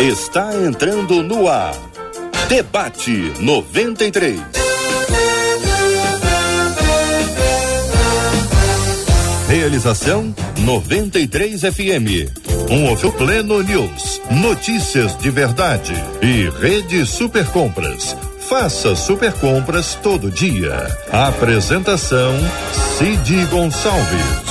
está 0.00 0.54
entrando 0.56 1.22
no 1.22 1.46
ar. 1.46 1.74
Debate 2.48 3.34
93. 3.38 4.40
Realização 9.46 10.34
93 10.60 11.60
FM. 11.60 12.32
Um 12.70 12.88
outro 12.88 13.12
pleno 13.12 13.62
news. 13.62 14.22
Notícias 14.30 15.18
de 15.18 15.28
verdade. 15.28 15.92
E 16.22 16.48
Rede 16.48 17.04
Super 17.04 17.44
Compras. 17.48 18.16
Faça 18.48 18.96
super 18.96 19.32
compras 19.34 19.98
todo 20.02 20.30
dia. 20.30 20.86
Apresentação 21.12 22.34
Cid 22.96 23.44
Gonçalves. 23.46 24.49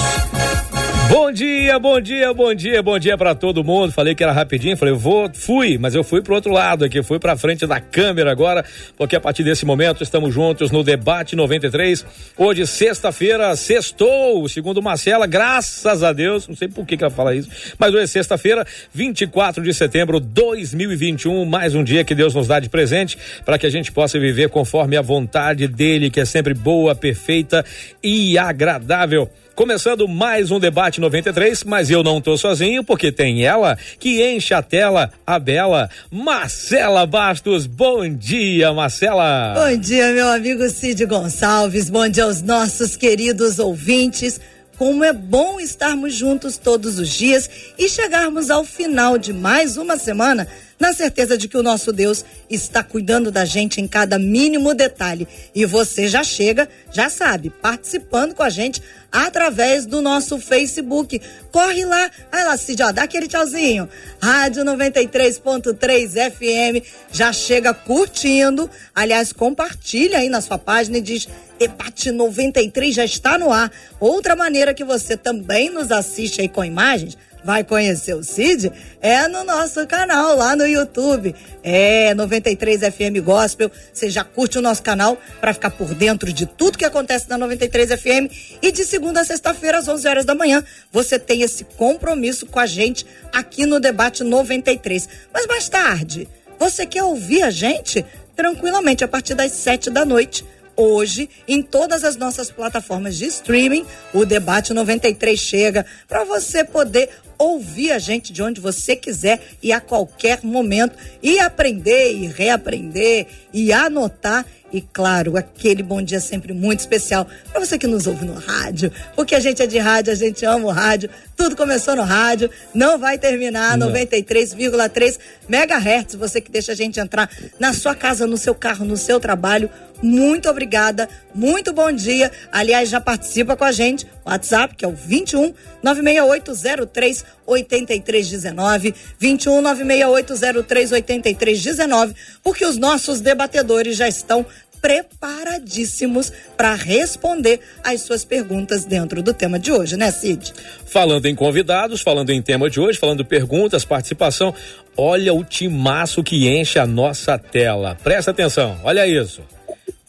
Bom 1.09 1.31
dia, 1.31 1.79
bom 1.79 1.99
dia, 1.99 2.31
bom 2.35 2.53
dia, 2.53 2.83
bom 2.83 2.99
dia 2.99 3.17
para 3.17 3.33
todo 3.33 3.63
mundo. 3.63 3.91
Falei 3.91 4.13
que 4.13 4.23
era 4.23 4.31
rapidinho, 4.31 4.77
falei, 4.77 4.93
vou, 4.93 5.27
fui, 5.33 5.75
mas 5.75 5.95
eu 5.95 6.03
fui 6.03 6.21
pro 6.21 6.35
outro 6.35 6.51
lado 6.51 6.85
aqui, 6.85 7.01
fui 7.01 7.17
pra 7.17 7.35
frente 7.35 7.65
da 7.65 7.81
câmera 7.81 8.31
agora, 8.31 8.63
porque 8.95 9.15
a 9.15 9.19
partir 9.19 9.43
desse 9.43 9.65
momento 9.65 10.03
estamos 10.03 10.31
juntos 10.31 10.69
no 10.69 10.83
Debate 10.83 11.35
93. 11.35 12.05
Hoje, 12.37 12.67
sexta-feira, 12.67 13.55
sextou, 13.55 14.47
segundo 14.47 14.83
Marcela, 14.83 15.25
graças 15.25 16.03
a 16.03 16.13
Deus, 16.13 16.47
não 16.47 16.55
sei 16.55 16.67
por 16.67 16.85
que, 16.85 16.95
que 16.95 17.03
ela 17.03 17.11
fala 17.11 17.33
isso, 17.33 17.49
mas 17.79 17.91
hoje 17.91 18.03
é 18.03 18.07
sexta-feira, 18.07 18.63
24 18.93 19.63
de 19.63 19.73
setembro 19.73 20.19
de 20.19 20.27
2021, 20.27 21.43
mais 21.43 21.73
um 21.73 21.83
dia 21.83 22.03
que 22.03 22.13
Deus 22.13 22.35
nos 22.35 22.47
dá 22.47 22.59
de 22.59 22.69
presente 22.69 23.17
para 23.43 23.57
que 23.57 23.65
a 23.65 23.71
gente 23.71 23.91
possa 23.91 24.19
viver 24.19 24.49
conforme 24.49 24.95
a 24.95 25.01
vontade 25.01 25.67
dele, 25.67 26.11
que 26.11 26.19
é 26.19 26.25
sempre 26.25 26.53
boa, 26.53 26.93
perfeita 26.93 27.65
e 28.03 28.37
agradável. 28.37 29.27
Começando 29.59 30.07
mais 30.07 30.51
um 30.51 30.57
debate 30.57 31.01
93, 31.01 31.65
mas 31.65 31.89
eu 31.89 32.01
não 32.01 32.21
tô 32.21 32.37
sozinho 32.37 32.81
porque 32.81 33.11
tem 33.11 33.43
ela 33.43 33.77
que 33.99 34.23
enche 34.23 34.53
a 34.53 34.61
tela, 34.61 35.11
a 35.27 35.37
bela 35.37 35.89
Marcela 36.09 37.05
Bastos. 37.05 37.65
Bom 37.67 38.07
dia, 38.07 38.71
Marcela. 38.71 39.53
Bom 39.53 39.77
dia, 39.77 40.13
meu 40.13 40.29
amigo 40.29 40.69
Cid 40.69 41.05
Gonçalves. 41.05 41.89
Bom 41.89 42.07
dia 42.07 42.23
aos 42.23 42.41
nossos 42.41 42.95
queridos 42.95 43.59
ouvintes. 43.59 44.39
Como 44.77 45.03
é 45.03 45.11
bom 45.11 45.59
estarmos 45.59 46.15
juntos 46.15 46.55
todos 46.55 46.97
os 46.97 47.09
dias 47.09 47.49
e 47.77 47.89
chegarmos 47.89 48.49
ao 48.49 48.63
final 48.63 49.17
de 49.17 49.33
mais 49.33 49.75
uma 49.75 49.97
semana 49.97 50.47
na 50.79 50.93
certeza 50.93 51.37
de 51.37 51.49
que 51.49 51.57
o 51.57 51.63
nosso 51.63 51.91
Deus 51.91 52.23
está 52.49 52.81
cuidando 52.81 53.29
da 53.29 53.43
gente 53.43 53.81
em 53.81 53.87
cada 53.87 54.17
mínimo 54.17 54.73
detalhe. 54.73 55.27
E 55.53 55.65
você 55.65 56.07
já 56.07 56.23
chega, 56.23 56.69
já 56.91 57.09
sabe, 57.09 57.49
participando 57.49 58.33
com 58.33 58.41
a 58.41 58.49
gente 58.49 58.81
através 59.11 59.85
do 59.85 60.01
nosso 60.01 60.39
Facebook. 60.39 61.21
Corre 61.51 61.85
lá, 61.85 62.09
vai 62.31 62.45
lá, 62.45 62.57
Cid, 62.57 62.83
ó, 62.83 62.91
dá 62.91 63.03
aquele 63.03 63.27
tchauzinho. 63.27 63.89
Rádio 64.21 64.63
93.3 64.63 66.31
FM, 66.31 66.85
já 67.11 67.33
chega 67.33 67.73
curtindo. 67.73 68.69
Aliás, 68.93 69.33
compartilha 69.33 70.19
aí 70.19 70.29
na 70.29 70.41
sua 70.41 70.57
página 70.57 70.97
e 70.97 71.01
diz 71.01 71.27
Debate 71.59 72.09
93 72.11 72.95
já 72.95 73.03
está 73.03 73.37
no 73.37 73.51
ar. 73.51 73.69
Outra 73.99 74.35
maneira 74.35 74.73
que 74.73 74.83
você 74.83 75.17
também 75.17 75.69
nos 75.69 75.91
assiste 75.91 76.39
aí 76.39 76.47
com 76.47 76.63
imagens 76.63 77.17
vai 77.43 77.63
conhecer 77.63 78.13
o 78.13 78.23
Cid 78.23 78.71
é 79.01 79.27
no 79.27 79.43
nosso 79.43 79.85
canal 79.87 80.35
lá 80.35 80.55
no 80.55 80.65
YouTube. 80.65 81.35
É 81.63 82.13
93 82.13 82.81
FM 82.81 83.23
Gospel. 83.23 83.71
Você 83.93 84.09
já 84.09 84.23
curte 84.23 84.57
o 84.57 84.61
nosso 84.61 84.83
canal 84.83 85.17
para 85.39 85.53
ficar 85.53 85.71
por 85.71 85.93
dentro 85.93 86.31
de 86.31 86.45
tudo 86.45 86.77
que 86.77 86.85
acontece 86.85 87.29
na 87.29 87.37
93 87.37 87.99
FM 87.99 88.59
e 88.61 88.71
de 88.71 88.83
segunda 88.85 89.21
a 89.21 89.25
sexta-feira 89.25 89.79
às 89.79 89.87
11 89.87 90.07
horas 90.07 90.25
da 90.25 90.35
manhã, 90.35 90.63
você 90.91 91.17
tem 91.17 91.41
esse 91.41 91.63
compromisso 91.63 92.45
com 92.45 92.59
a 92.59 92.65
gente 92.65 93.05
aqui 93.33 93.65
no 93.65 93.79
debate 93.79 94.23
93. 94.23 95.09
Mas 95.33 95.45
mais 95.47 95.69
tarde, 95.69 96.27
você 96.57 96.85
quer 96.85 97.03
ouvir 97.03 97.43
a 97.43 97.49
gente 97.49 98.05
tranquilamente 98.35 99.03
a 99.03 99.07
partir 99.07 99.33
das 99.33 99.51
sete 99.51 99.89
da 99.89 100.05
noite 100.05 100.45
hoje 100.79 101.29
em 101.45 101.61
todas 101.61 102.05
as 102.05 102.15
nossas 102.15 102.49
plataformas 102.49 103.17
de 103.17 103.25
streaming. 103.25 103.85
O 104.13 104.25
Debate 104.25 104.73
93 104.73 105.37
chega 105.37 105.85
para 106.07 106.23
você 106.23 106.63
poder 106.63 107.09
ouvir 107.39 107.93
a 107.93 107.97
gente 107.97 108.33
de 108.33 108.43
onde 108.43 108.59
você 108.59 108.95
quiser 108.95 109.41
e 109.63 109.71
a 109.71 109.79
qualquer 109.79 110.43
momento. 110.43 110.95
E 111.23 111.39
aprender 111.39 112.13
e 112.13 112.27
reaprender 112.27 113.25
e 113.53 113.73
anotar 113.73 114.45
e 114.71 114.81
claro, 114.81 115.37
aquele 115.37 115.81
bom 115.83 116.01
dia 116.01 116.19
sempre 116.19 116.53
muito 116.53 116.79
especial 116.79 117.27
para 117.51 117.59
você 117.59 117.77
que 117.77 117.87
nos 117.87 118.07
ouve 118.07 118.25
no 118.25 118.33
rádio, 118.33 118.91
porque 119.15 119.35
a 119.35 119.39
gente 119.39 119.61
é 119.61 119.67
de 119.67 119.77
rádio, 119.77 120.13
a 120.13 120.15
gente 120.15 120.45
ama 120.45 120.67
o 120.67 120.71
rádio, 120.71 121.09
tudo 121.35 121.55
começou 121.55 121.95
no 121.95 122.03
rádio, 122.03 122.49
não 122.73 122.97
vai 122.97 123.17
terminar 123.17 123.77
93,3 123.77 125.17
megahertz, 125.47 126.15
você 126.15 126.39
que 126.41 126.51
deixa 126.51 126.73
a 126.73 126.75
gente 126.75 126.99
entrar 126.99 127.29
na 127.59 127.73
sua 127.73 127.95
casa, 127.95 128.27
no 128.27 128.37
seu 128.37 128.53
carro, 128.53 128.85
no 128.85 128.97
seu 128.97 129.19
trabalho, 129.19 129.69
muito 130.01 130.49
obrigada, 130.49 131.09
muito 131.33 131.73
bom 131.73 131.91
dia. 131.91 132.31
Aliás, 132.51 132.89
já 132.89 133.01
participa 133.01 133.55
com 133.55 133.65
a 133.65 133.71
gente, 133.71 134.07
WhatsApp, 134.25 134.75
que 134.75 134.85
é 134.85 134.87
o 134.87 134.93
21 134.93 135.53
96803 135.83 137.25
8319, 137.45 138.95
21 139.17 139.61
96803 139.61 140.91
8319, 140.91 142.15
porque 142.41 142.65
os 142.65 142.77
nossos 142.77 143.19
debatedores 143.19 143.97
já 143.97 144.07
estão 144.07 144.45
preparadíssimos 144.81 146.31
para 146.57 146.73
responder 146.73 147.59
às 147.83 148.01
suas 148.01 148.23
perguntas 148.23 148.85
dentro 148.85 149.21
do 149.21 149.33
tema 149.33 149.59
de 149.59 149.71
hoje, 149.71 149.97
né, 149.97 150.11
Cid? 150.11 150.53
Falando 150.85 151.25
em 151.25 151.35
convidados, 151.35 152.01
falando 152.01 152.29
em 152.31 152.41
tema 152.41 152.69
de 152.69 152.79
hoje, 152.79 152.97
falando 152.97 153.23
perguntas, 153.23 153.85
participação, 153.85 154.53
olha 154.97 155.33
o 155.33 155.43
timaço 155.43 156.23
que 156.23 156.47
enche 156.47 156.79
a 156.79 156.85
nossa 156.85 157.37
tela. 157.37 157.97
Presta 158.03 158.31
atenção, 158.31 158.79
olha 158.83 159.07
isso. 159.07 159.41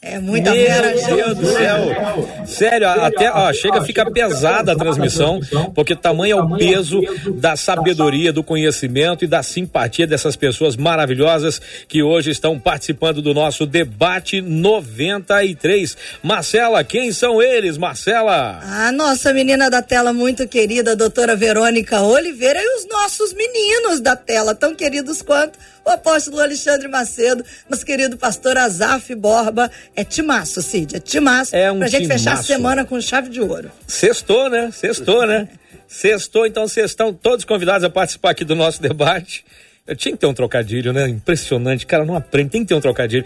É 0.02 0.18
muita 0.18 0.52
Meu 0.52 0.64
fera, 0.64 0.94
Deus 1.14 1.36
do 1.36 1.46
céu. 1.52 2.46
Sério, 2.46 2.88
até 2.88 3.30
ó, 3.30 3.52
chega, 3.52 3.84
fica 3.84 4.10
pesada 4.10 4.72
a 4.72 4.76
transmissão, 4.76 5.38
porque 5.74 5.94
tamanho 5.94 6.38
é 6.38 6.42
o 6.42 6.56
peso 6.56 7.02
da 7.34 7.54
sabedoria, 7.54 8.32
do 8.32 8.42
conhecimento 8.42 9.26
e 9.26 9.28
da 9.28 9.42
simpatia 9.42 10.06
dessas 10.06 10.36
pessoas 10.36 10.74
maravilhosas 10.74 11.60
que 11.86 12.02
hoje 12.02 12.30
estão 12.30 12.58
participando 12.58 13.20
do 13.20 13.34
nosso 13.34 13.66
debate 13.66 14.40
93. 14.40 15.94
Marcela, 16.22 16.82
quem 16.82 17.12
são 17.12 17.42
eles, 17.42 17.76
Marcela? 17.76 18.58
A 18.62 18.90
nossa 18.92 19.34
menina 19.34 19.68
da 19.68 19.82
tela 19.82 20.14
muito 20.14 20.48
querida, 20.48 20.96
doutora 20.96 21.36
Verônica 21.36 22.00
Oliveira 22.00 22.58
e 22.58 22.76
os 22.78 22.88
nossos 22.88 23.34
meninos 23.34 24.00
da 24.00 24.16
tela, 24.16 24.54
tão 24.54 24.74
queridos 24.74 25.20
quanto 25.20 25.58
o 25.90 25.94
apóstolo 25.94 26.40
Alexandre 26.40 26.86
Macedo, 26.88 27.44
nosso 27.68 27.84
querido 27.84 28.16
pastor 28.16 28.56
Azaf 28.56 29.14
Borba. 29.14 29.70
É 29.94 30.04
timaço, 30.04 30.62
Cid, 30.62 30.96
é 30.96 31.00
timaço. 31.00 31.54
É 31.54 31.70
um 31.70 31.78
pra 31.78 31.88
gente 31.88 32.02
timaço. 32.02 32.24
fechar 32.24 32.38
a 32.38 32.42
semana 32.42 32.84
com 32.84 33.00
chave 33.00 33.28
de 33.28 33.40
ouro. 33.40 33.70
Sextou, 33.86 34.48
né? 34.48 34.70
Sextou, 34.72 35.26
né? 35.26 35.48
Sextou, 35.88 36.46
então 36.46 36.68
vocês 36.68 36.90
estão 36.90 37.12
todos 37.12 37.44
convidados 37.44 37.84
a 37.84 37.90
participar 37.90 38.30
aqui 38.30 38.44
do 38.44 38.54
nosso 38.54 38.80
debate. 38.80 39.44
Eu 39.86 39.96
tinha 39.96 40.12
que 40.12 40.18
ter 40.18 40.26
um 40.26 40.34
trocadilho, 40.34 40.92
né? 40.92 41.08
Impressionante. 41.08 41.84
Cara, 41.84 42.04
não 42.04 42.14
aprende, 42.14 42.50
tem 42.50 42.62
que 42.62 42.68
ter 42.68 42.74
um 42.74 42.80
trocadilho. 42.80 43.24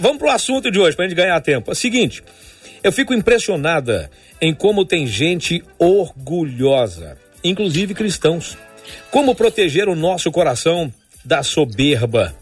Vamos 0.00 0.18
pro 0.18 0.30
assunto 0.30 0.68
de 0.70 0.80
hoje, 0.80 0.96
pra 0.96 1.04
gente 1.06 1.14
ganhar 1.14 1.40
tempo. 1.40 1.70
É 1.70 1.72
o 1.72 1.76
seguinte, 1.76 2.24
eu 2.82 2.90
fico 2.90 3.14
impressionada 3.14 4.10
em 4.40 4.52
como 4.52 4.84
tem 4.84 5.06
gente 5.06 5.62
orgulhosa, 5.78 7.16
inclusive 7.44 7.94
cristãos. 7.94 8.58
Como 9.12 9.36
proteger 9.36 9.88
o 9.88 9.94
nosso 9.94 10.32
coração 10.32 10.92
da 11.24 11.42
soberba? 11.42 12.34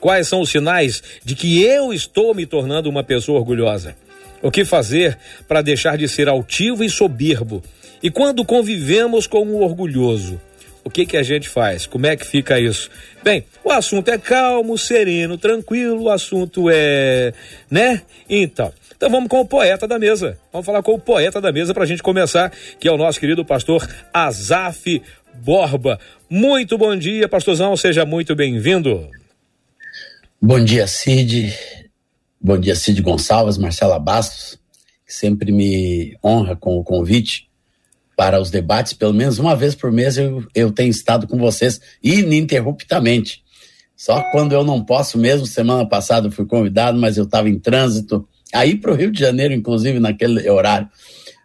Quais 0.00 0.28
são 0.28 0.40
os 0.40 0.50
sinais 0.50 1.02
de 1.24 1.34
que 1.34 1.62
eu 1.62 1.92
estou 1.92 2.34
me 2.34 2.46
tornando 2.46 2.88
uma 2.88 3.02
pessoa 3.02 3.38
orgulhosa? 3.38 3.96
O 4.42 4.50
que 4.50 4.64
fazer 4.64 5.18
para 5.48 5.62
deixar 5.62 5.96
de 5.96 6.06
ser 6.06 6.28
altivo 6.28 6.84
e 6.84 6.90
soberbo? 6.90 7.62
E 8.02 8.10
quando 8.10 8.44
convivemos 8.44 9.26
com 9.26 9.42
um 9.42 9.62
orgulhoso, 9.62 10.40
o 10.84 10.90
que 10.90 11.04
que 11.04 11.16
a 11.16 11.22
gente 11.22 11.48
faz? 11.48 11.86
Como 11.86 12.06
é 12.06 12.14
que 12.16 12.24
fica 12.24 12.60
isso? 12.60 12.88
Bem, 13.24 13.44
o 13.64 13.72
assunto 13.72 14.08
é 14.08 14.18
calmo, 14.18 14.78
sereno, 14.78 15.36
tranquilo, 15.36 16.04
o 16.04 16.10
assunto 16.10 16.70
é, 16.70 17.32
né? 17.68 18.02
Então, 18.30 18.72
então 18.96 19.10
vamos 19.10 19.28
com 19.28 19.40
o 19.40 19.44
poeta 19.44 19.88
da 19.88 19.98
mesa. 19.98 20.38
Vamos 20.52 20.64
falar 20.64 20.82
com 20.82 20.92
o 20.92 20.98
poeta 20.98 21.40
da 21.40 21.50
mesa 21.50 21.74
para 21.74 21.82
a 21.82 21.86
gente 21.86 22.02
começar, 22.02 22.52
que 22.78 22.86
é 22.86 22.92
o 22.92 22.96
nosso 22.96 23.18
querido 23.18 23.44
pastor 23.44 23.86
Azaf 24.14 25.02
Borba. 25.42 25.98
Muito 26.28 26.76
bom 26.76 26.96
dia, 26.96 27.28
pastorzão, 27.28 27.76
seja 27.76 28.04
muito 28.04 28.34
bem-vindo. 28.34 29.08
Bom 30.40 30.62
dia, 30.62 30.86
Cid. 30.86 31.52
Bom 32.40 32.58
dia, 32.58 32.74
Cid 32.74 33.00
Gonçalves, 33.02 33.58
Marcela 33.58 33.98
Bastos, 33.98 34.58
que 35.06 35.12
sempre 35.12 35.50
me 35.50 36.16
honra 36.24 36.54
com 36.54 36.78
o 36.78 36.84
convite 36.84 37.48
para 38.16 38.40
os 38.40 38.50
debates. 38.50 38.92
Pelo 38.92 39.14
menos 39.14 39.38
uma 39.38 39.54
vez 39.54 39.74
por 39.74 39.92
mês 39.92 40.16
eu, 40.16 40.44
eu 40.54 40.70
tenho 40.72 40.90
estado 40.90 41.26
com 41.26 41.38
vocês 41.38 41.80
ininterruptamente. 42.02 43.42
Só 43.96 44.22
quando 44.30 44.52
eu 44.52 44.62
não 44.62 44.84
posso 44.84 45.18
mesmo, 45.18 45.46
semana 45.46 45.88
passada 45.88 46.28
eu 46.28 46.32
fui 46.32 46.44
convidado, 46.44 46.98
mas 46.98 47.16
eu 47.16 47.24
estava 47.24 47.48
em 47.48 47.58
trânsito, 47.58 48.28
aí 48.52 48.76
para 48.76 48.92
o 48.92 48.94
Rio 48.94 49.10
de 49.10 49.18
Janeiro, 49.18 49.54
inclusive, 49.54 49.98
naquele 49.98 50.48
horário. 50.50 50.88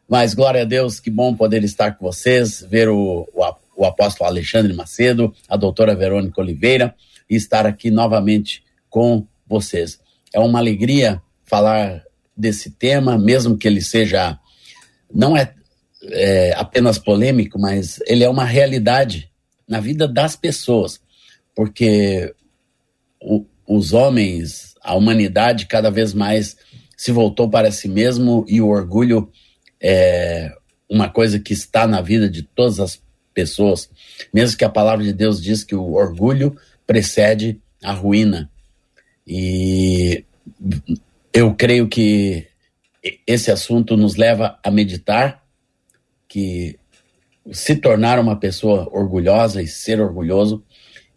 Mas 0.07 0.33
glória 0.33 0.63
a 0.63 0.65
Deus, 0.65 0.99
que 0.99 1.09
bom 1.09 1.33
poder 1.33 1.63
estar 1.63 1.93
com 1.93 2.05
vocês, 2.05 2.65
ver 2.69 2.89
o, 2.89 3.25
o, 3.33 3.43
o 3.81 3.85
apóstolo 3.85 4.29
Alexandre 4.29 4.73
Macedo, 4.73 5.33
a 5.49 5.57
doutora 5.57 5.95
Verônica 5.95 6.39
Oliveira 6.39 6.93
e 7.27 7.35
estar 7.35 7.65
aqui 7.65 7.89
novamente 7.89 8.63
com 8.87 9.25
vocês. 9.47 9.99
É 10.31 10.39
uma 10.39 10.59
alegria 10.59 11.19
falar 11.45 12.03
desse 12.37 12.69
tema, 12.69 13.17
mesmo 13.17 13.57
que 13.57 13.67
ele 13.67 13.81
seja 13.81 14.37
não 15.11 15.35
é, 15.35 15.53
é 16.11 16.53
apenas 16.55 16.99
polêmico, 16.99 17.59
mas 17.59 17.99
ele 18.05 18.23
é 18.23 18.29
uma 18.29 18.45
realidade 18.45 19.31
na 19.67 19.79
vida 19.79 20.07
das 20.07 20.35
pessoas, 20.35 21.01
porque 21.55 22.33
o, 23.19 23.45
os 23.67 23.93
homens, 23.93 24.75
a 24.81 24.95
humanidade 24.95 25.65
cada 25.65 25.89
vez 25.89 26.13
mais 26.13 26.55
se 26.95 27.11
voltou 27.11 27.49
para 27.49 27.71
si 27.71 27.87
mesmo 27.87 28.45
e 28.47 28.61
o 28.61 28.69
orgulho 28.69 29.31
é 29.81 30.51
uma 30.87 31.09
coisa 31.09 31.39
que 31.39 31.53
está 31.53 31.87
na 31.87 31.99
vida 31.99 32.29
de 32.29 32.43
todas 32.43 32.79
as 32.79 33.01
pessoas, 33.33 33.89
mesmo 34.33 34.57
que 34.57 34.65
a 34.65 34.69
palavra 34.69 35.03
de 35.03 35.13
Deus 35.13 35.41
diz 35.41 35.63
que 35.63 35.75
o 35.75 35.93
orgulho 35.93 36.55
precede 36.85 37.59
a 37.83 37.93
ruína. 37.93 38.49
E 39.25 40.25
eu 41.33 41.53
creio 41.55 41.87
que 41.87 42.47
esse 43.25 43.51
assunto 43.51 43.95
nos 43.97 44.15
leva 44.15 44.59
a 44.63 44.69
meditar 44.69 45.43
que 46.27 46.77
se 47.51 47.75
tornar 47.75 48.19
uma 48.19 48.35
pessoa 48.35 48.87
orgulhosa 48.91 49.61
e 49.61 49.67
ser 49.67 49.99
orgulhoso, 49.99 50.63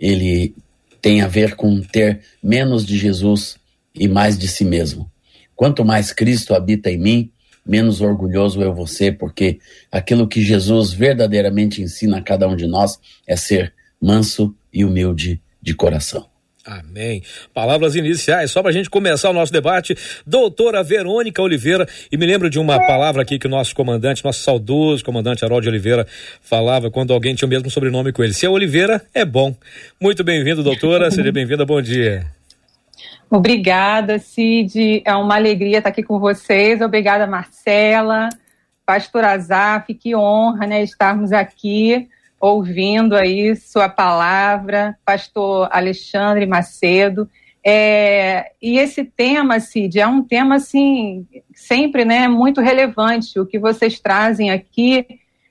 ele 0.00 0.54
tem 1.00 1.20
a 1.20 1.28
ver 1.28 1.54
com 1.54 1.80
ter 1.82 2.22
menos 2.42 2.86
de 2.86 2.96
Jesus 2.96 3.56
e 3.94 4.08
mais 4.08 4.38
de 4.38 4.48
si 4.48 4.64
mesmo. 4.64 5.10
Quanto 5.54 5.84
mais 5.84 6.12
Cristo 6.12 6.54
habita 6.54 6.90
em 6.90 6.98
mim, 6.98 7.32
menos 7.66 8.00
orgulhoso 8.00 8.62
eu 8.62 8.74
vou 8.74 8.86
ser, 8.86 9.16
porque 9.18 9.58
aquilo 9.90 10.28
que 10.28 10.42
Jesus 10.42 10.92
verdadeiramente 10.92 11.82
ensina 11.82 12.18
a 12.18 12.22
cada 12.22 12.46
um 12.48 12.56
de 12.56 12.66
nós 12.66 12.98
é 13.26 13.36
ser 13.36 13.72
manso 14.00 14.54
e 14.72 14.84
humilde 14.84 15.40
de 15.62 15.74
coração. 15.74 16.26
Amém. 16.64 17.22
Palavras 17.52 17.94
iniciais, 17.94 18.50
só 18.50 18.62
para 18.62 18.70
a 18.70 18.72
gente 18.72 18.88
começar 18.88 19.28
o 19.28 19.34
nosso 19.34 19.52
debate. 19.52 19.94
Doutora 20.26 20.82
Verônica 20.82 21.42
Oliveira, 21.42 21.86
e 22.10 22.16
me 22.16 22.24
lembro 22.24 22.48
de 22.48 22.58
uma 22.58 22.78
palavra 22.86 23.20
aqui 23.20 23.38
que 23.38 23.46
o 23.46 23.50
nosso 23.50 23.74
comandante, 23.74 24.24
nosso 24.24 24.42
saudoso 24.42 25.04
comandante 25.04 25.44
Harold 25.44 25.68
Oliveira, 25.68 26.06
falava 26.40 26.90
quando 26.90 27.12
alguém 27.12 27.34
tinha 27.34 27.46
o 27.46 27.50
mesmo 27.50 27.70
sobrenome 27.70 28.12
com 28.12 28.24
ele. 28.24 28.32
Se 28.32 28.46
é 28.46 28.48
Oliveira, 28.48 29.04
é 29.12 29.26
bom. 29.26 29.54
Muito 30.00 30.24
bem-vindo, 30.24 30.62
doutora, 30.62 31.10
seja 31.10 31.30
bem-vinda, 31.30 31.66
bom 31.66 31.82
dia. 31.82 32.24
Obrigada, 33.34 34.20
Cid. 34.20 35.02
É 35.04 35.12
uma 35.12 35.34
alegria 35.34 35.78
estar 35.78 35.90
aqui 35.90 36.04
com 36.04 36.20
vocês. 36.20 36.80
Obrigada, 36.80 37.26
Marcela, 37.26 38.28
Pastor 38.86 39.24
Azaf, 39.24 39.92
que 39.92 40.14
honra 40.14 40.68
né, 40.68 40.84
estarmos 40.84 41.32
aqui 41.32 42.08
ouvindo 42.40 43.16
aí 43.16 43.56
sua 43.56 43.88
palavra, 43.88 44.96
pastor 45.04 45.68
Alexandre 45.72 46.46
Macedo. 46.46 47.28
É, 47.66 48.52
e 48.62 48.78
esse 48.78 49.02
tema, 49.02 49.58
Cid, 49.58 49.98
é 49.98 50.06
um 50.06 50.22
tema, 50.22 50.54
assim, 50.54 51.26
sempre, 51.52 52.04
né, 52.04 52.28
muito 52.28 52.60
relevante. 52.60 53.40
O 53.40 53.46
que 53.46 53.58
vocês 53.58 53.98
trazem 53.98 54.52
aqui 54.52 55.04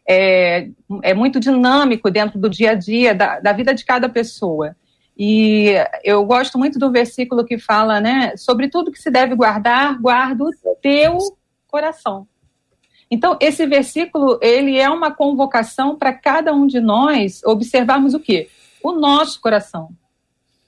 é, 0.08 0.70
é 1.02 1.14
muito 1.14 1.38
dinâmico 1.38 2.10
dentro 2.10 2.40
do 2.40 2.50
dia 2.50 2.72
a 2.72 2.76
dia, 2.76 3.14
da, 3.14 3.42
da 3.42 3.52
vida 3.52 3.74
de 3.76 3.84
cada 3.84 4.08
pessoa. 4.08 4.74
E 5.18 5.74
eu 6.04 6.26
gosto 6.26 6.58
muito 6.58 6.80
do 6.80 6.92
versículo 6.92 7.46
que 7.46 7.58
fala, 7.58 8.02
né, 8.02 8.36
sobre 8.36 8.68
tudo 8.68 8.92
que 8.92 9.02
se 9.02 9.12
deve 9.12 9.36
guardar, 9.36 10.00
guarda 10.00 10.44
o 10.44 10.52
teu 10.82 11.18
coração. 11.68 12.28
Então, 13.10 13.38
esse 13.40 13.66
versículo, 13.68 14.40
ele 14.42 14.80
é 14.80 14.90
uma 14.90 15.12
convocação 15.12 15.96
para 15.96 16.12
cada 16.12 16.52
um 16.52 16.66
de 16.66 16.80
nós 16.80 17.44
observarmos 17.46 18.16
o 18.16 18.20
quê? 18.20 18.50
O 18.84 18.92
nosso 18.92 19.40
coração. 19.40 19.90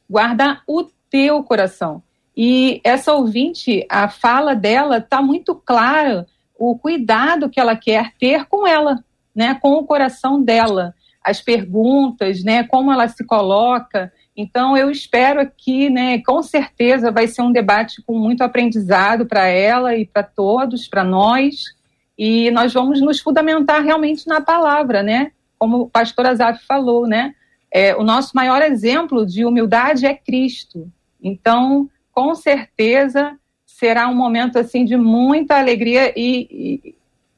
Guardar 0.08 0.62
o 0.68 0.84
teu 1.10 1.44
coração. 1.44 2.04
E 2.38 2.82
essa 2.84 3.14
ouvinte, 3.14 3.84
a 3.90 4.10
fala 4.10 4.54
dela 4.54 4.98
está 4.98 5.22
muito 5.24 5.56
clara 5.56 6.28
o 6.58 6.78
cuidado 6.78 7.50
que 7.50 7.60
ela 7.60 7.76
quer 7.76 8.14
ter 8.20 8.46
com 8.46 8.68
ela, 8.68 9.04
né, 9.34 9.58
com 9.62 9.74
o 9.74 9.86
coração 9.86 10.42
dela, 10.42 10.94
as 11.24 11.42
perguntas, 11.42 12.44
né, 12.44 12.64
como 12.64 12.92
ela 12.92 13.08
se 13.08 13.26
coloca. 13.26 14.14
Então 14.36 14.76
eu 14.76 14.92
espero 14.92 15.40
aqui, 15.40 15.90
né, 15.90 16.22
com 16.22 16.44
certeza 16.44 17.12
vai 17.12 17.28
ser 17.28 17.42
um 17.42 17.52
debate 17.52 18.02
com 18.02 18.18
muito 18.18 18.42
aprendizado 18.42 19.26
para 19.26 19.48
ela 19.48 19.96
e 19.96 20.06
para 20.06 20.24
todos, 20.24 20.88
para 20.88 21.04
nós. 21.04 21.74
E 22.18 22.52
nós 22.52 22.74
vamos 22.74 23.02
nos 23.02 23.20
fundamentar 23.20 23.84
realmente 23.84 24.28
na 24.28 24.42
palavra, 24.42 25.04
né? 25.04 25.32
Como 25.58 25.82
o 25.82 25.90
pastor 25.90 26.26
Azaf 26.28 26.66
falou, 26.66 27.08
né? 27.08 27.34
É, 27.72 27.96
o 27.96 28.04
nosso 28.04 28.32
maior 28.34 28.62
exemplo 28.62 29.26
de 29.26 29.46
humildade 29.46 30.06
é 30.06 30.14
Cristo. 30.14 30.90
Então, 31.22 31.90
com 32.12 32.34
certeza, 32.34 33.38
será 33.66 34.08
um 34.08 34.16
momento 34.16 34.58
assim 34.58 34.86
de 34.86 34.96
muita 34.96 35.58
alegria 35.58 36.14
e, 36.16 36.95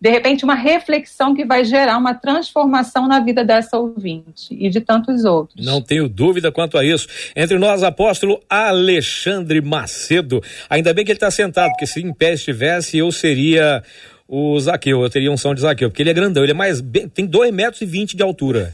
de 0.07 0.11
repente 0.11 0.45
uma 0.45 0.55
reflexão 0.55 1.35
que 1.35 1.43
vai 1.43 1.65
gerar 1.65 1.97
uma 1.97 2.13
transformação 2.13 3.09
na 3.09 3.19
vida 3.19 3.43
dessa 3.43 3.77
ouvinte 3.77 4.47
e 4.51 4.69
de 4.69 4.79
tantos 4.79 5.25
outros. 5.25 5.65
Não 5.65 5.81
tenho 5.81 6.07
dúvida 6.07 6.49
quanto 6.49 6.77
a 6.77 6.85
isso. 6.85 7.09
Entre 7.35 7.59
nós, 7.59 7.83
apóstolo 7.83 8.41
Alexandre 8.49 9.59
Macedo. 9.59 10.41
Ainda 10.69 10.93
bem 10.93 11.03
que 11.03 11.11
ele 11.11 11.17
está 11.17 11.29
sentado, 11.29 11.71
porque 11.71 11.85
se 11.85 11.99
em 11.99 12.13
pé 12.13 12.35
estivesse, 12.35 12.97
eu 12.97 13.11
seria 13.11 13.83
o 14.29 14.57
Zaqueu, 14.57 15.01
eu 15.01 15.09
teria 15.09 15.29
um 15.29 15.35
som 15.35 15.53
de 15.53 15.59
Zaqueu, 15.59 15.89
porque 15.89 16.03
ele 16.03 16.09
é 16.09 16.13
grandão, 16.13 16.41
ele 16.41 16.53
é 16.53 16.55
mais, 16.55 16.81
tem 17.13 17.25
2 17.25 17.53
metros 17.53 17.81
e 17.81 17.85
20 17.85 18.15
de 18.15 18.23
altura. 18.23 18.73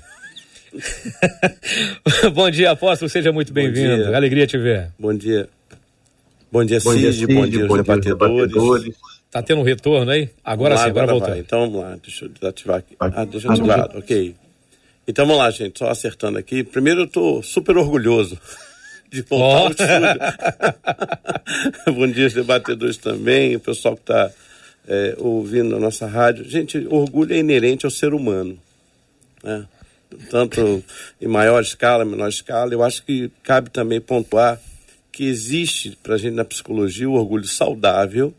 bom 2.32 2.50
dia, 2.50 2.72
apóstolo, 2.72 3.10
seja 3.10 3.32
muito 3.32 3.52
bem-vindo, 3.52 4.16
alegria 4.16 4.46
te 4.46 4.58
ver. 4.58 4.92
Bom 5.00 5.16
dia. 5.16 5.50
Bom 6.52 6.64
dia, 6.64 6.80
bom 6.84 6.92
Cid, 6.92 7.26
bom 7.26 7.48
dia, 7.48 7.66
bom 7.66 7.76
dia, 7.76 7.84
debatedores. 7.84 8.52
debatedores. 8.52 8.96
Tá 9.34 9.42
tendo 9.42 9.62
um 9.62 9.64
retorno 9.64 10.12
aí? 10.12 10.30
Agora 10.46 10.78
sim, 10.78 10.84
agora, 10.84 11.06
agora 11.06 11.20
voltou. 11.20 11.36
Então 11.36 11.62
vamos 11.62 11.82
lá, 11.82 11.98
deixa 12.04 12.26
eu 12.26 12.30
desativar 12.30 12.78
aqui. 12.78 12.96
Ah, 13.00 13.26
deixa 13.26 13.48
eu 13.48 13.52
ativar, 13.52 13.98
ok. 13.98 14.36
Então 15.08 15.26
vamos 15.26 15.42
lá, 15.42 15.50
gente, 15.50 15.80
só 15.80 15.90
acertando 15.90 16.38
aqui. 16.38 16.64
Primeiro 16.64 17.02
eu 17.02 17.08
tô 17.08 17.42
super 17.42 17.76
orgulhoso 17.76 18.38
de 19.12 19.24
voltar 19.24 19.46
oh. 19.46 19.66
ao 19.66 19.72
estúdio. 19.72 20.20
bom 21.98 22.08
dia, 22.12 22.30
debatedores 22.30 22.98
também, 22.98 23.56
o 23.56 23.60
pessoal 23.60 23.96
que 23.96 24.04
está 24.04 24.32
é, 24.88 25.16
ouvindo 25.18 25.76
a 25.76 25.80
nossa 25.80 26.06
rádio. 26.06 26.46
Gente, 26.46 26.86
orgulho 26.88 27.34
é 27.34 27.40
inerente 27.40 27.86
ao 27.88 27.92
ser 27.92 28.14
humano. 28.14 28.56
Né? 29.44 29.66
Tanto 30.30 30.84
em 31.20 31.28
maior 31.28 31.60
escala, 31.60 32.06
menor 32.06 32.30
escala. 32.30 32.72
Eu 32.72 32.84
acho 32.84 33.04
que 33.04 33.32
cabe 33.42 33.72
também 33.72 34.00
pontuar 34.00 34.62
que 35.12 35.26
existe 35.26 35.98
para 36.04 36.14
a 36.14 36.18
gente 36.20 36.36
na 36.36 36.46
psicologia 36.46 37.10
o 37.10 37.14
orgulho 37.14 37.48
saudável, 37.48 38.32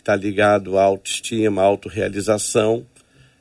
que 0.00 0.02
está 0.02 0.16
ligado 0.16 0.78
à 0.78 0.82
autoestima, 0.82 1.60
à 1.60 1.64
autorrealização, 1.66 2.86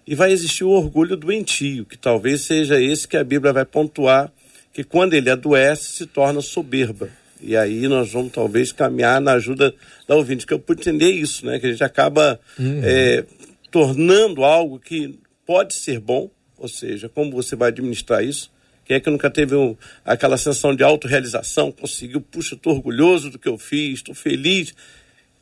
e 0.06 0.13
vai 0.13 0.32
existir 0.32 0.66
o 0.66 0.72
orgulho 0.72 1.16
doentio, 1.16 1.86
que 1.86 1.98
talvez 1.98 2.42
seja 2.42 2.82
esse 2.82 3.08
que 3.08 3.16
a 3.16 3.24
Bíblia 3.24 3.54
vai 3.54 3.63
pontuar, 3.63 4.30
que 4.74 4.84
quando 4.84 5.13
ele 5.13 5.30
adoece 5.30 5.94
se 5.94 6.06
torna 6.06 6.42
soberba. 6.42 7.10
E 7.42 7.56
aí 7.56 7.88
nós 7.88 8.12
vamos 8.12 8.34
talvez 8.34 8.74
caminhar 8.74 9.22
na 9.22 9.34
ajuda 9.34 9.74
da 10.06 10.16
ouvinte, 10.16 10.46
que 10.46 10.54
eu 10.54 10.60
pude 10.60 10.82
entender 10.82 11.10
isso, 11.10 11.46
né? 11.46 11.60
Que 11.60 11.68
a 11.68 11.72
gente 11.72 11.84
acaba 11.84 12.38
uhum. 12.60 12.82
é, 12.84 13.24
tornando 13.72 14.44
algo 14.44 14.78
que 14.80 15.18
pode 15.46 15.74
ser 15.74 16.00
bom, 16.00 16.30
ou 16.58 16.68
seja, 16.68 17.08
como 17.08 17.32
você 17.32 17.56
vai 17.56 17.70
administrar 17.70 18.22
isso. 18.22 18.51
Quem 18.84 18.98
é 18.98 19.00
que 19.00 19.10
nunca 19.10 19.30
teve 19.30 19.56
um, 19.56 19.78
aquela 20.04 20.38
sensação 20.38 20.75
de 20.75 20.84
autorrealização, 20.84 21.72
conseguiu, 21.72 22.20
puxa, 22.20 22.56
estou 22.56 22.74
orgulhoso 22.74 23.30
do 23.30 23.39
que 23.39 23.48
eu 23.48 23.58
fiz, 23.58 24.00
estou 24.00 24.16
feliz. 24.16 24.74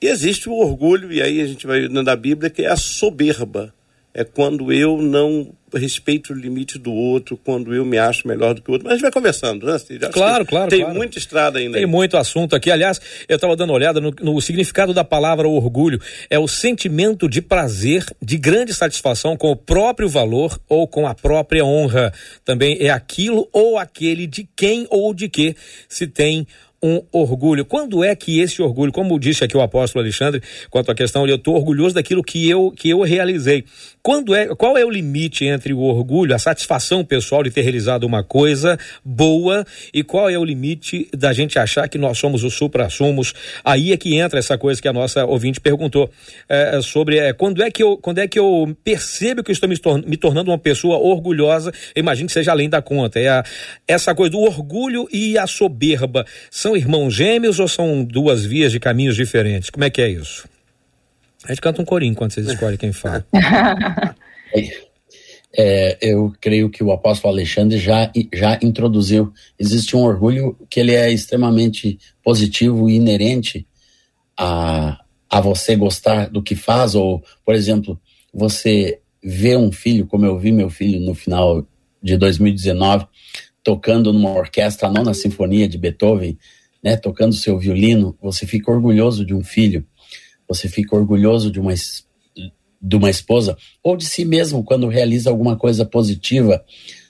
E 0.02 0.08
existe 0.08 0.48
o 0.48 0.54
orgulho, 0.54 1.12
e 1.12 1.22
aí 1.22 1.42
a 1.42 1.48
gente 1.48 1.66
vai 1.66 1.88
da 1.88 2.16
Bíblia, 2.16 2.50
que 2.50 2.62
é 2.62 2.68
a 2.68 2.76
soberba. 2.76 3.74
É 4.14 4.24
quando 4.24 4.72
eu 4.74 5.02
não 5.02 5.54
respeito 5.74 6.32
o 6.32 6.36
limite 6.36 6.80
do 6.80 6.94
outro 6.94 7.38
quando 7.38 7.76
eu 7.76 7.84
me 7.84 7.98
acho 7.98 8.28
melhor 8.28 8.54
do 8.54 8.62
que 8.62 8.70
o 8.70 8.74
outro. 8.74 8.86
Mas 8.86 8.94
a 8.94 8.96
gente 8.96 9.02
vai 9.04 9.12
conversando, 9.12 9.66
né? 9.66 9.78
Claro, 10.12 10.46
claro. 10.46 10.70
Tem 10.70 10.80
claro. 10.80 10.96
muita 10.96 11.18
estrada 11.18 11.60
ainda. 11.60 11.74
Tem 11.74 11.84
aí. 11.84 11.90
muito 11.90 12.16
assunto 12.16 12.56
aqui. 12.56 12.72
Aliás, 12.72 13.02
eu 13.28 13.36
estava 13.36 13.56
dando 13.56 13.72
uma 13.72 13.76
olhada 13.76 14.00
no, 14.00 14.14
no, 14.22 14.40
significado 14.40 14.94
da 14.94 15.04
palavra 15.04 15.48
orgulho. 15.48 16.00
É 16.30 16.40
o 16.40 16.48
sentimento 16.48 17.28
de 17.28 17.42
prazer, 17.42 18.06
de 18.22 18.38
grande 18.38 18.74
satisfação 18.74 19.36
com 19.36 19.52
o 19.52 19.56
próprio 19.56 20.08
valor 20.08 20.60
ou 20.70 20.88
com 20.88 21.06
a 21.06 21.14
própria 21.14 21.66
honra. 21.66 22.14
Também 22.46 22.78
é 22.80 22.90
aquilo 22.90 23.50
ou 23.52 23.78
aquele 23.78 24.26
de 24.26 24.48
quem 24.56 24.88
ou 24.90 25.14
de 25.14 25.28
que 25.28 25.56
se 25.90 26.08
tem 26.08 26.48
um 26.82 27.02
orgulho. 27.12 27.66
Quando 27.66 28.04
é 28.04 28.16
que 28.16 28.40
esse 28.40 28.62
orgulho, 28.62 28.92
como 28.92 29.20
disse 29.20 29.44
aqui 29.44 29.58
o 29.58 29.62
apóstolo 29.62 30.04
Alexandre, 30.04 30.42
quanto 30.70 30.92
à 30.92 30.96
questão 30.96 31.28
eu 31.28 31.36
estou 31.36 31.56
orgulhoso 31.56 31.96
daquilo 31.96 32.24
que 32.24 32.48
eu, 32.48 32.72
que 32.72 32.90
eu 32.90 33.02
realizei. 33.02 33.64
Quando 34.04 34.34
é, 34.34 34.48
qual 34.56 34.78
é 34.78 34.86
o 34.86 34.90
limite 34.90 35.46
entre 35.46 35.74
o 35.74 35.80
orgulho, 35.80 36.34
a 36.34 36.40
satisfação 36.40 37.04
pessoal 37.04 37.44
de 37.44 37.50
ter 37.50 37.62
realizado 37.62 38.04
uma 38.04 38.24
coisa 38.24 38.78
boa 39.04 39.66
e 39.94 40.04
qual 40.04 40.30
é 40.30 40.38
o 40.38 40.46
limite 40.46 41.10
da 41.16 41.34
gente 41.34 41.58
achar 41.58 41.90
que 41.90 41.98
nós 41.98 42.18
somos 42.18 42.44
o 42.44 42.50
supra-sumos? 42.50 43.34
Aí 43.66 43.92
é 43.92 43.98
que 43.98 44.16
entra 44.16 44.40
essa 44.40 44.58
coisa 44.58 44.82
que 44.82 44.88
a 44.88 44.94
nossa 44.94 45.26
ouvinte 45.26 45.60
perguntou 45.60 46.10
é, 46.48 46.80
sobre 46.82 47.18
é, 47.18 47.34
quando, 47.34 47.62
é 47.62 47.72
que 47.72 47.82
eu, 47.82 47.98
quando 47.98 48.20
é 48.20 48.28
que 48.28 48.40
eu 48.40 48.78
percebo 48.84 49.44
que 49.44 49.52
eu 49.52 49.54
estou 49.54 49.68
me, 49.68 50.06
me 50.06 50.16
tornando 50.16 50.52
uma 50.52 50.58
pessoa 50.58 50.98
orgulhosa, 50.98 51.74
imagino 51.96 52.28
que 52.28 52.34
seja 52.34 52.52
além 52.52 52.70
da 52.70 52.82
conta. 52.82 53.20
É 53.20 53.28
a, 53.28 53.44
essa 53.88 54.14
coisa 54.14 54.32
do 54.32 54.40
orgulho 54.40 55.08
e 55.12 55.38
a 55.38 55.48
soberba 55.48 56.26
são 56.50 56.67
irmãos 56.76 57.14
gêmeos 57.14 57.60
ou 57.60 57.68
são 57.68 58.04
duas 58.04 58.44
vias 58.44 58.72
de 58.72 58.80
caminhos 58.80 59.16
diferentes? 59.16 59.70
Como 59.70 59.86
é 59.86 59.90
que 59.90 60.02
é 60.02 60.10
isso? 60.10 60.48
A 61.46 61.50
gente 61.50 61.62
canta 61.62 61.82
um 61.82 61.86
corinho 61.86 62.12
enquanto 62.12 62.34
vocês 62.34 62.48
escolhem 62.48 62.78
quem 62.78 62.92
fala. 62.92 63.26
É, 65.60 65.98
eu 66.02 66.32
creio 66.40 66.70
que 66.70 66.84
o 66.84 66.92
apóstolo 66.92 67.34
Alexandre 67.34 67.80
já, 67.80 68.12
já 68.32 68.60
introduziu. 68.62 69.34
Existe 69.58 69.96
um 69.96 70.04
orgulho 70.04 70.56
que 70.70 70.80
ele 70.80 70.94
é 70.94 71.12
extremamente 71.12 71.98
positivo 72.24 72.88
e 72.88 72.96
inerente 72.96 73.66
a, 74.38 75.00
a 75.28 75.42
você 75.42 75.76
gostar 75.76 76.30
do 76.30 76.44
que 76.44 76.56
faz, 76.56 76.94
ou, 76.94 77.24
por 77.44 77.56
exemplo, 77.56 78.00
você 78.32 79.00
vê 79.24 79.58
um 79.58 79.72
filho, 79.72 80.06
como 80.06 80.26
eu 80.26 80.38
vi 80.38 80.52
meu 80.52 80.70
filho 80.70 81.00
no 81.00 81.16
final 81.16 81.66
de 82.04 82.18
2019, 82.18 83.08
tocando 83.64 84.14
numa 84.14 84.32
orquestra, 84.32 84.88
a 84.88 84.92
nona 84.92 85.14
sinfonia 85.14 85.68
de 85.68 85.78
Beethoven, 85.78 86.38
né, 86.88 86.96
tocando 86.96 87.36
seu 87.36 87.60
violino, 87.60 88.18
você 88.22 88.48
fica 88.48 88.72
orgulhoso 88.72 89.26
de 89.26 89.34
um 89.34 89.44
filho, 89.44 89.86
você 90.48 90.70
fica 90.70 90.96
orgulhoso 90.96 91.52
de 91.52 91.60
uma, 91.60 91.74
de 92.82 92.96
uma 92.96 93.10
esposa, 93.10 93.58
ou 93.84 93.98
de 93.98 94.06
si 94.06 94.24
mesmo 94.24 94.64
quando 94.64 94.88
realiza 94.88 95.30
alguma 95.30 95.58
coisa 95.58 95.84
positiva, 95.84 96.64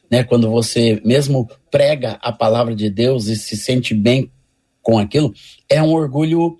né, 0.10 0.24
quando 0.24 0.50
você 0.50 1.00
mesmo 1.06 1.48
prega 1.70 2.14
a 2.24 2.32
palavra 2.32 2.76
de 2.76 2.90
Deus 2.90 3.28
e 3.28 3.36
se 3.36 3.56
sente 3.56 3.94
bem 3.94 4.32
com 4.82 4.98
aquilo, 4.98 5.32
é 5.70 5.80
um 5.80 5.94
orgulho, 5.94 6.58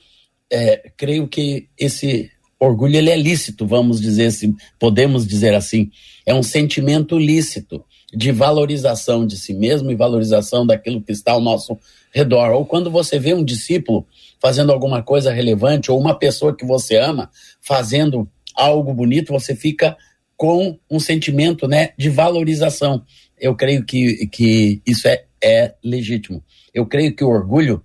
é, 0.52 0.92
creio 0.96 1.28
que 1.28 1.70
esse 1.76 2.30
orgulho 2.60 2.98
ele 2.98 3.10
é 3.10 3.18
lícito, 3.18 3.66
vamos 3.66 4.00
dizer 4.00 4.28
assim, 4.28 4.56
podemos 4.78 5.26
dizer 5.26 5.56
assim, 5.56 5.90
é 6.24 6.36
um 6.36 6.44
sentimento 6.44 7.18
lícito 7.18 7.84
de 8.14 8.32
valorização 8.32 9.26
de 9.26 9.38
si 9.38 9.56
mesmo 9.56 9.90
e 9.90 9.96
valorização 9.96 10.68
daquilo 10.68 11.02
que 11.02 11.12
está 11.12 11.32
ao 11.32 11.42
nosso 11.42 11.76
redor. 12.18 12.52
Ou 12.52 12.66
quando 12.66 12.90
você 12.90 13.20
vê 13.20 13.34
um 13.34 13.44
discípulo 13.44 14.06
fazendo 14.40 14.72
alguma 14.72 15.02
coisa 15.02 15.32
relevante, 15.32 15.92
ou 15.92 16.00
uma 16.00 16.18
pessoa 16.18 16.56
que 16.56 16.66
você 16.66 16.98
ama 16.98 17.30
fazendo 17.62 18.30
algo 18.56 18.94
bonito, 18.94 19.34
você 19.34 19.56
fica 19.56 19.98
com 20.36 20.78
um 20.90 21.00
sentimento 21.00 21.68
né, 21.68 21.90
de 21.98 22.10
valorização. 22.10 23.04
Eu 23.40 23.56
creio 23.56 23.86
que, 23.86 24.28
que 24.28 24.82
isso 24.86 25.08
é, 25.08 25.24
é 25.44 25.74
legítimo. 25.84 26.44
Eu 26.74 26.86
creio 26.86 27.16
que 27.16 27.24
o 27.24 27.30
orgulho, 27.30 27.84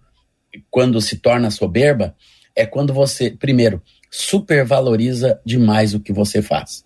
quando 0.71 1.01
se 1.01 1.17
torna 1.17 1.51
soberba, 1.51 2.15
é 2.55 2.67
quando 2.67 2.93
você, 2.93 3.31
primeiro, 3.31 3.83
supervaloriza 4.11 5.41
demais 5.45 5.95
o 5.95 6.01
que 6.01 6.13
você 6.13 6.43
faz. 6.43 6.85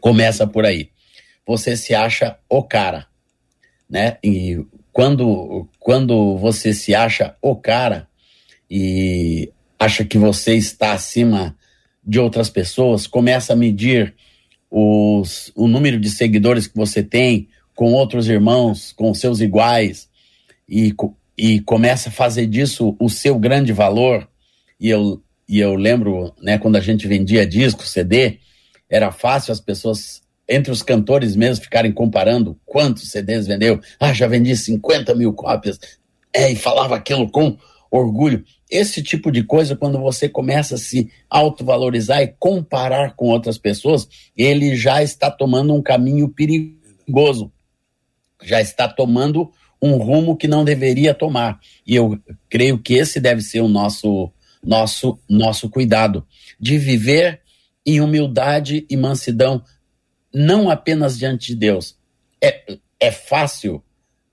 Começa 0.00 0.46
por 0.46 0.64
aí 0.64 0.90
você 1.48 1.74
se 1.78 1.94
acha 1.94 2.36
o 2.46 2.62
cara, 2.62 3.06
né? 3.88 4.18
E 4.22 4.62
quando, 4.98 5.68
quando 5.78 6.36
você 6.38 6.74
se 6.74 6.92
acha 6.92 7.36
o 7.40 7.54
cara 7.54 8.08
e 8.68 9.48
acha 9.78 10.04
que 10.04 10.18
você 10.18 10.56
está 10.56 10.92
acima 10.92 11.56
de 12.04 12.18
outras 12.18 12.50
pessoas, 12.50 13.06
começa 13.06 13.52
a 13.52 13.56
medir 13.56 14.12
os, 14.68 15.52
o 15.54 15.68
número 15.68 16.00
de 16.00 16.10
seguidores 16.10 16.66
que 16.66 16.74
você 16.74 17.00
tem 17.00 17.46
com 17.76 17.92
outros 17.92 18.28
irmãos, 18.28 18.90
com 18.90 19.14
seus 19.14 19.40
iguais, 19.40 20.08
e, 20.68 20.92
e 21.36 21.60
começa 21.60 22.08
a 22.08 22.12
fazer 22.12 22.48
disso 22.48 22.96
o 22.98 23.08
seu 23.08 23.38
grande 23.38 23.72
valor. 23.72 24.28
E 24.80 24.88
eu, 24.88 25.22
e 25.48 25.60
eu 25.60 25.76
lembro, 25.76 26.34
né, 26.42 26.58
quando 26.58 26.74
a 26.74 26.80
gente 26.80 27.06
vendia 27.06 27.46
disco, 27.46 27.86
CD, 27.86 28.40
era 28.90 29.12
fácil 29.12 29.52
as 29.52 29.60
pessoas 29.60 30.22
entre 30.48 30.72
os 30.72 30.82
cantores 30.82 31.36
mesmo 31.36 31.64
ficarem 31.64 31.92
comparando 31.92 32.58
quantos 32.64 33.10
CDs 33.10 33.46
vendeu. 33.46 33.80
Ah, 34.00 34.14
já 34.14 34.26
vendi 34.26 34.56
50 34.56 35.14
mil 35.14 35.32
cópias. 35.32 35.78
É, 36.32 36.50
e 36.50 36.56
falava 36.56 36.96
aquilo 36.96 37.30
com 37.30 37.56
orgulho. 37.90 38.44
Esse 38.70 39.02
tipo 39.02 39.30
de 39.30 39.42
coisa, 39.42 39.76
quando 39.76 39.98
você 39.98 40.28
começa 40.28 40.74
a 40.74 40.78
se 40.78 41.10
autovalorizar 41.28 42.22
e 42.22 42.34
comparar 42.38 43.14
com 43.14 43.26
outras 43.26 43.58
pessoas, 43.58 44.08
ele 44.36 44.76
já 44.76 45.02
está 45.02 45.30
tomando 45.30 45.74
um 45.74 45.82
caminho 45.82 46.28
perigoso. 46.28 47.52
Já 48.42 48.60
está 48.60 48.88
tomando 48.88 49.50
um 49.80 49.96
rumo 49.96 50.36
que 50.36 50.48
não 50.48 50.64
deveria 50.64 51.14
tomar. 51.14 51.58
E 51.86 51.94
eu 51.94 52.18
creio 52.48 52.78
que 52.78 52.94
esse 52.94 53.20
deve 53.20 53.42
ser 53.42 53.60
o 53.60 53.68
nosso 53.68 54.32
nosso 54.60 55.16
nosso 55.28 55.70
cuidado 55.70 56.26
de 56.58 56.78
viver 56.78 57.40
em 57.86 58.00
humildade 58.00 58.84
e 58.90 58.96
mansidão 58.96 59.62
não 60.38 60.70
apenas 60.70 61.18
diante 61.18 61.48
de 61.48 61.56
Deus. 61.56 61.96
É, 62.40 62.78
é 63.00 63.10
fácil 63.10 63.82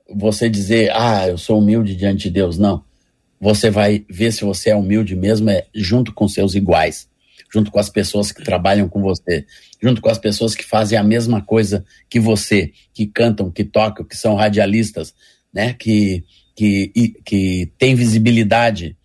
você 0.08 0.48
dizer, 0.48 0.92
ah, 0.94 1.28
eu 1.28 1.38
sou 1.38 1.58
humilde 1.58 1.96
diante 1.96 2.24
de 2.24 2.30
Deus. 2.30 2.60
Não. 2.60 2.86
Você 3.42 3.72
vai 3.72 4.06
ver 4.08 4.32
se 4.32 4.46
você 4.46 4.70
é 4.70 4.76
humilde 4.76 5.16
mesmo 5.16 5.50
é 5.50 5.66
junto 5.74 6.14
com 6.14 6.28
seus 6.28 6.54
iguais, 6.54 7.10
junto 7.52 7.72
com 7.72 7.80
as 7.80 7.90
pessoas 7.90 8.32
que 8.32 8.44
trabalham 8.44 8.88
com 8.88 9.02
você, 9.02 9.46
junto 9.82 10.00
com 10.00 10.10
as 10.10 10.20
pessoas 10.20 10.54
que 10.54 10.64
fazem 10.64 10.98
a 10.98 11.04
mesma 11.04 11.42
coisa 11.42 11.84
que 12.08 12.20
você, 12.20 12.72
que 12.94 13.08
cantam, 13.08 13.50
que 13.50 13.64
tocam, 13.64 14.06
que 14.06 14.16
são 14.16 14.36
radialistas, 14.36 15.14
né, 15.52 15.74
que, 15.74 16.24
que, 16.56 17.20
que 17.26 17.72
têm 17.80 17.96
visibilidade, 17.96 18.96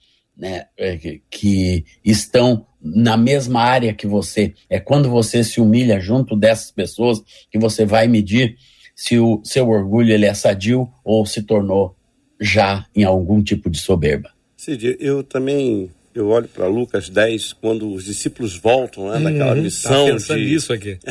né, 0.41 0.65
é, 0.77 0.99
que, 1.31 1.85
estão 2.03 2.67
na 2.83 3.15
mesma 3.15 3.61
área 3.61 3.93
que 3.93 4.07
você. 4.07 4.55
É 4.71 4.81
quando 4.81 5.11
você 5.11 5.45
se 5.45 5.61
humilha 5.61 6.01
junto 6.01 6.35
dessas 6.35 6.71
pessoas 6.71 7.21
que 7.51 7.59
você 7.59 7.85
vai 7.85 8.09
medir 8.09 8.57
se 8.97 9.19
o 9.19 9.43
seu 9.45 9.69
orgulho 9.69 10.13
ele 10.13 10.25
é 10.25 10.33
sadio 10.33 10.89
ou 11.05 11.27
se 11.27 11.43
tornou 11.43 11.95
já 12.41 12.87
em 12.97 13.05
algum 13.05 13.43
tipo 13.43 13.69
de 13.69 13.79
soberba. 13.79 14.31
Cid, 14.57 14.97
eu 14.99 15.23
também 15.23 15.91
eu 16.15 16.29
olho 16.29 16.49
para 16.49 16.67
Lucas 16.67 17.11
10 17.11 17.53
quando 17.55 17.93
os 17.93 18.05
discípulos 18.05 18.57
voltam 18.57 19.11
né, 19.11 19.19
naquela 19.19 19.55
uhum, 19.55 19.63
missão 19.63 20.07
tá 20.07 20.13
pensando 20.15 20.41
de 20.41 20.55
isso 20.55 20.73
aqui. 20.73 20.99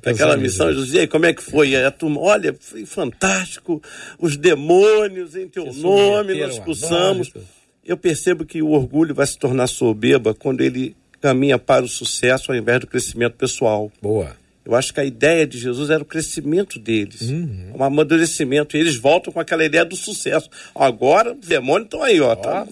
Tá 0.00 0.12
Aquela 0.12 0.36
missão, 0.36 0.72
José, 0.72 1.08
como 1.08 1.26
é 1.26 1.34
que 1.34 1.42
foi? 1.42 1.74
A 1.74 1.90
turma, 1.90 2.20
olha, 2.20 2.54
foi 2.60 2.86
fantástico, 2.86 3.82
os 4.16 4.36
demônios 4.36 5.34
em 5.34 5.48
teu 5.48 5.72
nome, 5.74 6.38
nós 6.38 6.54
expulsamos 6.54 7.32
eu 7.88 7.96
percebo 7.96 8.44
que 8.44 8.60
o 8.60 8.68
orgulho 8.68 9.14
vai 9.14 9.26
se 9.26 9.38
tornar 9.38 9.66
soberba 9.66 10.34
quando 10.34 10.60
ele 10.60 10.94
caminha 11.22 11.58
para 11.58 11.84
o 11.84 11.88
sucesso 11.88 12.52
ao 12.52 12.58
invés 12.58 12.80
do 12.80 12.86
crescimento 12.86 13.32
pessoal. 13.32 13.90
Boa. 14.02 14.36
Eu 14.62 14.74
acho 14.74 14.92
que 14.92 15.00
a 15.00 15.04
ideia 15.04 15.46
de 15.46 15.58
Jesus 15.58 15.88
era 15.88 16.02
o 16.02 16.06
crescimento 16.06 16.78
deles, 16.78 17.22
uhum. 17.22 17.72
um 17.74 17.82
amadurecimento. 17.82 18.76
E 18.76 18.80
eles 18.80 18.96
voltam 18.96 19.32
com 19.32 19.40
aquela 19.40 19.64
ideia 19.64 19.86
do 19.86 19.96
sucesso. 19.96 20.50
Agora, 20.74 21.32
os 21.32 21.48
demônios 21.48 21.86
estão 21.86 22.02
aí, 22.02 22.20
ó. 22.20 22.36
Tá? 22.36 22.66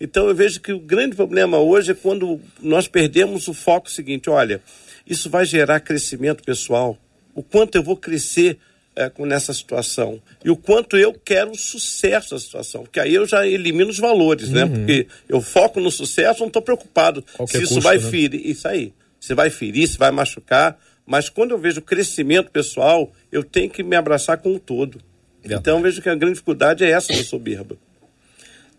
Então 0.00 0.26
eu 0.26 0.34
vejo 0.34 0.58
que 0.62 0.72
o 0.72 0.78
grande 0.78 1.14
problema 1.14 1.58
hoje 1.58 1.90
é 1.90 1.94
quando 1.94 2.40
nós 2.58 2.88
perdemos 2.88 3.48
o 3.48 3.52
foco 3.52 3.90
seguinte: 3.90 4.30
olha, 4.30 4.62
isso 5.06 5.28
vai 5.28 5.44
gerar 5.44 5.80
crescimento 5.80 6.42
pessoal. 6.42 6.96
O 7.34 7.42
quanto 7.42 7.76
eu 7.76 7.82
vou 7.82 7.98
crescer 7.98 8.56
é, 8.94 9.08
com 9.08 9.24
nessa 9.24 9.52
situação 9.52 10.20
e 10.44 10.50
o 10.50 10.56
quanto 10.56 10.96
eu 10.96 11.12
quero 11.12 11.50
o 11.50 11.58
sucesso 11.58 12.34
da 12.34 12.40
situação, 12.40 12.82
porque 12.82 13.00
aí 13.00 13.14
eu 13.14 13.26
já 13.26 13.46
elimino 13.46 13.90
os 13.90 13.98
valores, 13.98 14.50
né? 14.50 14.64
uhum. 14.64 14.70
né? 14.70 14.76
Porque 14.76 15.06
eu 15.28 15.40
foco 15.40 15.80
no 15.80 15.90
sucesso, 15.90 16.40
não 16.40 16.48
estou 16.48 16.62
preocupado 16.62 17.24
Qualquer 17.36 17.58
se 17.58 17.64
isso 17.64 17.74
custo, 17.74 17.88
vai 17.88 17.98
né? 17.98 18.10
ferir, 18.10 18.46
isso 18.46 18.68
aí, 18.68 18.92
se 19.18 19.34
vai 19.34 19.50
ferir, 19.50 19.86
se 19.88 19.98
vai 19.98 20.10
machucar, 20.10 20.78
mas 21.06 21.28
quando 21.28 21.52
eu 21.52 21.58
vejo 21.58 21.80
crescimento 21.82 22.50
pessoal, 22.50 23.10
eu 23.30 23.42
tenho 23.42 23.70
que 23.70 23.82
me 23.82 23.96
abraçar 23.96 24.38
com 24.38 24.54
o 24.54 24.58
todo. 24.58 25.00
Então 25.44 25.76
eu 25.76 25.82
vejo 25.82 26.00
que 26.00 26.08
a 26.08 26.14
grande 26.14 26.34
dificuldade 26.34 26.84
é 26.84 26.90
essa 26.90 27.12
da 27.12 27.24
soberba. 27.24 27.76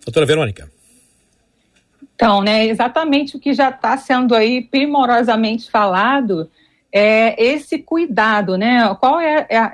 Doutora 0.05 0.25
Verônica. 0.25 0.69
Então, 2.15 2.41
né, 2.41 2.67
exatamente 2.67 3.35
o 3.35 3.39
que 3.39 3.53
já 3.53 3.69
está 3.69 3.97
sendo 3.97 4.35
aí 4.35 4.61
primorosamente 4.61 5.69
falado 5.69 6.49
é 6.91 7.43
esse 7.43 7.79
cuidado, 7.79 8.55
né? 8.55 8.95
Qual 8.99 9.19
é 9.19 9.47
a, 9.51 9.73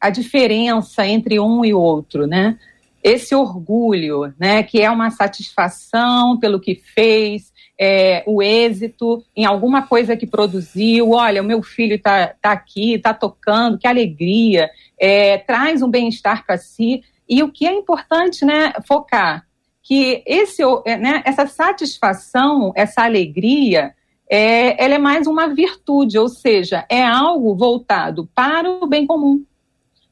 a 0.00 0.10
diferença 0.10 1.06
entre 1.06 1.40
um 1.40 1.64
e 1.64 1.74
outro, 1.74 2.26
né? 2.26 2.58
Esse 3.02 3.34
orgulho, 3.34 4.34
né, 4.38 4.62
que 4.62 4.80
é 4.82 4.90
uma 4.90 5.10
satisfação 5.10 6.38
pelo 6.38 6.60
que 6.60 6.74
fez, 6.74 7.52
é, 7.80 8.24
o 8.26 8.42
êxito 8.42 9.24
em 9.36 9.44
alguma 9.44 9.82
coisa 9.82 10.16
que 10.16 10.26
produziu. 10.26 11.12
Olha, 11.12 11.40
o 11.40 11.44
meu 11.44 11.62
filho 11.62 11.94
está 11.94 12.34
tá 12.40 12.50
aqui, 12.52 12.94
está 12.94 13.14
tocando, 13.14 13.78
que 13.78 13.86
alegria, 13.86 14.68
é, 14.98 15.38
traz 15.38 15.80
um 15.80 15.88
bem-estar 15.88 16.44
para 16.44 16.58
si. 16.58 17.02
E 17.28 17.42
o 17.42 17.52
que 17.52 17.66
é 17.66 17.72
importante, 17.72 18.44
né, 18.44 18.72
focar 18.86 19.46
que 19.88 20.22
esse, 20.26 20.62
né, 21.00 21.22
essa 21.24 21.46
satisfação, 21.46 22.72
essa 22.76 23.04
alegria, 23.04 23.94
é, 24.30 24.84
ela 24.84 24.96
é 24.96 24.98
mais 24.98 25.26
uma 25.26 25.48
virtude, 25.48 26.18
ou 26.18 26.28
seja, 26.28 26.84
é 26.90 27.02
algo 27.02 27.54
voltado 27.56 28.28
para 28.34 28.70
o 28.70 28.86
bem 28.86 29.06
comum. 29.06 29.42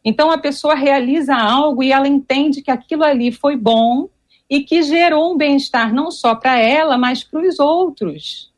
Então 0.07 0.31
a 0.31 0.39
pessoa 0.39 0.77
realiza 0.77 1.35
algo 1.35 1.83
e 1.83 1.91
ela 1.91 2.07
entende 2.07 2.63
que 2.63 2.71
aquilo 2.71 3.03
ali 3.03 3.33
foi 3.33 3.57
bom 3.57 4.09
e 4.49 4.61
que 4.61 4.81
gerou 4.81 5.35
um 5.35 5.37
bem-estar 5.37 5.93
não 5.93 6.13
só 6.13 6.37
para 6.37 6.61
ela, 6.61 6.97
mas 6.97 7.25
para 7.25 7.41
os 7.41 7.59
outros. 7.59 8.53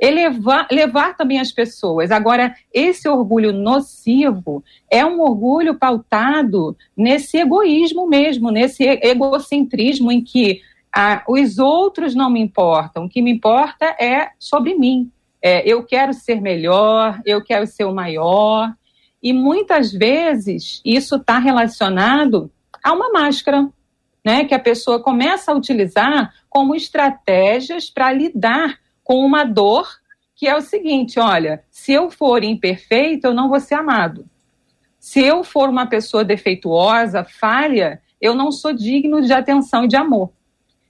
Elevar, 0.00 0.66
levar 0.72 1.16
também 1.16 1.38
as 1.38 1.52
pessoas. 1.52 2.10
Agora, 2.10 2.52
esse 2.74 3.08
orgulho 3.08 3.52
nocivo 3.52 4.64
é 4.90 5.06
um 5.06 5.20
orgulho 5.20 5.76
pautado 5.76 6.76
nesse 6.96 7.36
egoísmo 7.36 8.08
mesmo, 8.08 8.50
nesse 8.50 8.82
egocentrismo 8.84 10.10
em 10.10 10.20
que 10.20 10.60
ah, 10.92 11.22
os 11.28 11.60
outros 11.60 12.12
não 12.12 12.28
me 12.28 12.40
importam, 12.40 13.04
o 13.04 13.08
que 13.08 13.22
me 13.22 13.30
importa 13.30 13.86
é 14.00 14.30
sobre 14.36 14.74
mim. 14.74 15.12
É, 15.40 15.62
eu 15.64 15.84
quero 15.84 16.12
ser 16.12 16.40
melhor, 16.40 17.20
eu 17.24 17.40
quero 17.44 17.68
ser 17.68 17.84
o 17.84 17.94
maior. 17.94 18.72
E 19.22 19.32
muitas 19.32 19.92
vezes 19.92 20.80
isso 20.84 21.16
está 21.16 21.38
relacionado 21.38 22.50
a 22.82 22.92
uma 22.92 23.10
máscara, 23.10 23.68
né, 24.24 24.44
que 24.44 24.54
a 24.54 24.58
pessoa 24.58 25.02
começa 25.02 25.50
a 25.50 25.54
utilizar 25.54 26.34
como 26.48 26.74
estratégias 26.74 27.90
para 27.90 28.12
lidar 28.12 28.78
com 29.02 29.24
uma 29.24 29.44
dor 29.44 29.88
que 30.38 30.46
é 30.46 30.56
o 30.56 30.60
seguinte: 30.62 31.18
olha, 31.18 31.64
se 31.68 31.92
eu 31.92 32.10
for 32.10 32.44
imperfeito, 32.44 33.26
eu 33.26 33.34
não 33.34 33.48
vou 33.48 33.58
ser 33.58 33.74
amado. 33.74 34.24
Se 34.98 35.20
eu 35.20 35.42
for 35.42 35.68
uma 35.68 35.86
pessoa 35.86 36.24
defeituosa, 36.24 37.24
falha, 37.24 38.00
eu 38.20 38.34
não 38.34 38.52
sou 38.52 38.72
digno 38.72 39.20
de 39.20 39.32
atenção 39.32 39.84
e 39.84 39.88
de 39.88 39.96
amor. 39.96 40.30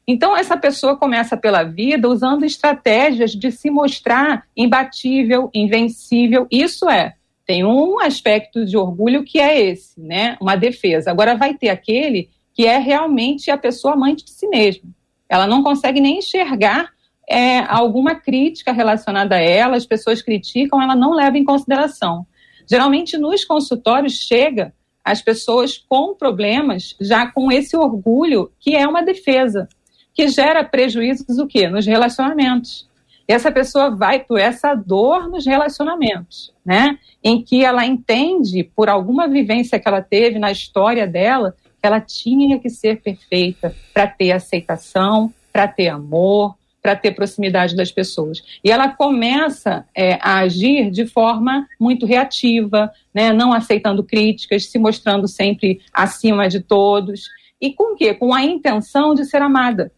Então, 0.06 0.36
essa 0.36 0.56
pessoa 0.56 0.96
começa 0.96 1.36
pela 1.36 1.62
vida 1.62 2.08
usando 2.08 2.44
estratégias 2.44 3.32
de 3.32 3.50
se 3.52 3.70
mostrar 3.70 4.46
imbatível, 4.56 5.50
invencível. 5.54 6.46
Isso 6.50 6.88
é, 6.88 7.14
tem 7.48 7.64
um 7.64 7.98
aspecto 7.98 8.62
de 8.66 8.76
orgulho 8.76 9.24
que 9.24 9.40
é 9.40 9.58
esse, 9.58 9.98
né? 9.98 10.36
Uma 10.38 10.54
defesa. 10.54 11.10
Agora 11.10 11.34
vai 11.34 11.54
ter 11.54 11.70
aquele 11.70 12.28
que 12.52 12.66
é 12.66 12.76
realmente 12.76 13.50
a 13.50 13.56
pessoa 13.56 13.94
amante 13.94 14.22
de 14.22 14.32
si 14.32 14.46
mesma. 14.48 14.90
Ela 15.26 15.46
não 15.46 15.62
consegue 15.62 15.98
nem 15.98 16.18
enxergar 16.18 16.90
é, 17.26 17.60
alguma 17.60 18.14
crítica 18.14 18.70
relacionada 18.70 19.36
a 19.36 19.40
ela, 19.40 19.76
as 19.76 19.86
pessoas 19.86 20.20
criticam, 20.20 20.82
ela 20.82 20.94
não 20.94 21.14
leva 21.14 21.38
em 21.38 21.44
consideração. 21.44 22.26
Geralmente 22.70 23.16
nos 23.16 23.46
consultórios 23.46 24.12
chega 24.12 24.74
as 25.02 25.22
pessoas 25.22 25.78
com 25.78 26.14
problemas, 26.14 26.94
já 27.00 27.32
com 27.32 27.50
esse 27.50 27.74
orgulho 27.74 28.52
que 28.60 28.76
é 28.76 28.86
uma 28.86 29.02
defesa, 29.02 29.66
que 30.12 30.28
gera 30.28 30.62
prejuízos 30.62 31.38
o 31.38 31.46
quê? 31.46 31.66
Nos 31.66 31.86
relacionamentos. 31.86 32.86
Essa 33.28 33.52
pessoa 33.52 33.94
vai 33.94 34.20
por 34.20 34.40
essa 34.40 34.74
dor 34.74 35.28
nos 35.28 35.44
relacionamentos, 35.44 36.50
né? 36.64 36.98
Em 37.22 37.42
que 37.42 37.62
ela 37.62 37.84
entende, 37.84 38.64
por 38.64 38.88
alguma 38.88 39.28
vivência 39.28 39.78
que 39.78 39.86
ela 39.86 40.00
teve 40.00 40.38
na 40.38 40.50
história 40.50 41.06
dela, 41.06 41.54
que 41.62 41.86
ela 41.86 42.00
tinha 42.00 42.58
que 42.58 42.70
ser 42.70 43.02
perfeita 43.02 43.76
para 43.92 44.06
ter 44.06 44.32
aceitação, 44.32 45.30
para 45.52 45.68
ter 45.68 45.88
amor, 45.88 46.56
para 46.82 46.96
ter 46.96 47.12
proximidade 47.12 47.76
das 47.76 47.92
pessoas. 47.92 48.42
E 48.64 48.70
ela 48.70 48.88
começa 48.88 49.86
é, 49.94 50.14
a 50.22 50.38
agir 50.38 50.90
de 50.90 51.06
forma 51.06 51.68
muito 51.78 52.06
reativa, 52.06 52.90
né, 53.12 53.30
não 53.30 53.52
aceitando 53.52 54.02
críticas, 54.02 54.70
se 54.70 54.78
mostrando 54.78 55.28
sempre 55.28 55.82
acima 55.92 56.48
de 56.48 56.60
todos. 56.60 57.28
E 57.60 57.74
com 57.74 57.92
o 57.92 57.96
quê? 57.96 58.14
Com 58.14 58.32
a 58.32 58.42
intenção 58.42 59.14
de 59.14 59.26
ser 59.26 59.42
amada. 59.42 59.92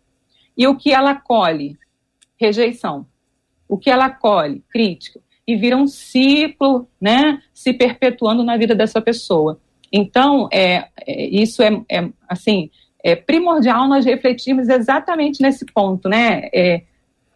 E 0.57 0.67
o 0.67 0.77
que 0.77 0.93
ela 0.93 1.15
colhe? 1.15 1.79
Rejeição. 2.37 3.07
O 3.71 3.79
que 3.79 3.89
ela 3.89 4.11
colhe? 4.11 4.65
Crítica. 4.69 5.21
E 5.47 5.55
vira 5.55 5.77
um 5.77 5.87
ciclo, 5.87 6.89
né, 7.01 7.41
se 7.55 7.73
perpetuando 7.73 8.43
na 8.43 8.57
vida 8.57 8.75
dessa 8.75 9.01
pessoa. 9.01 9.61
Então, 9.93 10.49
é, 10.53 10.89
é 11.07 11.27
isso 11.27 11.63
é, 11.63 11.81
é, 11.89 12.09
assim, 12.29 12.69
é 13.03 13.15
primordial 13.15 13.87
nós 13.87 14.05
refletirmos 14.05 14.69
exatamente 14.69 15.41
nesse 15.41 15.65
ponto, 15.67 16.09
né? 16.09 16.49
É, 16.53 16.83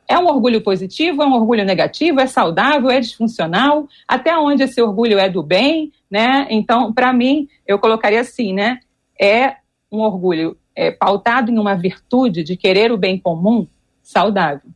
é 0.09 0.19
um 0.19 0.27
orgulho 0.27 0.61
positivo, 0.61 1.23
é 1.23 1.27
um 1.27 1.35
orgulho 1.35 1.65
negativo, 1.65 2.21
é 2.21 2.27
saudável, 2.27 2.91
é 2.91 3.01
disfuncional, 3.01 3.89
até 4.07 4.37
onde 4.37 4.65
esse 4.65 4.83
orgulho 4.83 5.19
é 5.19 5.31
do 5.31 5.43
bem, 5.43 5.93
né? 6.11 6.47
Então, 6.51 6.93
para 6.93 7.13
mim, 7.13 7.49
eu 7.67 7.79
colocaria 7.79 8.21
assim, 8.21 8.53
né? 8.53 8.81
É 9.19 9.57
um 9.91 10.01
orgulho 10.01 10.57
é, 10.75 10.91
pautado 10.91 11.51
em 11.51 11.59
uma 11.59 11.75
virtude 11.75 12.43
de 12.43 12.57
querer 12.57 12.91
o 12.91 12.99
bem 12.99 13.19
comum, 13.19 13.67
saudável. 14.03 14.74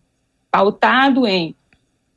Pautado 0.51 1.27
em 1.27 1.55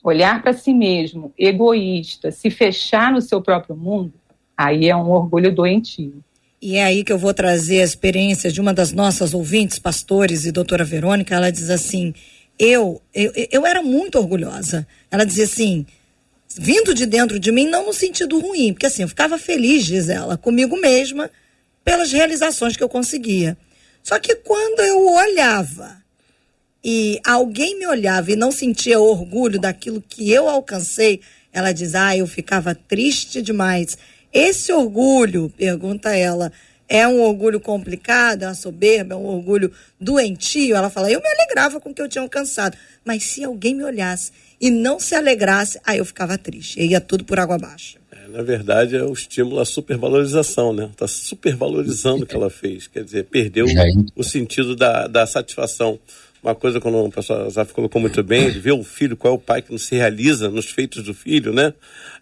olhar 0.04 0.42
para 0.42 0.54
si 0.54 0.74
mesmo, 0.74 1.34
egoísta, 1.38 2.32
se 2.32 2.50
fechar 2.50 3.12
no 3.12 3.22
seu 3.22 3.42
próprio 3.42 3.76
mundo, 3.76 4.14
Aí 4.62 4.90
é 4.90 4.96
um 4.96 5.10
orgulho 5.10 5.52
doentio. 5.52 6.24
E 6.62 6.76
é 6.76 6.84
aí 6.84 7.04
que 7.04 7.12
eu 7.12 7.18
vou 7.18 7.34
trazer 7.34 7.82
a 7.82 7.84
experiência 7.84 8.52
de 8.52 8.62
uma 8.62 8.72
das 8.72 8.92
nossas 8.92 9.34
ouvintes, 9.34 9.80
pastores 9.80 10.46
e 10.46 10.52
doutora 10.52 10.84
Verônica. 10.84 11.34
Ela 11.34 11.52
diz 11.52 11.72
assim: 11.72 12.14
eu, 12.60 13.02
eu, 13.12 13.32
eu 13.52 13.66
era 13.66 13.82
muito 13.82 14.20
orgulhosa. 14.20 14.86
Ela 15.10 15.26
dizia 15.26 15.46
assim, 15.46 15.84
vindo 16.56 16.94
de 16.94 17.08
dentro 17.08 17.40
de 17.40 17.52
mim, 17.52 17.68
não 17.68 17.88
no 17.88 17.94
sentido 17.94 18.40
ruim, 18.40 18.72
porque 18.72 18.86
assim, 18.86 19.02
eu 19.02 19.08
ficava 19.08 19.40
feliz, 19.40 19.84
diz 19.84 20.10
ela, 20.10 20.38
comigo 20.38 20.80
mesma, 20.80 21.32
pelas 21.84 22.12
realizações 22.12 22.78
que 22.78 22.84
eu 22.84 22.90
conseguia. 22.90 23.58
Só 24.04 24.20
que 24.20 24.36
quando 24.36 24.82
eu 24.82 25.12
olhava 25.12 26.01
e 26.84 27.20
alguém 27.26 27.78
me 27.78 27.86
olhava 27.86 28.32
e 28.32 28.36
não 28.36 28.52
sentia 28.52 29.00
orgulho 29.00 29.60
daquilo 29.60 30.04
que 30.08 30.32
eu 30.32 30.50
alcancei, 30.50 31.22
ela 31.54 31.72
diz: 31.72 31.96
ah, 31.96 32.16
eu 32.16 32.26
ficava 32.26 32.74
triste 32.74 33.42
demais. 33.42 33.98
Esse 34.34 34.72
orgulho, 34.72 35.52
pergunta 35.58 36.16
ela, 36.16 36.52
é 36.88 37.08
um 37.08 37.22
orgulho 37.22 37.60
complicado, 37.60 38.44
é 38.44 38.48
uma 38.48 38.54
soberba, 38.54 39.14
é 39.14 39.18
um 39.18 39.26
orgulho 39.26 39.72
doentio? 40.00 40.76
Ela 40.76 40.90
fala, 40.90 41.12
eu 41.12 41.22
me 41.22 41.28
alegrava 41.28 41.80
com 41.80 41.90
o 41.90 41.94
que 41.94 42.02
eu 42.02 42.10
tinha 42.10 42.22
alcançado. 42.22 42.78
Mas 43.06 43.24
se 43.24 43.44
alguém 43.44 43.76
me 43.76 43.84
olhasse 43.84 44.32
e 44.60 44.70
não 44.70 45.00
se 45.00 45.16
alegrasse, 45.16 45.80
aí 45.86 46.00
eu 46.00 46.06
ficava 46.06 46.38
triste. 46.38 46.80
E 46.80 46.88
ia 46.88 47.00
tudo 47.00 47.24
por 47.24 47.40
água 47.40 47.56
abaixo. 47.56 47.98
É, 48.12 48.28
na 48.28 48.42
verdade, 48.42 48.96
é 48.96 49.04
o 49.04 49.14
estímulo 49.14 49.60
à 49.60 49.66
supervalorização, 49.66 50.74
né? 50.74 50.90
Está 50.92 51.08
supervalorizando 51.08 52.24
o 52.24 52.28
que 52.28 52.36
ela 52.36 52.50
fez. 52.50 52.88
Quer 52.88 53.04
dizer, 53.04 53.24
perdeu 53.26 53.66
o 54.16 54.24
sentido 54.24 54.76
da, 54.76 55.08
da 55.08 55.26
satisfação 55.26 55.98
uma 56.44 56.56
coisa 56.56 56.80
quando 56.80 56.98
o 56.98 57.10
professor 57.10 57.48
Zaf 57.52 57.72
colocou 57.72 58.02
muito 58.02 58.24
bem, 58.24 58.50
vê 58.50 58.72
o 58.72 58.84
filho, 58.84 59.16
qual 59.16 59.34
é 59.34 59.36
o 59.36 59.40
pai 59.40 59.62
que 59.62 59.72
não 59.72 59.78
se 59.78 59.96
realiza 59.96 60.50
nos 60.50 60.66
feitos 60.66 61.04
do 61.04 61.14
filho, 61.14 61.54
né? 61.54 61.74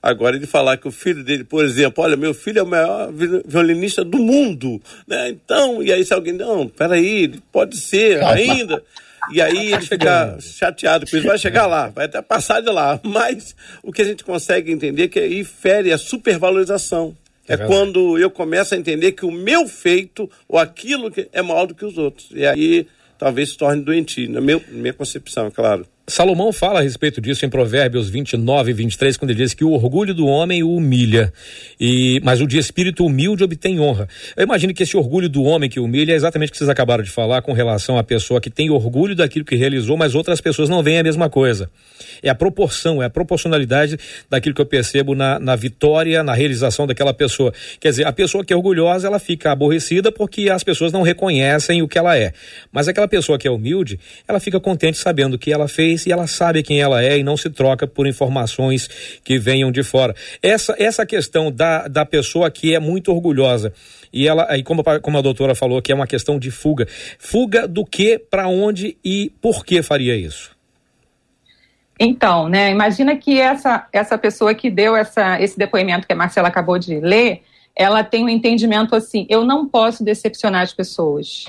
Agora 0.04 0.36
ele 0.36 0.46
falar 0.46 0.76
que 0.78 0.88
o 0.88 0.92
filho 0.92 1.24
dele, 1.24 1.46
por 1.46 1.64
exemplo, 1.64 2.04
olha, 2.04 2.18
meu 2.18 2.34
filho 2.34 2.60
é 2.60 2.64
o 2.64 2.68
maior 2.68 3.10
violinista 3.46 4.04
do 4.04 4.18
mundo, 4.18 4.82
né? 5.08 5.30
Então, 5.30 5.82
e 5.82 5.94
aí 5.94 6.04
se 6.04 6.14
alguém, 6.14 6.34
não, 6.34 6.68
peraí, 6.68 7.40
pode 7.52 7.78
ser 7.78 8.22
ainda. 8.24 8.84
E 9.32 9.42
aí 9.42 9.74
ele 9.74 9.86
fica 9.86 10.38
chateado 10.42 11.10
com 11.10 11.16
isso, 11.16 11.28
vai 11.28 11.38
chegar 11.38 11.66
lá, 11.68 11.88
vai 11.88 12.06
até 12.06 12.22
passar 12.22 12.62
de 12.62 12.70
lá. 12.70 13.00
Mas 13.04 13.56
o 13.84 13.92
que 13.92 14.02
a 14.02 14.06
gente 14.06 14.24
consegue 14.24 14.72
entender 14.72 15.04
é 15.04 15.08
que 15.08 15.20
aí 15.20 15.44
fere 15.46 15.94
a 15.94 15.98
supervalorização. 15.98 17.16
É, 17.48 17.54
é 17.54 17.58
quando 17.58 18.18
eu 18.18 18.30
começo 18.30 18.76
a 18.76 18.78
entender 18.78 19.14
que 19.14 19.26
o 19.26 19.32
meu 19.32 19.68
feito, 19.68 20.30
ou 20.48 20.60
aquilo 20.60 21.10
que 21.10 21.30
é 21.32 21.42
maior 21.42 21.66
do 21.66 21.76
que 21.76 21.86
os 21.86 21.98
outros. 21.98 22.30
E 22.32 22.46
aí 22.46 22.88
talvez 23.20 23.52
se 23.52 23.58
torne 23.58 23.84
doentio, 23.84 24.32
na 24.32 24.42
minha, 24.42 24.60
minha 24.70 24.94
concepção, 24.94 25.48
é 25.48 25.52
claro. 25.52 25.86
Salomão 26.10 26.52
fala 26.52 26.80
a 26.80 26.82
respeito 26.82 27.22
disso 27.22 27.46
em 27.46 27.50
Provérbios 27.50 28.10
29 28.10 28.72
e 28.72 28.74
23, 28.74 29.16
quando 29.16 29.30
ele 29.30 29.44
diz 29.44 29.54
que 29.54 29.64
o 29.64 29.72
orgulho 29.72 30.12
do 30.14 30.26
homem 30.26 30.64
o 30.64 30.74
humilha, 30.74 31.32
e, 31.80 32.20
mas 32.24 32.42
o 32.42 32.48
de 32.48 32.58
espírito 32.58 33.06
humilde 33.06 33.44
obtém 33.44 33.80
honra. 33.80 34.08
Eu 34.36 34.44
imagino 34.44 34.74
que 34.74 34.82
esse 34.82 34.98
orgulho 34.98 35.30
do 35.30 35.44
homem 35.44 35.70
que 35.70 35.80
humilha 35.80 36.14
é 36.14 36.16
exatamente 36.16 36.50
o 36.50 36.52
que 36.52 36.58
vocês 36.58 36.70
acabaram 36.70 37.04
de 37.04 37.12
falar 37.12 37.44
com 37.44 37.54
relação 37.54 37.98
à 37.98 38.04
pessoa 38.04 38.42
que 38.42 38.50
tem 38.50 38.72
orgulho 38.72 39.16
daquilo 39.16 39.46
que 39.46 39.56
realizou, 39.56 39.96
mas 39.96 40.16
outras 40.16 40.42
pessoas 40.42 40.68
não 40.68 40.82
veem 40.82 40.98
a 40.98 41.04
mesma 41.04 41.30
coisa. 41.30 41.70
É 42.24 42.30
a 42.30 42.36
proporção, 42.36 43.04
é 43.04 43.06
a 43.06 43.10
proporcionalidade 43.10 43.98
daquilo 44.30 44.56
que 44.56 44.62
eu 44.62 44.66
percebo 44.66 45.14
na, 45.14 45.40
na 45.40 45.56
vitória, 45.56 46.24
na 46.24 46.34
realização 46.34 46.88
daquela 46.88 47.14
pessoa. 47.14 47.54
Quer 47.80 47.90
dizer, 47.90 48.08
a 48.08 48.12
pessoa 48.12 48.44
que 48.44 48.52
é 48.52 48.56
orgulhosa, 48.56 49.06
ela 49.08 49.20
fica 49.20 49.52
aborrecida 49.52 50.12
porque 50.12 50.50
as 50.50 50.64
pessoas 50.64 50.92
não 50.92 51.04
reconhecem 51.04 51.84
o 51.84 51.88
que 51.88 52.00
ela 52.00 52.18
é. 52.18 52.34
Mas 52.72 52.88
aquela 52.88 53.08
pessoa 53.08 53.38
que 53.38 53.48
é 53.48 53.52
humilde, 53.52 54.00
ela 54.28 54.40
fica 54.40 54.60
contente 54.60 54.98
sabendo 54.98 55.38
que 55.38 55.54
ela 55.54 55.68
fez 55.68 55.99
e 56.06 56.12
ela 56.12 56.28
sabe 56.28 56.64
quem 56.64 56.82
ela 56.82 57.04
é 57.04 57.18
e 57.18 57.24
não 57.24 57.38
se 57.38 57.50
troca 57.50 57.88
por 57.88 58.08
informações 58.08 58.88
que 59.24 59.38
venham 59.38 59.72
de 59.72 59.84
fora. 59.84 60.16
Essa, 60.42 60.76
essa 60.78 61.06
questão 61.06 61.52
da, 61.52 61.88
da 61.88 62.06
pessoa 62.06 62.50
que 62.52 62.74
é 62.74 62.80
muito 62.80 63.12
orgulhosa 63.12 63.74
e 64.12 64.28
ela, 64.28 64.48
aí 64.50 64.64
como, 64.64 64.84
como 65.02 65.18
a 65.18 65.22
doutora 65.22 65.56
falou, 65.56 65.82
que 65.82 65.92
é 65.92 65.96
uma 65.96 66.08
questão 66.08 66.40
de 66.40 66.52
fuga. 66.52 66.88
Fuga 67.18 67.68
do 67.68 67.86
que, 67.86 68.18
para 68.18 68.48
onde 68.48 68.98
e 69.04 69.32
por 69.42 69.64
que 69.64 69.82
faria 69.82 70.16
isso? 70.16 70.58
Então, 72.00 72.48
né, 72.48 72.72
imagina 72.72 73.16
que 73.18 73.40
essa, 73.40 73.88
essa 73.92 74.18
pessoa 74.18 74.56
que 74.56 74.70
deu 74.70 74.96
essa, 74.96 75.40
esse 75.42 75.58
depoimento 75.58 76.08
que 76.08 76.14
a 76.14 76.16
Marcela 76.16 76.48
acabou 76.48 76.80
de 76.80 76.98
ler, 77.00 77.42
ela 77.76 78.04
tem 78.04 78.24
um 78.24 78.30
entendimento 78.30 78.96
assim: 78.96 79.28
eu 79.30 79.44
não 79.44 79.68
posso 79.68 80.04
decepcionar 80.04 80.62
as 80.62 80.74
pessoas. 80.74 81.46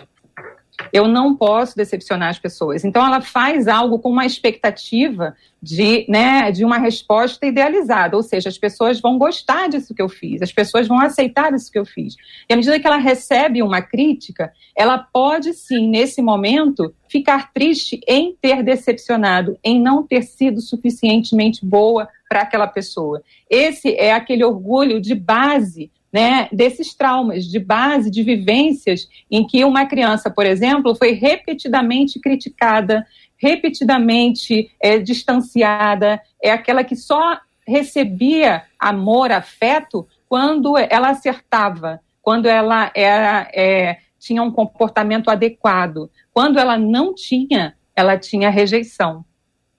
Eu 0.92 1.06
não 1.06 1.34
posso 1.34 1.76
decepcionar 1.76 2.28
as 2.28 2.38
pessoas. 2.38 2.84
Então, 2.84 3.04
ela 3.04 3.20
faz 3.20 3.68
algo 3.68 3.98
com 3.98 4.10
uma 4.10 4.26
expectativa 4.26 5.34
de, 5.62 6.06
né, 6.08 6.50
de 6.50 6.64
uma 6.64 6.78
resposta 6.78 7.44
idealizada, 7.46 8.16
ou 8.16 8.22
seja, 8.22 8.48
as 8.48 8.56
pessoas 8.56 9.00
vão 9.00 9.18
gostar 9.18 9.68
disso 9.68 9.94
que 9.94 10.00
eu 10.00 10.08
fiz, 10.08 10.40
as 10.40 10.52
pessoas 10.52 10.88
vão 10.88 10.98
aceitar 10.98 11.52
isso 11.52 11.70
que 11.70 11.78
eu 11.78 11.84
fiz. 11.84 12.16
E 12.48 12.54
à 12.54 12.56
medida 12.56 12.80
que 12.80 12.86
ela 12.86 12.96
recebe 12.96 13.62
uma 13.62 13.82
crítica, 13.82 14.52
ela 14.74 14.98
pode 14.98 15.52
sim, 15.52 15.88
nesse 15.88 16.22
momento, 16.22 16.94
ficar 17.08 17.52
triste 17.52 18.00
em 18.08 18.34
ter 18.40 18.62
decepcionado, 18.62 19.58
em 19.62 19.80
não 19.80 20.02
ter 20.02 20.22
sido 20.22 20.60
suficientemente 20.60 21.64
boa 21.64 22.08
para 22.28 22.42
aquela 22.42 22.66
pessoa. 22.66 23.22
Esse 23.48 23.94
é 23.96 24.12
aquele 24.12 24.44
orgulho 24.44 25.00
de 25.00 25.14
base 25.14 25.90
né, 26.12 26.48
desses 26.52 26.94
traumas 26.94 27.44
de 27.44 27.58
base, 27.58 28.10
de 28.10 28.22
vivências 28.22 29.08
em 29.30 29.46
que 29.46 29.64
uma 29.64 29.86
criança, 29.86 30.30
por 30.30 30.44
exemplo, 30.44 30.94
foi 30.94 31.12
repetidamente 31.12 32.18
criticada, 32.18 33.06
repetidamente 33.36 34.70
é, 34.80 34.98
distanciada, 34.98 36.20
é 36.42 36.50
aquela 36.50 36.84
que 36.84 36.96
só 36.96 37.38
recebia 37.66 38.64
amor, 38.78 39.30
afeto, 39.30 40.06
quando 40.28 40.76
ela 40.76 41.10
acertava, 41.10 42.00
quando 42.20 42.46
ela 42.46 42.90
era, 42.94 43.48
é, 43.54 43.98
tinha 44.18 44.42
um 44.42 44.50
comportamento 44.50 45.30
adequado. 45.30 46.10
Quando 46.32 46.58
ela 46.58 46.76
não 46.76 47.14
tinha, 47.14 47.74
ela 47.96 48.18
tinha 48.18 48.50
rejeição. 48.50 49.24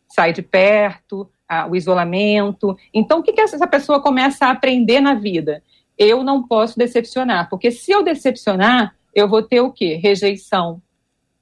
Sai 0.08 0.34
de 0.34 0.42
perto, 0.42 1.30
o 1.70 1.76
isolamento. 1.76 2.78
Então, 2.94 3.20
o 3.20 3.24
que, 3.24 3.34
que 3.34 3.42
essa 3.42 3.68
pessoa 3.68 4.02
começa 4.02 4.46
a 4.46 4.52
aprender 4.52 5.00
na 5.02 5.14
vida? 5.14 5.62
Eu 6.02 6.24
não 6.24 6.42
posso 6.42 6.80
decepcionar, 6.80 7.48
porque 7.48 7.70
se 7.70 7.92
eu 7.92 8.02
decepcionar, 8.02 8.96
eu 9.14 9.28
vou 9.28 9.44
ter 9.44 9.62
o 9.62 9.72
quê? 9.72 10.00
Rejeição. 10.02 10.82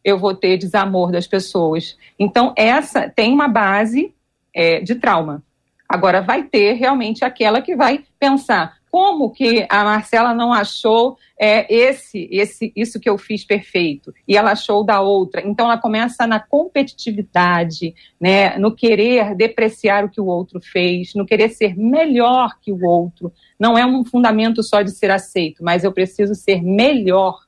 Eu 0.03 0.17
vou 0.17 0.35
ter 0.35 0.57
desamor 0.57 1.13
das 1.13 1.25
pessoas. 1.25 1.97
Então, 2.19 2.53
essa 2.57 3.09
tem 3.09 3.33
uma 3.33 3.47
base 3.47 4.13
é, 4.53 4.81
de 4.81 4.95
trauma. 4.95 5.41
Agora, 5.87 6.21
vai 6.21 6.43
ter 6.43 6.73
realmente 6.73 7.23
aquela 7.23 7.61
que 7.61 7.73
vai 7.73 8.03
pensar 8.19 8.78
como 8.91 9.31
que 9.31 9.65
a 9.69 9.83
Marcela 9.83 10.33
não 10.33 10.51
achou 10.51 11.17
é, 11.39 11.71
esse, 11.73 12.27
esse, 12.31 12.73
isso 12.75 12.99
que 12.99 13.09
eu 13.09 13.17
fiz 13.17 13.45
perfeito 13.45 14.13
e 14.27 14.35
ela 14.35 14.51
achou 14.51 14.83
da 14.83 14.99
outra. 14.99 15.41
Então, 15.45 15.65
ela 15.65 15.77
começa 15.77 16.25
na 16.25 16.39
competitividade, 16.39 17.93
né, 18.19 18.57
no 18.57 18.75
querer 18.75 19.35
depreciar 19.35 20.03
o 20.03 20.09
que 20.09 20.19
o 20.19 20.25
outro 20.25 20.59
fez, 20.59 21.13
no 21.13 21.25
querer 21.25 21.49
ser 21.49 21.77
melhor 21.77 22.59
que 22.59 22.71
o 22.71 22.83
outro, 22.83 23.31
não 23.59 23.77
é 23.77 23.85
um 23.85 24.03
fundamento 24.03 24.63
só 24.63 24.81
de 24.81 24.91
ser 24.91 25.11
aceito, 25.11 25.63
mas 25.63 25.83
eu 25.83 25.91
preciso 25.91 26.33
ser 26.33 26.61
melhor, 26.63 27.39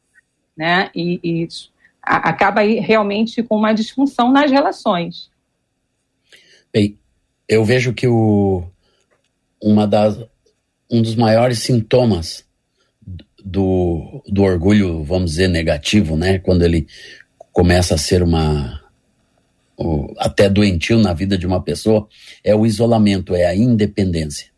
né? 0.55 0.89
E, 0.95 1.19
e 1.23 1.47
acaba 2.01 2.61
aí 2.61 2.79
realmente 2.79 3.41
com 3.43 3.55
uma 3.55 3.73
disfunção 3.73 4.31
nas 4.31 4.49
relações. 4.49 5.29
Bem, 6.73 6.97
eu 7.47 7.63
vejo 7.63 7.93
que 7.93 8.07
o, 8.07 8.63
uma 9.61 9.85
das, 9.85 10.17
um 10.91 11.01
dos 11.01 11.15
maiores 11.15 11.59
sintomas 11.59 12.43
do, 13.43 14.23
do 14.27 14.43
orgulho, 14.43 15.03
vamos 15.03 15.31
dizer, 15.31 15.47
negativo, 15.47 16.15
né? 16.15 16.39
Quando 16.39 16.63
ele 16.63 16.87
começa 17.51 17.95
a 17.95 17.97
ser 17.97 18.21
uma 18.21 18.79
até 20.19 20.47
doentio 20.47 20.99
na 20.99 21.11
vida 21.11 21.35
de 21.35 21.47
uma 21.47 21.59
pessoa, 21.59 22.07
é 22.43 22.55
o 22.55 22.67
isolamento, 22.67 23.33
é 23.33 23.47
a 23.47 23.55
independência 23.55 24.51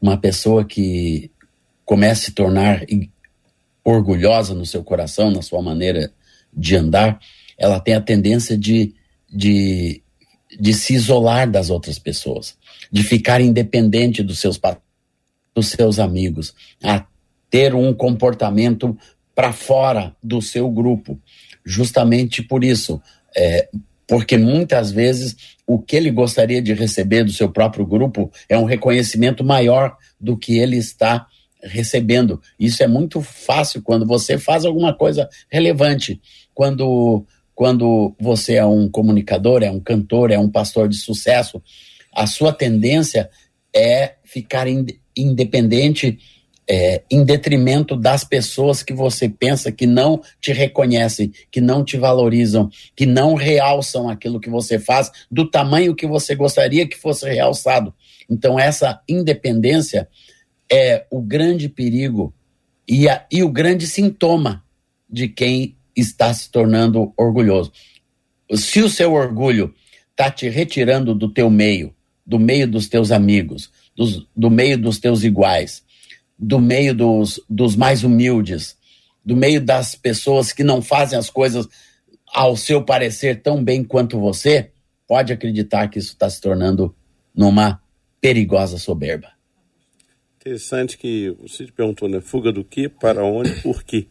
uma 0.00 0.16
pessoa 0.16 0.64
que 0.64 1.30
comece 1.84 2.22
a 2.22 2.24
se 2.26 2.32
tornar 2.32 2.84
orgulhosa 3.84 4.54
no 4.54 4.66
seu 4.66 4.82
coração, 4.82 5.30
na 5.30 5.42
sua 5.42 5.62
maneira 5.62 6.12
de 6.52 6.76
andar, 6.76 7.20
ela 7.56 7.80
tem 7.80 7.94
a 7.94 8.00
tendência 8.00 8.56
de, 8.56 8.94
de, 9.28 10.02
de 10.58 10.74
se 10.74 10.94
isolar 10.94 11.50
das 11.50 11.70
outras 11.70 11.98
pessoas, 11.98 12.56
de 12.90 13.02
ficar 13.02 13.40
independente 13.40 14.22
dos 14.22 14.38
seus, 14.38 14.60
dos 15.56 15.68
seus 15.68 15.98
amigos, 15.98 16.54
a 16.84 17.06
ter 17.48 17.74
um 17.74 17.94
comportamento 17.94 18.96
para 19.34 19.54
fora 19.54 20.14
do 20.22 20.42
seu 20.42 20.70
grupo. 20.70 21.18
Justamente 21.64 22.42
por 22.42 22.62
isso, 22.62 23.00
é, 23.34 23.68
porque 24.06 24.36
muitas 24.36 24.90
vezes 24.90 25.34
o 25.66 25.78
que 25.78 25.96
ele 25.96 26.10
gostaria 26.10 26.60
de 26.60 26.74
receber 26.74 27.24
do 27.24 27.32
seu 27.32 27.48
próprio 27.50 27.86
grupo 27.86 28.30
é 28.50 28.58
um 28.58 28.66
reconhecimento 28.66 29.42
maior 29.42 29.96
do 30.20 30.36
que 30.36 30.58
ele 30.58 30.76
está 30.76 31.26
recebendo. 31.62 32.40
Isso 32.60 32.82
é 32.82 32.86
muito 32.86 33.22
fácil 33.22 33.82
quando 33.82 34.06
você 34.06 34.38
faz 34.38 34.66
alguma 34.66 34.94
coisa 34.94 35.28
relevante. 35.50 36.20
Quando, 36.54 37.24
quando 37.54 38.14
você 38.20 38.54
é 38.54 38.66
um 38.66 38.88
comunicador, 38.88 39.62
é 39.62 39.70
um 39.70 39.80
cantor, 39.80 40.30
é 40.30 40.38
um 40.38 40.50
pastor 40.50 40.86
de 40.88 40.96
sucesso, 40.96 41.60
a 42.14 42.26
sua 42.26 42.52
tendência 42.52 43.28
é 43.74 44.14
ficar 44.24 44.68
independente 45.16 46.18
é, 46.68 47.02
em 47.10 47.24
detrimento 47.24 47.96
das 47.96 48.24
pessoas 48.24 48.82
que 48.82 48.92
você 48.92 49.28
pensa 49.28 49.70
que 49.70 49.86
não 49.86 50.20
te 50.40 50.52
reconhecem, 50.52 51.32
que 51.50 51.60
não 51.60 51.84
te 51.84 51.96
valorizam, 51.96 52.68
que 52.94 53.06
não 53.06 53.34
realçam 53.34 54.08
aquilo 54.08 54.40
que 54.40 54.50
você 54.50 54.78
faz 54.78 55.10
do 55.30 55.48
tamanho 55.48 55.94
que 55.94 56.06
você 56.06 56.34
gostaria 56.34 56.86
que 56.86 56.96
fosse 56.96 57.28
realçado. 57.28 57.94
Então, 58.28 58.58
essa 58.58 59.00
independência 59.08 60.08
é 60.70 61.06
o 61.10 61.22
grande 61.22 61.68
perigo 61.68 62.34
e, 62.88 63.08
a, 63.08 63.24
e 63.30 63.42
o 63.44 63.48
grande 63.48 63.86
sintoma 63.86 64.64
de 65.08 65.28
quem 65.28 65.76
está 65.94 66.34
se 66.34 66.50
tornando 66.50 67.12
orgulhoso. 67.16 67.72
Se 68.54 68.80
o 68.80 68.90
seu 68.90 69.12
orgulho 69.12 69.72
está 70.10 70.30
te 70.30 70.48
retirando 70.48 71.14
do 71.14 71.28
teu 71.28 71.48
meio, 71.48 71.94
do 72.26 72.38
meio 72.38 72.66
dos 72.66 72.88
teus 72.88 73.12
amigos, 73.12 73.70
dos, 73.96 74.26
do 74.36 74.50
meio 74.50 74.78
dos 74.78 74.98
teus 74.98 75.24
iguais, 75.24 75.82
do 76.38 76.60
meio 76.60 76.94
dos, 76.94 77.40
dos 77.48 77.74
mais 77.74 78.04
humildes, 78.04 78.76
do 79.24 79.34
meio 79.34 79.60
das 79.60 79.94
pessoas 79.94 80.52
que 80.52 80.62
não 80.62 80.82
fazem 80.82 81.18
as 81.18 81.30
coisas 81.30 81.66
ao 82.26 82.56
seu 82.56 82.84
parecer 82.84 83.40
tão 83.40 83.64
bem 83.64 83.82
quanto 83.82 84.20
você, 84.20 84.70
pode 85.08 85.32
acreditar 85.32 85.88
que 85.88 85.98
isso 85.98 86.12
está 86.12 86.28
se 86.28 86.40
tornando 86.40 86.94
numa 87.34 87.80
perigosa 88.20 88.78
soberba. 88.78 89.28
Interessante 90.40 90.98
que 90.98 91.34
você 91.40 91.66
perguntou, 91.66 92.08
né? 92.08 92.20
Fuga 92.20 92.52
do 92.52 92.62
que, 92.62 92.88
para 92.88 93.24
onde, 93.24 93.50
por 93.62 93.82
quê? 93.82 94.06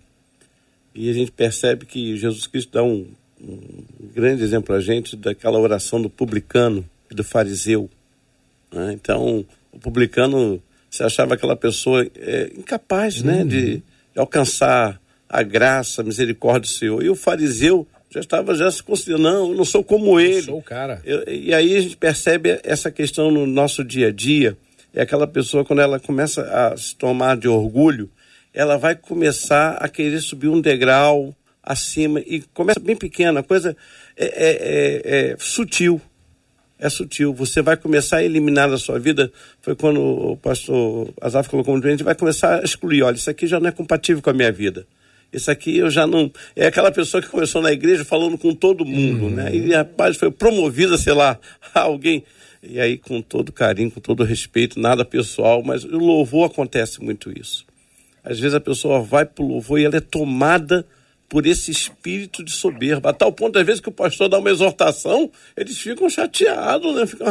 E 0.93 1.09
a 1.09 1.13
gente 1.13 1.31
percebe 1.31 1.85
que 1.85 2.17
Jesus 2.17 2.47
Cristo 2.47 2.71
dá 2.73 2.83
um, 2.83 3.07
um 3.41 3.83
grande 4.13 4.43
exemplo 4.43 4.75
a 4.75 4.79
gente 4.79 5.15
daquela 5.15 5.59
oração 5.59 6.01
do 6.01 6.09
publicano 6.09 6.87
e 7.11 7.15
do 7.15 7.23
fariseu. 7.23 7.89
Né? 8.71 8.93
Então, 8.93 9.45
o 9.75 9.79
publicano 9.79 10.61
você 10.89 11.03
achava 11.03 11.33
aquela 11.33 11.55
pessoa 11.55 12.07
é, 12.15 12.51
incapaz 12.57 13.21
né, 13.21 13.41
uhum. 13.41 13.47
de, 13.47 13.75
de, 13.75 13.83
alcançar 14.15 14.99
a 15.27 15.43
graça, 15.43 16.01
a 16.01 16.05
misericórdia 16.05 16.61
do 16.61 16.67
Senhor. 16.67 17.03
E 17.03 17.09
o 17.09 17.15
fariseu 17.15 17.85
já 18.09 18.21
estava 18.21 18.55
já 18.55 18.71
se 18.71 18.81
considerando, 18.81 19.23
não, 19.23 19.49
eu 19.49 19.55
não 19.55 19.65
sou 19.65 19.83
como 19.83 20.19
ele. 20.19 20.37
Eu 20.37 20.43
sou 20.43 20.59
o 20.59 20.63
cara. 20.63 21.01
Eu, 21.03 21.27
e 21.27 21.53
aí 21.53 21.75
a 21.75 21.81
gente 21.81 21.97
percebe 21.97 22.61
essa 22.63 22.89
questão 22.89 23.29
no 23.29 23.45
nosso 23.45 23.83
dia 23.83 24.07
a 24.07 24.11
dia. 24.11 24.57
É 24.93 25.01
aquela 25.01 25.27
pessoa, 25.27 25.65
quando 25.65 25.81
ela 25.81 25.99
começa 25.99 26.43
a 26.43 26.77
se 26.77 26.95
tomar 26.95 27.35
de 27.35 27.49
orgulho, 27.49 28.09
ela 28.53 28.77
vai 28.77 28.95
começar 28.95 29.71
a 29.71 29.89
querer 29.89 30.21
subir 30.21 30.47
um 30.47 30.61
degrau 30.61 31.35
acima 31.61 32.21
e 32.21 32.41
começa 32.53 32.79
bem 32.79 32.95
pequena, 32.95 33.41
a 33.41 33.43
coisa 33.43 33.75
é, 34.15 34.25
é, 34.25 34.31
é, 34.37 35.31
é 35.31 35.35
sutil 35.37 35.99
é 36.79 36.89
sutil. 36.89 37.33
Você 37.33 37.61
vai 37.61 37.77
começar 37.77 38.17
a 38.17 38.23
eliminar 38.23 38.69
da 38.69 38.77
sua 38.77 38.99
vida. 38.99 39.31
Foi 39.61 39.75
quando 39.75 40.01
o 40.01 40.37
pastor 40.37 41.13
Azaf 41.21 41.49
colocou 41.49 41.75
um 41.75 41.79
doente, 41.79 42.03
vai 42.03 42.15
começar 42.15 42.59
a 42.59 42.63
excluir. 42.63 43.03
Olha, 43.03 43.15
isso 43.15 43.29
aqui 43.29 43.47
já 43.47 43.59
não 43.59 43.67
é 43.67 43.71
compatível 43.71 44.21
com 44.21 44.29
a 44.29 44.33
minha 44.33 44.51
vida. 44.51 44.85
Isso 45.31 45.51
aqui 45.51 45.77
eu 45.77 45.89
já 45.89 46.07
não. 46.07 46.31
É 46.55 46.67
aquela 46.67 46.91
pessoa 46.91 47.21
que 47.21 47.27
começou 47.27 47.61
na 47.61 47.71
igreja 47.71 48.05
falando 48.05 48.37
com 48.37 48.53
todo 48.53 48.85
mundo, 48.85 49.25
uhum. 49.25 49.29
né? 49.31 49.53
E 49.53 49.73
rapaz 49.73 50.15
foi 50.17 50.31
promovida, 50.31 50.97
sei 50.97 51.13
lá, 51.13 51.37
a 51.73 51.81
alguém. 51.81 52.23
E 52.63 52.79
aí, 52.79 52.97
com 52.97 53.21
todo 53.21 53.51
carinho, 53.51 53.91
com 53.91 53.99
todo 53.99 54.23
respeito, 54.23 54.79
nada 54.79 55.05
pessoal, 55.05 55.61
mas 55.63 55.83
o 55.83 55.97
louvor 55.97 56.47
acontece 56.47 57.01
muito 57.03 57.31
isso. 57.37 57.65
Às 58.23 58.39
vezes 58.39 58.55
a 58.55 58.59
pessoa 58.59 59.01
vai 59.01 59.23
para 59.23 59.43
o 59.43 59.47
louvor 59.47 59.79
e 59.79 59.85
ela 59.85 59.97
é 59.97 60.01
tomada 60.01 60.85
por 61.27 61.45
esse 61.45 61.71
espírito 61.71 62.43
de 62.43 62.51
soberba, 62.51 63.09
a 63.09 63.13
tal 63.13 63.31
ponto, 63.31 63.57
às 63.57 63.65
vezes, 63.65 63.81
que 63.81 63.89
o 63.89 63.91
pastor 63.91 64.29
dá 64.29 64.37
uma 64.37 64.49
exortação, 64.49 65.29
eles 65.57 65.77
ficam 65.79 66.09
chateados, 66.09 66.95
né? 66.95 67.05
ficam 67.07 67.27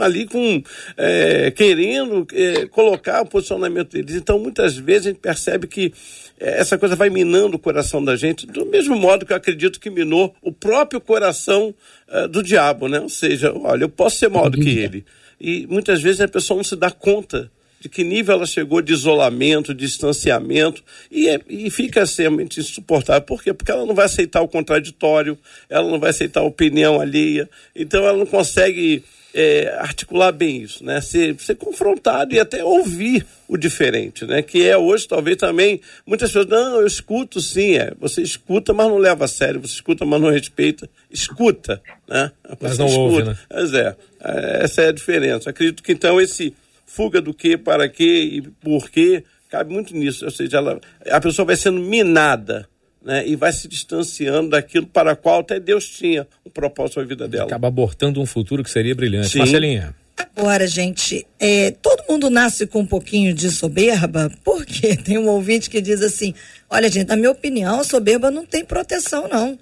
ali 0.00 0.26
com, 0.26 0.62
é, 0.96 1.50
querendo 1.50 2.26
é, 2.32 2.66
colocar 2.66 3.22
o 3.22 3.26
posicionamento 3.26 3.92
deles. 3.92 4.14
Então, 4.14 4.38
muitas 4.38 4.76
vezes, 4.76 5.06
a 5.06 5.10
gente 5.10 5.20
percebe 5.20 5.66
que 5.66 5.92
é, 6.38 6.60
essa 6.60 6.76
coisa 6.76 6.94
vai 6.94 7.08
minando 7.08 7.56
o 7.56 7.58
coração 7.58 8.04
da 8.04 8.16
gente, 8.16 8.46
do 8.46 8.66
mesmo 8.66 8.96
modo 8.96 9.24
que 9.24 9.32
eu 9.32 9.36
acredito 9.36 9.80
que 9.80 9.90
minou 9.90 10.34
o 10.42 10.52
próprio 10.52 11.00
coração 11.00 11.74
é, 12.08 12.28
do 12.28 12.42
diabo, 12.42 12.86
né? 12.86 13.00
Ou 13.00 13.08
seja, 13.08 13.52
olha, 13.52 13.84
eu 13.84 13.88
posso 13.88 14.18
ser 14.18 14.28
maior 14.28 14.50
do 14.50 14.60
que 14.60 14.78
ele. 14.78 15.04
E 15.40 15.66
muitas 15.68 16.02
vezes 16.02 16.20
a 16.20 16.28
pessoa 16.28 16.56
não 16.56 16.64
se 16.64 16.76
dá 16.76 16.90
conta 16.90 17.50
de 17.80 17.88
que 17.88 18.02
nível 18.02 18.36
ela 18.36 18.46
chegou 18.46 18.82
de 18.82 18.92
isolamento, 18.92 19.74
de 19.74 19.86
distanciamento, 19.86 20.82
e, 21.10 21.28
é, 21.28 21.40
e 21.48 21.70
fica 21.70 22.02
extremamente 22.02 22.60
insuportável. 22.60 23.22
Por 23.22 23.42
quê? 23.42 23.52
Porque 23.52 23.70
ela 23.70 23.86
não 23.86 23.94
vai 23.94 24.06
aceitar 24.06 24.40
o 24.42 24.48
contraditório, 24.48 25.38
ela 25.68 25.88
não 25.88 25.98
vai 25.98 26.10
aceitar 26.10 26.40
a 26.40 26.44
opinião 26.44 27.00
alheia, 27.00 27.48
então 27.74 28.04
ela 28.04 28.18
não 28.18 28.26
consegue 28.26 29.04
é, 29.34 29.68
articular 29.78 30.32
bem 30.32 30.62
isso, 30.62 30.84
né? 30.84 31.00
Ser, 31.00 31.38
ser 31.38 31.54
confrontado 31.54 32.34
e 32.34 32.40
até 32.40 32.64
ouvir 32.64 33.26
o 33.46 33.56
diferente, 33.56 34.24
né? 34.24 34.42
Que 34.42 34.66
é 34.66 34.76
hoje 34.76 35.06
talvez 35.06 35.36
também 35.36 35.80
muitas 36.06 36.30
pessoas 36.30 36.46
não, 36.46 36.80
eu 36.80 36.86
escuto 36.86 37.40
sim, 37.40 37.76
é. 37.76 37.92
Você 38.00 38.22
escuta, 38.22 38.72
mas 38.72 38.88
não 38.88 38.98
leva 38.98 39.26
a 39.26 39.28
sério. 39.28 39.60
Você 39.60 39.74
escuta, 39.74 40.04
mas 40.04 40.20
não 40.20 40.30
respeita. 40.30 40.88
Escuta, 41.10 41.80
né? 42.08 42.32
Você 42.48 42.56
mas 42.60 42.78
não 42.78 42.86
escuta. 42.86 43.02
ouve, 43.02 43.22
né? 43.24 43.38
Mas 43.50 43.74
é, 43.74 43.96
é, 44.24 44.64
essa 44.64 44.82
é 44.82 44.88
a 44.88 44.92
diferença. 44.92 45.50
Acredito 45.50 45.82
que 45.82 45.92
então 45.92 46.20
esse 46.20 46.54
fuga 46.88 47.20
do 47.20 47.34
que, 47.34 47.56
para 47.56 47.88
quê 47.88 48.20
e 48.32 48.42
por 48.42 48.90
quê 48.90 49.22
cabe 49.48 49.72
muito 49.72 49.94
nisso. 49.94 50.24
Ou 50.24 50.30
seja, 50.30 50.56
ela, 50.56 50.80
a 51.10 51.20
pessoa 51.20 51.46
vai 51.46 51.56
sendo 51.56 51.80
minada 51.80 52.68
né, 53.04 53.26
e 53.26 53.36
vai 53.36 53.52
se 53.52 53.68
distanciando 53.68 54.50
daquilo 54.50 54.86
para 54.86 55.12
o 55.12 55.16
qual 55.16 55.40
até 55.40 55.60
Deus 55.60 55.88
tinha 55.88 56.26
um 56.44 56.50
propósito 56.50 57.00
na 57.00 57.06
vida 57.06 57.28
dela. 57.28 57.44
Acaba 57.44 57.68
abortando 57.68 58.20
um 58.20 58.26
futuro 58.26 58.64
que 58.64 58.70
seria 58.70 58.94
brilhante. 58.94 59.28
Sim. 59.28 59.38
Marcelinha. 59.38 59.94
Agora, 60.36 60.66
gente, 60.66 61.26
é, 61.38 61.70
todo 61.70 62.04
mundo 62.08 62.28
nasce 62.28 62.66
com 62.66 62.80
um 62.80 62.86
pouquinho 62.86 63.32
de 63.32 63.50
soberba, 63.50 64.32
porque 64.42 64.96
tem 64.98 65.16
um 65.16 65.28
ouvinte 65.28 65.70
que 65.70 65.80
diz 65.80 66.02
assim: 66.02 66.34
olha, 66.68 66.90
gente, 66.90 67.08
na 67.08 67.16
minha 67.16 67.30
opinião, 67.30 67.80
a 67.80 67.84
soberba 67.84 68.30
não 68.30 68.44
tem 68.44 68.64
proteção, 68.64 69.28
não. 69.28 69.58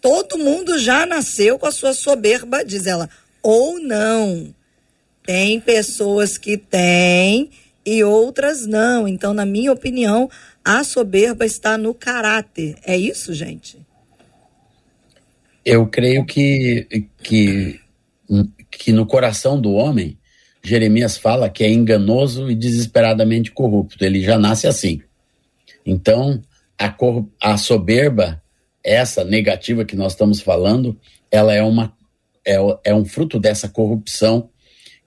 Todo 0.00 0.38
mundo 0.38 0.78
já 0.78 1.06
nasceu 1.06 1.58
com 1.58 1.66
a 1.66 1.72
sua 1.72 1.92
soberba, 1.92 2.64
diz 2.64 2.86
ela, 2.86 3.08
ou 3.42 3.80
não. 3.80 4.54
Tem 5.28 5.60
pessoas 5.60 6.38
que 6.38 6.56
têm 6.56 7.50
e 7.84 8.02
outras 8.02 8.64
não. 8.64 9.06
Então, 9.06 9.34
na 9.34 9.44
minha 9.44 9.70
opinião, 9.70 10.30
a 10.64 10.82
soberba 10.82 11.44
está 11.44 11.76
no 11.76 11.92
caráter. 11.92 12.76
É 12.82 12.96
isso, 12.96 13.34
gente? 13.34 13.76
Eu 15.62 15.86
creio 15.86 16.24
que, 16.24 17.06
que, 17.22 17.78
que 18.70 18.90
no 18.90 19.04
coração 19.04 19.60
do 19.60 19.74
homem, 19.74 20.16
Jeremias 20.62 21.18
fala 21.18 21.50
que 21.50 21.62
é 21.62 21.70
enganoso 21.70 22.50
e 22.50 22.54
desesperadamente 22.54 23.52
corrupto. 23.52 24.02
Ele 24.02 24.22
já 24.22 24.38
nasce 24.38 24.66
assim. 24.66 25.02
Então, 25.84 26.42
a, 26.78 26.96
a 27.42 27.58
soberba, 27.58 28.42
essa 28.82 29.22
negativa 29.24 29.84
que 29.84 29.94
nós 29.94 30.12
estamos 30.12 30.40
falando, 30.40 30.98
ela 31.30 31.52
é, 31.52 31.62
uma, 31.62 31.92
é, 32.46 32.56
é 32.82 32.94
um 32.94 33.04
fruto 33.04 33.38
dessa 33.38 33.68
corrupção 33.68 34.48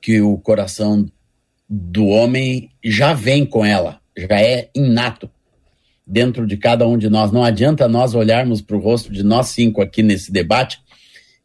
que 0.01 0.19
o 0.19 0.37
coração 0.37 1.05
do 1.69 2.07
homem 2.07 2.69
já 2.83 3.13
vem 3.13 3.45
com 3.45 3.63
ela, 3.63 4.01
já 4.17 4.41
é 4.41 4.69
inato 4.75 5.29
dentro 6.05 6.45
de 6.45 6.57
cada 6.57 6.85
um 6.87 6.97
de 6.97 7.09
nós. 7.09 7.31
Não 7.31 7.43
adianta 7.43 7.87
nós 7.87 8.13
olharmos 8.13 8.61
para 8.61 8.75
o 8.75 8.79
rosto 8.79 9.11
de 9.11 9.23
nós 9.23 9.47
cinco 9.47 9.81
aqui 9.81 10.03
nesse 10.03 10.31
debate 10.31 10.79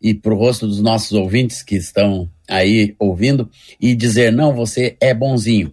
e 0.00 0.14
para 0.14 0.34
o 0.34 0.38
rosto 0.38 0.66
dos 0.66 0.80
nossos 0.80 1.12
ouvintes 1.12 1.62
que 1.62 1.76
estão 1.76 2.28
aí 2.48 2.94
ouvindo 2.98 3.48
e 3.80 3.94
dizer: 3.94 4.32
não, 4.32 4.54
você 4.54 4.96
é 5.00 5.14
bonzinho. 5.14 5.72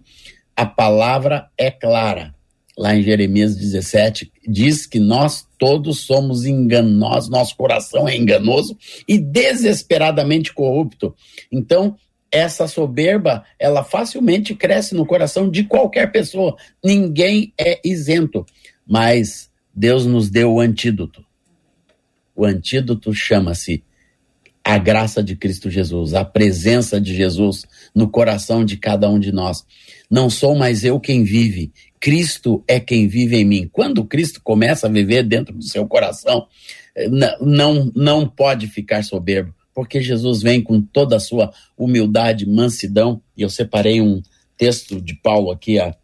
A 0.56 0.64
palavra 0.64 1.48
é 1.58 1.70
clara. 1.70 2.32
Lá 2.76 2.94
em 2.96 3.02
Jeremias 3.02 3.56
17, 3.56 4.32
diz 4.48 4.84
que 4.84 4.98
nós 4.98 5.46
todos 5.56 6.00
somos 6.00 6.44
enganosos, 6.44 7.30
nosso 7.30 7.56
coração 7.56 8.08
é 8.08 8.16
enganoso 8.16 8.76
e 9.06 9.16
desesperadamente 9.16 10.52
corrupto. 10.52 11.14
Então, 11.52 11.96
essa 12.34 12.66
soberba, 12.66 13.44
ela 13.60 13.84
facilmente 13.84 14.56
cresce 14.56 14.92
no 14.92 15.06
coração 15.06 15.48
de 15.48 15.62
qualquer 15.62 16.10
pessoa. 16.10 16.56
Ninguém 16.84 17.54
é 17.56 17.80
isento. 17.84 18.44
Mas 18.84 19.48
Deus 19.72 20.04
nos 20.04 20.28
deu 20.28 20.54
o 20.54 20.60
antídoto. 20.60 21.24
O 22.34 22.44
antídoto 22.44 23.14
chama-se 23.14 23.84
a 24.64 24.76
graça 24.78 25.22
de 25.22 25.36
Cristo 25.36 25.70
Jesus, 25.70 26.12
a 26.12 26.24
presença 26.24 27.00
de 27.00 27.14
Jesus 27.14 27.64
no 27.94 28.08
coração 28.08 28.64
de 28.64 28.76
cada 28.78 29.08
um 29.08 29.20
de 29.20 29.30
nós. 29.30 29.64
Não 30.10 30.28
sou 30.28 30.56
mais 30.56 30.84
eu 30.84 30.98
quem 30.98 31.22
vive, 31.22 31.70
Cristo 32.00 32.64
é 32.66 32.80
quem 32.80 33.06
vive 33.06 33.36
em 33.36 33.44
mim. 33.44 33.70
Quando 33.72 34.04
Cristo 34.04 34.40
começa 34.42 34.88
a 34.88 34.90
viver 34.90 35.22
dentro 35.22 35.54
do 35.54 35.62
seu 35.62 35.86
coração, 35.86 36.48
não, 37.40 37.92
não 37.94 38.28
pode 38.28 38.66
ficar 38.66 39.04
soberbo, 39.04 39.54
porque 39.74 40.00
Jesus 40.00 40.40
vem 40.40 40.62
com 40.62 40.80
toda 40.80 41.16
a 41.16 41.20
sua 41.20 41.52
humildade, 41.76 42.46
mansidão, 42.46 43.20
e 43.36 43.42
eu 43.42 43.50
separei 43.50 44.00
um 44.00 44.22
texto 44.56 45.00
de 45.00 45.14
Paulo 45.14 45.50
aqui, 45.50 45.78
a 45.78 45.94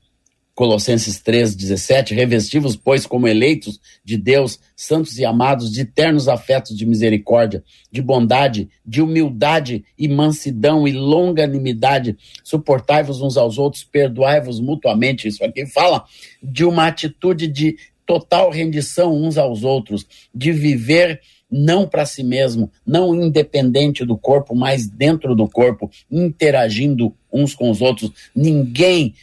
Colossenses 0.60 1.20
3, 1.20 1.54
17, 1.54 2.14
revestivos, 2.14 2.76
pois, 2.76 3.06
como 3.06 3.26
eleitos 3.26 3.80
de 4.04 4.18
Deus, 4.18 4.60
santos 4.76 5.18
e 5.18 5.24
amados, 5.24 5.72
de 5.72 5.86
ternos 5.86 6.28
afetos 6.28 6.76
de 6.76 6.84
misericórdia, 6.84 7.64
de 7.90 8.02
bondade, 8.02 8.68
de 8.84 9.00
humildade 9.00 9.82
e 9.96 10.06
mansidão 10.06 10.86
e 10.86 10.92
longanimidade, 10.92 12.14
suportai-vos 12.44 13.22
uns 13.22 13.38
aos 13.38 13.56
outros, 13.56 13.84
perdoai-vos 13.84 14.60
mutuamente. 14.60 15.28
Isso 15.28 15.42
aqui 15.42 15.64
fala 15.64 16.04
de 16.42 16.64
uma 16.66 16.88
atitude 16.88 17.46
de 17.46 17.78
total 18.04 18.50
rendição 18.50 19.14
uns 19.14 19.38
aos 19.38 19.64
outros, 19.64 20.06
de 20.34 20.52
viver 20.52 21.22
não 21.50 21.86
para 21.86 22.06
si 22.06 22.22
mesmo, 22.22 22.70
não 22.86 23.14
independente 23.14 24.04
do 24.04 24.16
corpo, 24.16 24.54
mas 24.54 24.88
dentro 24.88 25.34
do 25.34 25.48
corpo, 25.48 25.90
interagindo 26.10 27.14
uns 27.32 27.54
com 27.54 27.70
os 27.70 27.80
outros. 27.80 28.12
Ninguém 28.34 29.14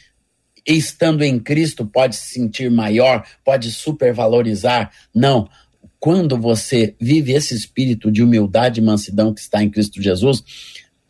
estando 0.68 1.24
em 1.24 1.40
Cristo, 1.40 1.86
pode 1.86 2.16
se 2.16 2.34
sentir 2.34 2.70
maior, 2.70 3.26
pode 3.44 3.72
supervalorizar. 3.72 4.92
Não. 5.16 5.48
Quando 6.00 6.38
você 6.38 6.94
vive 7.00 7.32
esse 7.32 7.56
espírito 7.56 8.12
de 8.12 8.22
humildade 8.22 8.80
e 8.80 8.84
mansidão 8.84 9.34
que 9.34 9.40
está 9.40 9.64
em 9.64 9.70
Cristo 9.70 10.02
Jesus, 10.02 10.44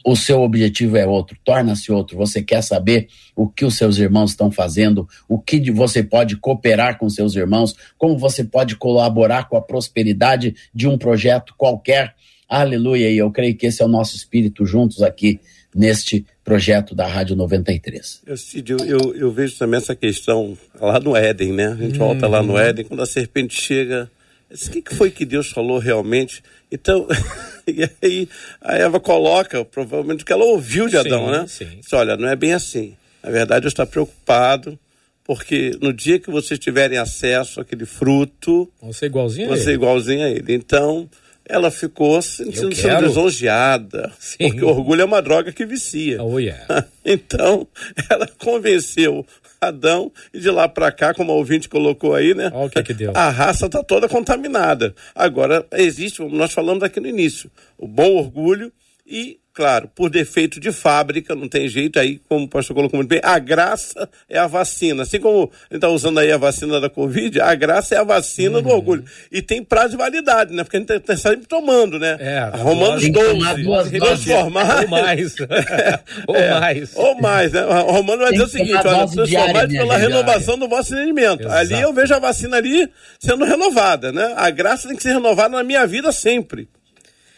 o 0.07 0.15
seu 0.15 0.41
objetivo 0.41 0.95
é 0.95 1.05
outro, 1.05 1.37
torna-se 1.43 1.91
outro. 1.91 2.15
Você 2.15 2.41
quer 2.41 2.61
saber 2.61 3.09
o 3.35 3.45
que 3.45 3.65
os 3.65 3.75
seus 3.75 3.97
irmãos 3.97 4.29
estão 4.29 4.49
fazendo, 4.49 5.05
o 5.27 5.37
que 5.37 5.69
você 5.69 6.01
pode 6.01 6.37
cooperar 6.37 6.97
com 6.97 7.09
seus 7.09 7.35
irmãos, 7.35 7.75
como 7.97 8.17
você 8.17 8.41
pode 8.41 8.77
colaborar 8.77 9.49
com 9.49 9.57
a 9.57 9.61
prosperidade 9.61 10.55
de 10.73 10.87
um 10.87 10.97
projeto 10.97 11.53
qualquer. 11.57 12.15
Aleluia! 12.47 13.11
E 13.11 13.17
eu 13.17 13.29
creio 13.29 13.53
que 13.57 13.65
esse 13.65 13.81
é 13.81 13.85
o 13.85 13.89
nosso 13.89 14.15
espírito 14.15 14.65
juntos 14.65 15.03
aqui 15.03 15.41
neste 15.75 16.25
projeto 16.41 16.95
da 16.95 17.05
Rádio 17.05 17.35
93. 17.35 18.21
Eu, 18.25 18.37
Cid, 18.37 18.71
eu, 18.71 18.77
eu, 18.85 19.13
eu, 19.13 19.29
vejo 19.29 19.57
também 19.57 19.77
essa 19.77 19.93
questão 19.93 20.57
lá 20.79 21.01
no 21.01 21.17
Éden, 21.17 21.51
né? 21.51 21.67
A 21.67 21.75
gente 21.75 21.99
volta 21.99 22.29
lá 22.29 22.41
no 22.41 22.53
uhum. 22.53 22.59
Éden, 22.59 22.85
quando 22.85 23.03
a 23.03 23.05
serpente 23.05 23.61
chega. 23.61 24.09
O 24.49 24.69
que, 24.71 24.81
que 24.81 24.95
foi 24.95 25.11
que 25.11 25.25
Deus 25.25 25.51
falou 25.51 25.77
realmente? 25.77 26.41
Então, 26.71 27.05
e 28.01 28.05
aí 28.05 28.29
a 28.61 28.75
Eva 28.75 28.99
coloca, 28.99 29.63
provavelmente, 29.65 30.23
que 30.23 30.31
ela 30.31 30.45
ouviu 30.45 30.87
de 30.87 30.97
Adão, 30.97 31.25
sim, 31.25 31.31
né? 31.31 31.45
Sim. 31.47 31.79
Diz, 31.81 31.93
olha, 31.93 32.15
não 32.15 32.29
é 32.29 32.35
bem 32.35 32.53
assim. 32.53 32.95
Na 33.21 33.29
verdade, 33.29 33.61
Deus 33.61 33.73
está 33.73 33.85
preocupado, 33.85 34.79
porque 35.23 35.71
no 35.81 35.91
dia 35.91 36.19
que 36.19 36.31
vocês 36.31 36.57
tiverem 36.57 36.97
acesso 36.97 37.59
àquele 37.59 37.85
fruto. 37.85 38.71
Vão 38.81 38.93
ser 38.93 39.07
igualzinho 39.07 39.47
a 39.47 39.49
ele. 39.49 39.55
Vão 39.57 39.65
ser 39.65 39.73
igualzinho 39.73 40.25
a 40.25 40.29
ele. 40.29 40.53
Então 40.53 41.09
ela 41.47 41.71
ficou 41.71 42.21
sentindo 42.21 42.75
sendo 42.75 43.05
lisonjeada. 43.05 44.11
Sim. 44.19 44.49
Porque 44.49 44.65
orgulho 44.65 45.01
é 45.01 45.05
uma 45.05 45.21
droga 45.21 45.51
que 45.51 45.65
vicia. 45.65 46.21
Oh, 46.21 46.37
yeah. 46.39 46.85
então, 47.05 47.67
ela 48.09 48.27
convenceu 48.37 49.25
Adão 49.59 50.11
e 50.33 50.39
de 50.39 50.49
lá 50.49 50.67
para 50.67 50.91
cá, 50.91 51.13
como 51.13 51.31
a 51.31 51.35
ouvinte 51.35 51.67
colocou 51.69 52.13
aí, 52.13 52.33
né? 52.33 52.51
Oh, 52.53 52.69
que 52.69 52.81
que 52.83 52.93
deu. 52.93 53.11
A 53.15 53.29
raça 53.29 53.65
está 53.65 53.83
toda 53.83 54.07
contaminada. 54.07 54.93
Agora, 55.15 55.65
existe, 55.73 56.21
nós 56.23 56.51
falamos 56.51 56.83
aqui 56.83 56.99
no 56.99 57.07
início, 57.07 57.51
o 57.77 57.87
bom 57.87 58.15
orgulho 58.15 58.71
e 59.05 59.39
claro, 59.57 59.89
por 59.95 60.07
defeito 60.07 60.59
de 60.59 60.71
fábrica, 60.71 61.33
não 61.33 61.49
tem 61.49 61.67
jeito, 61.67 61.97
aí, 61.97 62.21
como 62.29 62.45
o 62.45 62.47
pastor 62.47 62.75
colocou 62.75 62.99
muito 62.99 63.09
bem, 63.09 63.19
a 63.23 63.39
graça 63.39 64.07
é 64.29 64.37
a 64.37 64.45
vacina. 64.45 65.01
Assim 65.01 65.19
como 65.19 65.49
ele 65.71 65.79
está 65.79 65.89
usando 65.89 66.19
aí 66.19 66.31
a 66.31 66.37
vacina 66.37 66.79
da 66.79 66.91
Covid, 66.91 67.41
a 67.41 67.55
graça 67.55 67.95
é 67.95 67.97
a 67.97 68.03
vacina 68.03 68.57
uhum. 68.57 68.61
do 68.61 68.69
orgulho. 68.69 69.03
E 69.31 69.41
tem 69.41 69.63
prazo 69.63 69.89
de 69.89 69.97
validade, 69.97 70.53
né? 70.53 70.63
Porque 70.63 70.77
a 70.77 70.79
gente 70.79 70.93
está 70.93 71.17
sempre 71.17 71.47
tomando, 71.47 71.97
né? 71.97 72.17
É, 72.19 72.51
Romanos 72.55 73.01
12, 73.09 73.99
transformar. 73.99 74.83
Ou 74.83 74.87
mais. 74.89 75.35
é, 75.41 75.99
ou 76.27 76.35
é, 76.35 76.59
mais. 76.59 76.95
Ou 76.95 77.19
mais, 77.19 77.51
né? 77.51 77.65
O 77.65 77.91
Romano 77.93 78.21
vai 78.21 78.31
dizer 78.33 78.43
o 78.43 78.47
seguinte: 78.47 78.75
olha, 78.75 79.07
transformar 79.07 79.67
pela 79.67 79.97
renovação 79.97 80.59
do 80.59 80.67
vosso 80.67 80.93
entendimento. 80.93 81.41
Exato. 81.41 81.55
Ali 81.55 81.81
eu 81.81 81.91
vejo 81.91 82.13
a 82.13 82.19
vacina 82.19 82.57
ali 82.57 82.87
sendo 83.19 83.43
renovada, 83.43 84.11
né? 84.11 84.35
A 84.37 84.51
graça 84.51 84.87
tem 84.87 84.95
que 84.95 85.01
ser 85.01 85.13
renovada 85.13 85.57
na 85.57 85.63
minha 85.63 85.87
vida 85.87 86.11
sempre. 86.11 86.69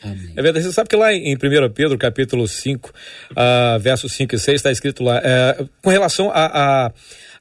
Amém. 0.03 0.33
É 0.35 0.41
verdade. 0.41 0.65
Você 0.65 0.71
sabe 0.71 0.89
que 0.89 0.95
lá 0.95 1.13
em 1.13 1.35
1 1.35 1.39
Pedro, 1.73 1.97
capítulo 1.97 2.47
5, 2.47 2.89
uh, 3.31 3.79
versos 3.79 4.11
5 4.13 4.35
e 4.35 4.39
6, 4.39 4.55
está 4.55 4.71
escrito 4.71 5.03
lá, 5.03 5.19
uh, 5.19 5.69
com 5.81 5.89
relação 5.89 6.29
a, 6.31 6.45
a, 6.45 6.91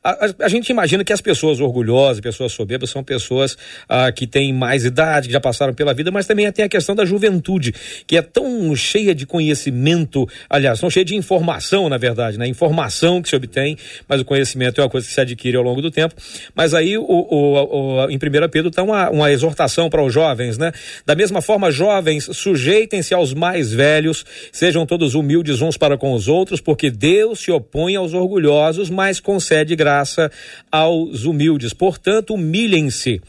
a, 0.03 0.11
a, 0.11 0.44
a, 0.44 0.49
gente 0.49 0.71
imagina 0.71 1.05
que 1.05 1.12
as 1.12 1.21
pessoas 1.21 1.61
orgulhosas, 1.61 2.21
pessoas 2.21 2.53
soberbas, 2.53 2.90
são 2.90 3.03
pessoas 3.03 3.57
ah, 3.88 4.11
que 4.12 4.27
têm 4.27 4.53
mais 4.53 4.85
idade, 4.85 5.29
que 5.29 5.33
já 5.33 5.40
passaram 5.40 5.75
pela 5.75 5.92
vida, 5.92 6.11
mas 6.11 6.27
também 6.27 6.51
tem 6.53 6.64
a 6.64 6.68
questão 6.68 6.94
da 6.94 7.05
juventude, 7.05 7.75
que 8.07 8.16
é 8.16 8.23
tão 8.23 8.75
cheia 8.77 9.14
de 9.14 9.27
conhecimento, 9.27 10.27
aliás, 10.49 10.81
tão 10.81 10.88
cheia 10.88 11.05
de 11.05 11.16
informação, 11.16 11.88
na 11.88 11.99
verdade, 11.99 12.38
né? 12.38 12.47
Informação 12.47 13.21
que 13.21 13.29
se 13.29 13.37
obtém, 13.37 13.77
mas 14.09 14.21
o 14.21 14.25
conhecimento 14.25 14.81
é 14.81 14.85
uma 14.85 14.90
coisa 14.90 15.07
que 15.07 15.12
se 15.12 15.21
adquire 15.21 15.57
ao 15.57 15.62
longo 15.62 15.83
do 15.83 15.90
tempo. 15.90 16.14
Mas 16.55 16.75
aí, 16.75 16.97
o, 16.97 17.03
o, 17.03 18.05
o 18.05 18.11
em 18.11 18.16
1 18.16 18.18
Pedro, 18.51 18.68
está 18.68 18.83
uma, 18.83 19.11
uma 19.11 19.33
exortação 19.33 19.90
para 19.90 20.03
os 20.03 20.12
jovens, 20.12 20.57
né? 20.57 20.73
Da 21.05 21.14
mesma 21.14 21.42
forma, 21.42 21.71
jovens, 21.71 22.25
sujeitem-se 22.49 23.13
aos 23.13 23.35
mais 23.35 23.73
velhos, 23.73 24.25
sejam 24.51 24.87
todos 24.87 25.15
humildes 25.15 25.61
uns 25.61 25.77
para 25.77 25.99
com 25.99 26.13
os 26.13 26.29
outros, 26.29 26.61
porque 26.61 26.91
Deus 26.91 27.41
se 27.41 27.51
opõe 27.51 27.95
aos 27.97 28.15
orgulhosos, 28.15 28.89
mas 28.89 29.21
concede 29.21 29.77
graça 29.77 30.31
aos 30.73 31.25
humildes. 31.25 31.75
Portanto, 31.75 32.35
humilhem-se 32.35 33.21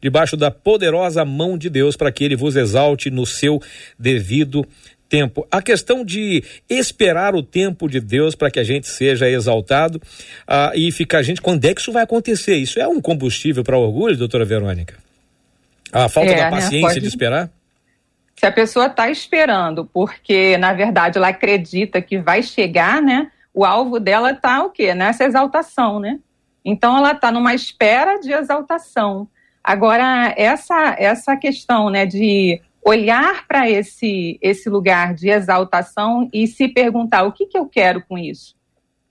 debaixo 0.00 0.36
da 0.36 0.50
poderosa 0.50 1.24
mão 1.24 1.56
de 1.56 1.70
Deus 1.70 1.96
para 1.96 2.12
que 2.12 2.22
ele 2.22 2.36
vos 2.36 2.54
exalte 2.54 3.10
no 3.10 3.24
seu 3.24 3.60
devido 3.98 4.66
tempo. 5.08 5.46
A 5.50 5.62
questão 5.62 6.04
de 6.04 6.44
esperar 6.68 7.34
o 7.34 7.42
tempo 7.42 7.88
de 7.88 8.00
Deus 8.00 8.34
para 8.34 8.50
que 8.50 8.58
a 8.58 8.64
gente 8.64 8.88
seja 8.88 9.28
exaltado 9.30 9.98
uh, 9.98 10.76
e 10.76 10.92
ficar, 10.92 11.22
gente, 11.22 11.40
quando 11.40 11.64
é 11.64 11.72
que 11.72 11.80
isso 11.80 11.92
vai 11.92 12.02
acontecer? 12.02 12.56
Isso 12.56 12.78
é 12.78 12.86
um 12.86 13.00
combustível 13.00 13.64
para 13.64 13.78
orgulho, 13.78 14.16
doutora 14.16 14.44
Verônica? 14.44 14.94
A 15.92 16.08
falta 16.08 16.32
é, 16.32 16.36
da 16.36 16.44
né? 16.44 16.50
paciência 16.50 16.88
né? 16.88 16.88
Pode... 16.88 17.00
de 17.00 17.06
esperar? 17.06 17.55
Se 18.38 18.44
a 18.44 18.52
pessoa 18.52 18.86
está 18.86 19.08
esperando, 19.10 19.84
porque 19.86 20.58
na 20.58 20.72
verdade 20.72 21.16
ela 21.16 21.28
acredita 21.28 22.02
que 22.02 22.18
vai 22.18 22.42
chegar, 22.42 23.00
né? 23.00 23.30
O 23.52 23.64
alvo 23.64 23.98
dela 23.98 24.32
está 24.32 24.62
o 24.62 24.70
quê? 24.70 24.94
Nessa 24.94 25.24
exaltação, 25.24 25.98
né? 25.98 26.18
Então 26.62 26.96
ela 26.96 27.12
está 27.12 27.32
numa 27.32 27.54
espera 27.54 28.18
de 28.20 28.32
exaltação. 28.32 29.26
Agora 29.64 30.34
essa 30.36 30.94
essa 30.98 31.36
questão, 31.36 31.88
né, 31.88 32.04
de 32.04 32.60
olhar 32.84 33.46
para 33.48 33.68
esse 33.68 34.38
esse 34.42 34.68
lugar 34.68 35.14
de 35.14 35.28
exaltação 35.28 36.28
e 36.32 36.46
se 36.46 36.68
perguntar 36.68 37.24
o 37.24 37.32
que 37.32 37.46
que 37.46 37.56
eu 37.58 37.66
quero 37.66 38.04
com 38.06 38.18
isso, 38.18 38.54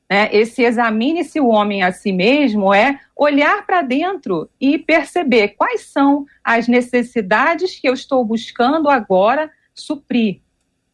né? 0.10 0.30
Esse 0.32 0.64
examine-se 0.64 1.40
o 1.40 1.48
homem 1.48 1.84
a 1.84 1.92
si 1.92 2.12
mesmo 2.12 2.74
é 2.74 3.00
olhar 3.16 3.66
para 3.66 3.82
dentro 3.82 4.50
e 4.60 4.78
perceber 4.78 5.50
quais 5.50 5.86
são 5.86 6.26
as 6.44 6.68
necessidades 6.68 7.80
que 7.80 7.88
eu 7.88 7.94
estou 7.94 8.24
buscando 8.24 8.90
agora 8.90 9.52
suprir. 9.74 10.42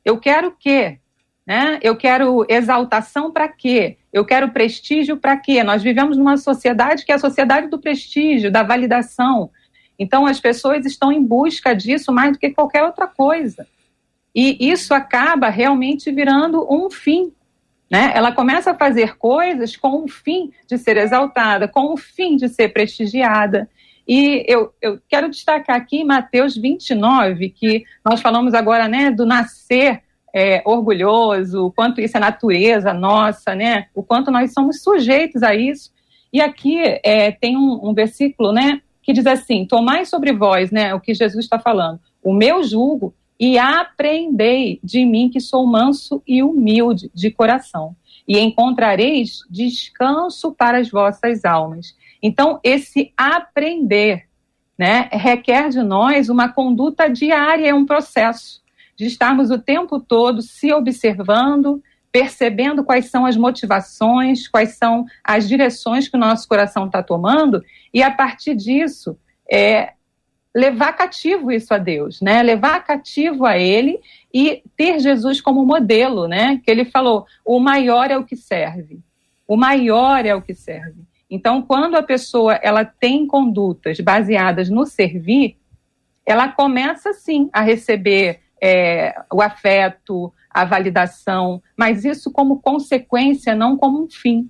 Eu 0.03 0.17
quero 0.17 0.49
o 0.49 0.55
quê? 0.57 0.99
Né? 1.45 1.79
Eu 1.81 1.95
quero 1.95 2.45
exaltação 2.47 3.31
para 3.31 3.47
quê? 3.47 3.97
Eu 4.13 4.25
quero 4.25 4.51
prestígio 4.51 5.17
para 5.17 5.37
quê? 5.37 5.63
Nós 5.63 5.83
vivemos 5.83 6.17
numa 6.17 6.37
sociedade 6.37 7.05
que 7.05 7.11
é 7.11 7.15
a 7.15 7.19
sociedade 7.19 7.67
do 7.67 7.79
prestígio, 7.79 8.51
da 8.51 8.63
validação. 8.63 9.49
Então, 9.97 10.25
as 10.25 10.39
pessoas 10.39 10.85
estão 10.85 11.11
em 11.11 11.23
busca 11.23 11.75
disso 11.75 12.11
mais 12.11 12.31
do 12.31 12.39
que 12.39 12.49
qualquer 12.49 12.83
outra 12.83 13.07
coisa. 13.07 13.67
E 14.33 14.57
isso 14.71 14.93
acaba 14.93 15.49
realmente 15.49 16.11
virando 16.11 16.65
um 16.71 16.89
fim 16.89 17.33
né? 17.91 18.13
Ela 18.15 18.31
começa 18.31 18.71
a 18.71 18.77
fazer 18.77 19.17
coisas 19.17 19.75
com 19.75 20.05
o 20.05 20.07
fim 20.07 20.53
de 20.65 20.77
ser 20.77 20.95
exaltada, 20.95 21.67
com 21.67 21.93
o 21.93 21.97
fim 21.97 22.37
de 22.37 22.47
ser 22.47 22.69
prestigiada. 22.69 23.69
E 24.07 24.45
eu, 24.47 24.73
eu 24.81 24.97
quero 25.09 25.29
destacar 25.29 25.75
aqui 25.75 26.01
Mateus 26.05 26.55
29, 26.55 27.49
que 27.49 27.83
nós 28.03 28.21
falamos 28.21 28.53
agora 28.53 28.87
né, 28.87 29.11
do 29.11 29.25
nascer 29.25 30.01
é, 30.33 30.61
orgulhoso, 30.63 31.65
o 31.65 31.71
quanto 31.71 31.99
isso 31.99 32.15
é 32.15 32.19
natureza 32.21 32.93
nossa, 32.93 33.53
né? 33.53 33.87
o 33.93 34.01
quanto 34.01 34.31
nós 34.31 34.53
somos 34.53 34.81
sujeitos 34.81 35.43
a 35.43 35.53
isso. 35.53 35.91
E 36.31 36.39
aqui 36.39 36.79
é, 37.03 37.29
tem 37.33 37.57
um, 37.57 37.89
um, 37.89 37.93
versículo 37.93 38.53
né, 38.53 38.81
que 39.03 39.11
diz 39.11 39.27
assim: 39.27 39.65
Tomai 39.65 40.05
sobre 40.05 40.31
vós 40.31 40.71
né, 40.71 40.93
o 40.95 41.01
que 41.01 41.13
Jesus 41.13 41.43
está 41.43 41.59
falando, 41.59 41.99
o 42.23 42.33
meu 42.33 42.63
jugo 42.63 43.13
e 43.41 43.57
aprendei 43.57 44.79
de 44.83 45.03
mim 45.03 45.27
que 45.27 45.39
sou 45.39 45.65
manso 45.65 46.21
e 46.27 46.43
humilde 46.43 47.09
de 47.11 47.31
coração, 47.31 47.95
e 48.27 48.37
encontrareis 48.37 49.39
descanso 49.49 50.51
para 50.53 50.77
as 50.77 50.91
vossas 50.91 51.43
almas. 51.43 51.97
Então, 52.21 52.59
esse 52.63 53.11
aprender 53.17 54.27
né, 54.77 55.09
requer 55.11 55.69
de 55.69 55.81
nós 55.81 56.29
uma 56.29 56.49
conduta 56.49 57.07
diária, 57.09 57.67
é 57.67 57.73
um 57.73 57.85
processo 57.85 58.61
de 58.95 59.07
estarmos 59.07 59.49
o 59.49 59.57
tempo 59.57 59.99
todo 59.99 60.43
se 60.43 60.71
observando, 60.71 61.81
percebendo 62.11 62.83
quais 62.83 63.09
são 63.09 63.25
as 63.25 63.35
motivações, 63.35 64.47
quais 64.47 64.75
são 64.75 65.05
as 65.23 65.47
direções 65.47 66.07
que 66.07 66.15
o 66.15 66.19
nosso 66.19 66.47
coração 66.47 66.85
está 66.85 67.01
tomando, 67.01 67.63
e 67.91 68.03
a 68.03 68.11
partir 68.11 68.55
disso, 68.55 69.17
é, 69.51 69.93
levar 70.55 70.93
cativo 70.93 71.51
isso 71.51 71.73
a 71.73 71.77
Deus, 71.77 72.21
né? 72.21 72.43
Levar 72.43 72.83
cativo 72.83 73.45
a 73.45 73.57
Ele 73.57 73.99
e 74.33 74.63
ter 74.75 74.99
Jesus 74.99 75.39
como 75.39 75.65
modelo, 75.65 76.27
né? 76.27 76.61
Que 76.63 76.69
Ele 76.69 76.85
falou: 76.85 77.25
o 77.45 77.59
maior 77.59 78.11
é 78.11 78.17
o 78.17 78.25
que 78.25 78.35
serve, 78.35 78.99
o 79.47 79.55
maior 79.55 80.25
é 80.25 80.35
o 80.35 80.41
que 80.41 80.53
serve. 80.53 81.01
Então, 81.29 81.61
quando 81.61 81.95
a 81.95 82.03
pessoa 82.03 82.55
ela 82.55 82.83
tem 82.83 83.25
condutas 83.25 83.99
baseadas 84.01 84.69
no 84.69 84.85
servir, 84.85 85.57
ela 86.25 86.49
começa 86.49 87.13
sim 87.13 87.49
a 87.53 87.61
receber 87.61 88.41
é, 88.61 89.15
o 89.33 89.41
afeto, 89.41 90.33
a 90.49 90.65
validação, 90.65 91.63
mas 91.77 92.03
isso 92.03 92.31
como 92.31 92.61
consequência, 92.61 93.55
não 93.55 93.77
como 93.77 94.03
um 94.03 94.09
fim. 94.09 94.49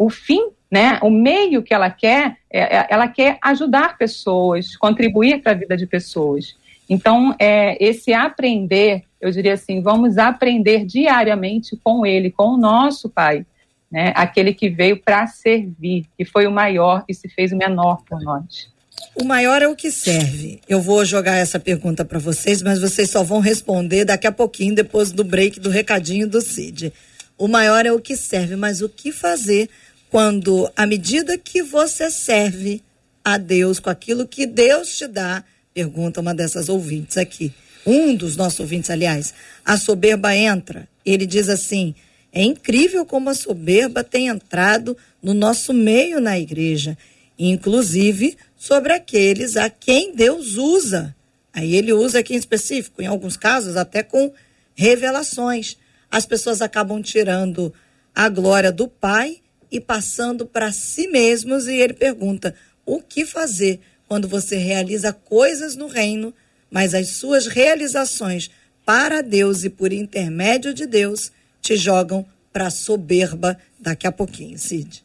O 0.00 0.08
fim 0.08 0.50
né? 0.70 0.98
O 1.02 1.10
meio 1.10 1.62
que 1.62 1.74
ela 1.74 1.90
quer, 1.90 2.36
é, 2.48 2.78
é, 2.78 2.86
ela 2.88 3.08
quer 3.08 3.38
ajudar 3.42 3.98
pessoas, 3.98 4.76
contribuir 4.76 5.42
para 5.42 5.52
a 5.52 5.56
vida 5.56 5.76
de 5.76 5.86
pessoas. 5.86 6.54
Então, 6.88 7.34
é, 7.38 7.76
esse 7.84 8.12
aprender, 8.12 9.02
eu 9.20 9.30
diria 9.30 9.54
assim, 9.54 9.82
vamos 9.82 10.16
aprender 10.16 10.84
diariamente 10.84 11.76
com 11.82 12.06
ele, 12.06 12.30
com 12.30 12.50
o 12.50 12.56
nosso 12.56 13.08
Pai, 13.08 13.44
né? 13.90 14.12
Aquele 14.14 14.54
que 14.54 14.68
veio 14.68 14.96
para 14.96 15.26
servir, 15.26 16.06
que 16.16 16.24
foi 16.24 16.46
o 16.46 16.52
maior 16.52 17.04
e 17.08 17.14
se 17.14 17.28
fez 17.28 17.52
o 17.52 17.56
menor 17.56 18.02
por 18.08 18.20
nós. 18.20 18.70
O 19.16 19.24
maior 19.24 19.62
é 19.62 19.68
o 19.68 19.74
que 19.74 19.90
serve. 19.90 20.60
Eu 20.68 20.80
vou 20.80 21.04
jogar 21.04 21.36
essa 21.36 21.58
pergunta 21.58 22.04
para 22.04 22.18
vocês, 22.18 22.62
mas 22.62 22.80
vocês 22.80 23.10
só 23.10 23.24
vão 23.24 23.40
responder 23.40 24.04
daqui 24.04 24.26
a 24.26 24.32
pouquinho, 24.32 24.74
depois 24.74 25.10
do 25.10 25.24
break 25.24 25.58
do 25.58 25.70
recadinho 25.70 26.28
do 26.28 26.40
Cid. 26.40 26.92
O 27.36 27.48
maior 27.48 27.86
é 27.86 27.92
o 27.92 28.00
que 28.00 28.16
serve, 28.16 28.54
mas 28.54 28.82
o 28.82 28.88
que 28.88 29.10
fazer 29.10 29.68
quando, 30.10 30.70
à 30.76 30.84
medida 30.86 31.38
que 31.38 31.62
você 31.62 32.10
serve 32.10 32.82
a 33.24 33.38
Deus 33.38 33.78
com 33.78 33.88
aquilo 33.88 34.26
que 34.26 34.44
Deus 34.44 34.98
te 34.98 35.06
dá, 35.06 35.44
pergunta 35.72 36.20
uma 36.20 36.34
dessas 36.34 36.68
ouvintes 36.68 37.16
aqui, 37.16 37.52
um 37.86 38.14
dos 38.14 38.36
nossos 38.36 38.60
ouvintes, 38.60 38.90
aliás, 38.90 39.32
a 39.64 39.78
soberba 39.78 40.36
entra. 40.36 40.88
Ele 41.06 41.24
diz 41.24 41.48
assim: 41.48 41.94
é 42.32 42.42
incrível 42.42 43.06
como 43.06 43.30
a 43.30 43.34
soberba 43.34 44.02
tem 44.02 44.26
entrado 44.26 44.96
no 45.22 45.32
nosso 45.32 45.72
meio 45.72 46.20
na 46.20 46.38
igreja, 46.38 46.98
inclusive 47.38 48.36
sobre 48.58 48.92
aqueles 48.92 49.56
a 49.56 49.70
quem 49.70 50.14
Deus 50.14 50.56
usa. 50.56 51.14
Aí 51.52 51.74
ele 51.74 51.92
usa 51.92 52.18
aqui 52.18 52.34
em 52.34 52.38
específico, 52.38 53.00
em 53.00 53.06
alguns 53.06 53.36
casos, 53.36 53.76
até 53.76 54.02
com 54.02 54.32
revelações. 54.74 55.76
As 56.10 56.26
pessoas 56.26 56.60
acabam 56.60 57.00
tirando 57.00 57.72
a 58.14 58.28
glória 58.28 58.72
do 58.72 58.88
Pai 58.88 59.40
e 59.70 59.80
passando 59.80 60.46
para 60.46 60.72
si 60.72 61.06
mesmos. 61.08 61.66
E 61.66 61.74
ele 61.74 61.94
pergunta: 61.94 62.54
o 62.84 63.00
que 63.00 63.24
fazer 63.24 63.80
quando 64.08 64.26
você 64.26 64.56
realiza 64.56 65.12
coisas 65.12 65.76
no 65.76 65.86
reino, 65.86 66.34
mas 66.70 66.94
as 66.94 67.10
suas 67.10 67.46
realizações 67.46 68.50
para 68.84 69.22
Deus 69.22 69.62
e 69.64 69.70
por 69.70 69.92
intermédio 69.92 70.74
de 70.74 70.86
Deus 70.86 71.30
te 71.62 71.76
jogam 71.76 72.26
para 72.52 72.66
a 72.66 72.70
soberba 72.70 73.56
daqui 73.78 74.06
a 74.06 74.12
pouquinho, 74.12 74.58
Cid? 74.58 75.04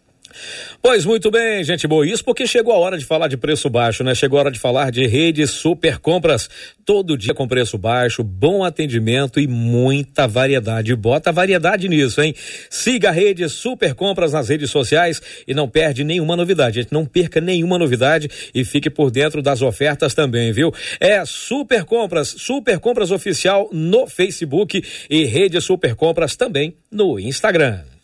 Pois 0.82 1.06
muito 1.06 1.32
bem, 1.32 1.64
gente 1.64 1.88
boa. 1.88 2.08
Isso 2.08 2.24
porque 2.24 2.46
chegou 2.46 2.74
a 2.74 2.78
hora 2.78 2.98
de 2.98 3.06
falar 3.06 3.28
de 3.28 3.38
preço 3.38 3.70
baixo, 3.70 4.04
né? 4.04 4.14
Chegou 4.14 4.38
a 4.38 4.44
hora 4.44 4.52
de 4.52 4.60
falar 4.60 4.92
de 4.92 5.06
redes 5.08 5.52
super 5.52 5.98
compras. 5.98 6.50
Todo 6.86 7.18
dia 7.18 7.34
com 7.34 7.48
preço 7.48 7.78
baixo, 7.78 8.24
bom 8.24 8.64
atendimento 8.64 9.40
e 9.40 9.48
muita 9.48 10.28
variedade. 10.28 10.96
Bota 10.96 11.32
variedade 11.32 11.90
nisso, 11.90 12.22
hein? 12.22 12.36
Siga 12.70 13.10
a 13.10 13.12
rede 13.12 13.48
Super 13.50 13.96
Compras 13.96 14.34
nas 14.34 14.50
redes 14.50 14.70
sociais 14.70 15.22
e 15.48 15.54
não 15.54 15.68
perde 15.68 16.04
nenhuma 16.04 16.36
novidade. 16.36 16.82
Gente, 16.82 16.94
não 16.94 17.06
perca 17.06 17.42
nenhuma 17.42 17.80
novidade 17.80 18.30
e 18.54 18.64
fique 18.64 18.90
por 18.90 19.10
dentro 19.10 19.42
das 19.42 19.62
ofertas 19.62 20.14
também, 20.14 20.52
viu? 20.52 20.74
É 21.00 21.24
Super 21.26 21.84
Compras, 21.86 22.36
Super 22.38 22.80
Compras 22.80 23.12
Oficial 23.12 23.70
no 23.72 24.08
Facebook 24.08 24.84
e 25.10 25.26
Rede 25.26 25.60
Super 25.62 25.96
Compras 25.96 26.36
também 26.36 26.76
no 26.92 27.20
Instagram. 27.20 27.95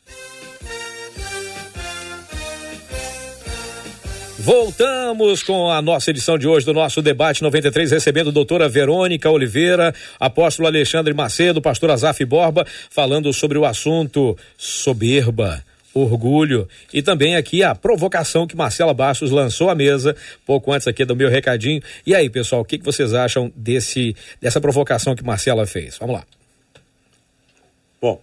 Voltamos 4.44 5.44
com 5.44 5.70
a 5.70 5.84
nossa 5.84 6.10
edição 6.10 6.36
de 6.36 6.48
hoje 6.48 6.66
do 6.66 6.74
nosso 6.74 7.00
debate 7.00 7.44
93, 7.44 7.92
recebendo 7.92 8.32
a 8.32 8.34
doutora 8.34 8.68
Verônica 8.68 9.30
Oliveira, 9.30 9.94
apóstolo 10.20 10.68
Alexandre 10.68 11.14
Macedo, 11.14 11.62
pastor 11.62 11.92
Azaf 11.92 12.26
Borba, 12.26 12.66
falando 12.90 13.32
sobre 13.34 13.60
o 13.60 13.66
assunto 13.66 14.36
soberba 14.58 15.64
orgulho. 15.94 16.68
E 16.92 17.04
também 17.04 17.36
aqui 17.36 17.62
a 17.62 17.76
provocação 17.76 18.48
que 18.48 18.56
Marcela 18.56 18.96
Bastos 18.96 19.30
lançou 19.30 19.70
à 19.70 19.76
mesa, 19.76 20.16
pouco 20.44 20.74
antes 20.74 20.88
aqui 20.88 21.06
do 21.06 21.16
meu 21.16 21.30
recadinho. 21.30 21.80
E 22.04 22.16
aí, 22.16 22.28
pessoal, 22.28 22.64
o 22.64 22.66
que, 22.66 22.80
que 22.80 22.86
vocês 22.86 23.14
acham 23.14 23.54
desse, 23.56 24.16
dessa 24.42 24.60
provocação 24.60 25.16
que 25.16 25.24
Marcela 25.24 25.68
fez? 25.68 26.00
Vamos 26.00 26.16
lá. 26.16 26.26
Bom, 28.02 28.20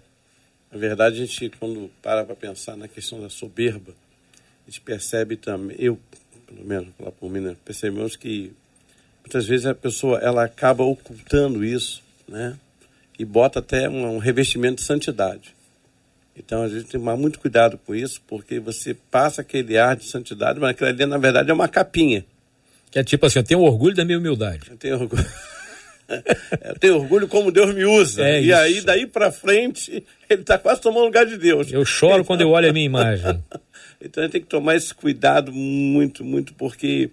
na 0.72 0.78
verdade, 0.78 1.22
a 1.22 1.24
gente, 1.24 1.49
quando 1.61 1.88
para 2.03 2.24
para 2.24 2.34
pensar 2.34 2.76
na 2.76 2.88
questão 2.88 3.20
da 3.20 3.30
soberba, 3.30 3.92
a 4.68 4.70
gente 4.70 4.82
percebe 4.82 5.34
também, 5.34 5.74
eu, 5.80 5.98
pelo 6.46 6.62
menos, 6.62 6.88
lá 7.00 7.10
por 7.10 7.30
mim, 7.30 7.40
né, 7.40 7.56
percebemos 7.64 8.16
que 8.16 8.52
muitas 9.22 9.46
vezes 9.46 9.64
a 9.64 9.74
pessoa 9.74 10.18
ela 10.18 10.44
acaba 10.44 10.84
ocultando 10.84 11.64
isso, 11.64 12.02
né? 12.28 12.54
E 13.18 13.24
bota 13.24 13.60
até 13.60 13.88
um, 13.88 14.16
um 14.16 14.18
revestimento 14.18 14.76
de 14.76 14.82
santidade. 14.82 15.56
Então 16.36 16.62
a 16.62 16.68
gente 16.68 16.82
tem 16.82 16.84
que 16.84 16.98
tomar 16.98 17.16
muito 17.16 17.40
cuidado 17.40 17.78
com 17.78 17.94
isso, 17.94 18.20
porque 18.28 18.60
você 18.60 18.94
passa 18.94 19.40
aquele 19.40 19.78
ar 19.78 19.96
de 19.96 20.04
santidade, 20.04 20.60
mas 20.60 20.70
aquilo 20.70 20.90
ali 20.90 21.06
na 21.06 21.18
verdade 21.18 21.50
é 21.50 21.54
uma 21.54 21.66
capinha. 21.66 22.24
Que 22.90 22.98
é 22.98 23.04
tipo 23.04 23.24
assim, 23.24 23.38
eu 23.38 23.44
tenho 23.44 23.60
orgulho 23.60 23.96
da 23.96 24.04
minha 24.04 24.18
humildade. 24.18 24.70
Eu 24.70 24.76
tenho 24.76 25.00
orgulho. 25.00 25.26
eu 26.62 26.78
tenho 26.78 26.96
orgulho 26.96 27.26
como 27.26 27.50
Deus 27.50 27.74
me 27.74 27.84
usa. 27.86 28.22
É 28.22 28.40
e 28.40 28.50
isso. 28.50 28.56
aí, 28.56 28.80
daí 28.82 29.06
para 29.06 29.32
frente, 29.32 30.04
ele 30.28 30.42
está 30.42 30.58
quase 30.58 30.80
tomando 30.80 31.06
lugar 31.06 31.26
de 31.26 31.38
Deus. 31.38 31.72
Eu 31.72 31.84
choro 31.84 32.24
quando 32.24 32.42
eu 32.42 32.50
olho 32.50 32.68
a 32.68 32.72
minha 32.72 32.86
imagem. 32.86 33.42
então 34.01 34.22
a 34.22 34.26
gente 34.26 34.32
tem 34.32 34.40
que 34.40 34.49
tomar 34.49 34.76
esse 34.76 34.94
cuidado 34.94 35.53
muito, 35.53 36.24
muito, 36.24 36.55
porque 36.55 37.11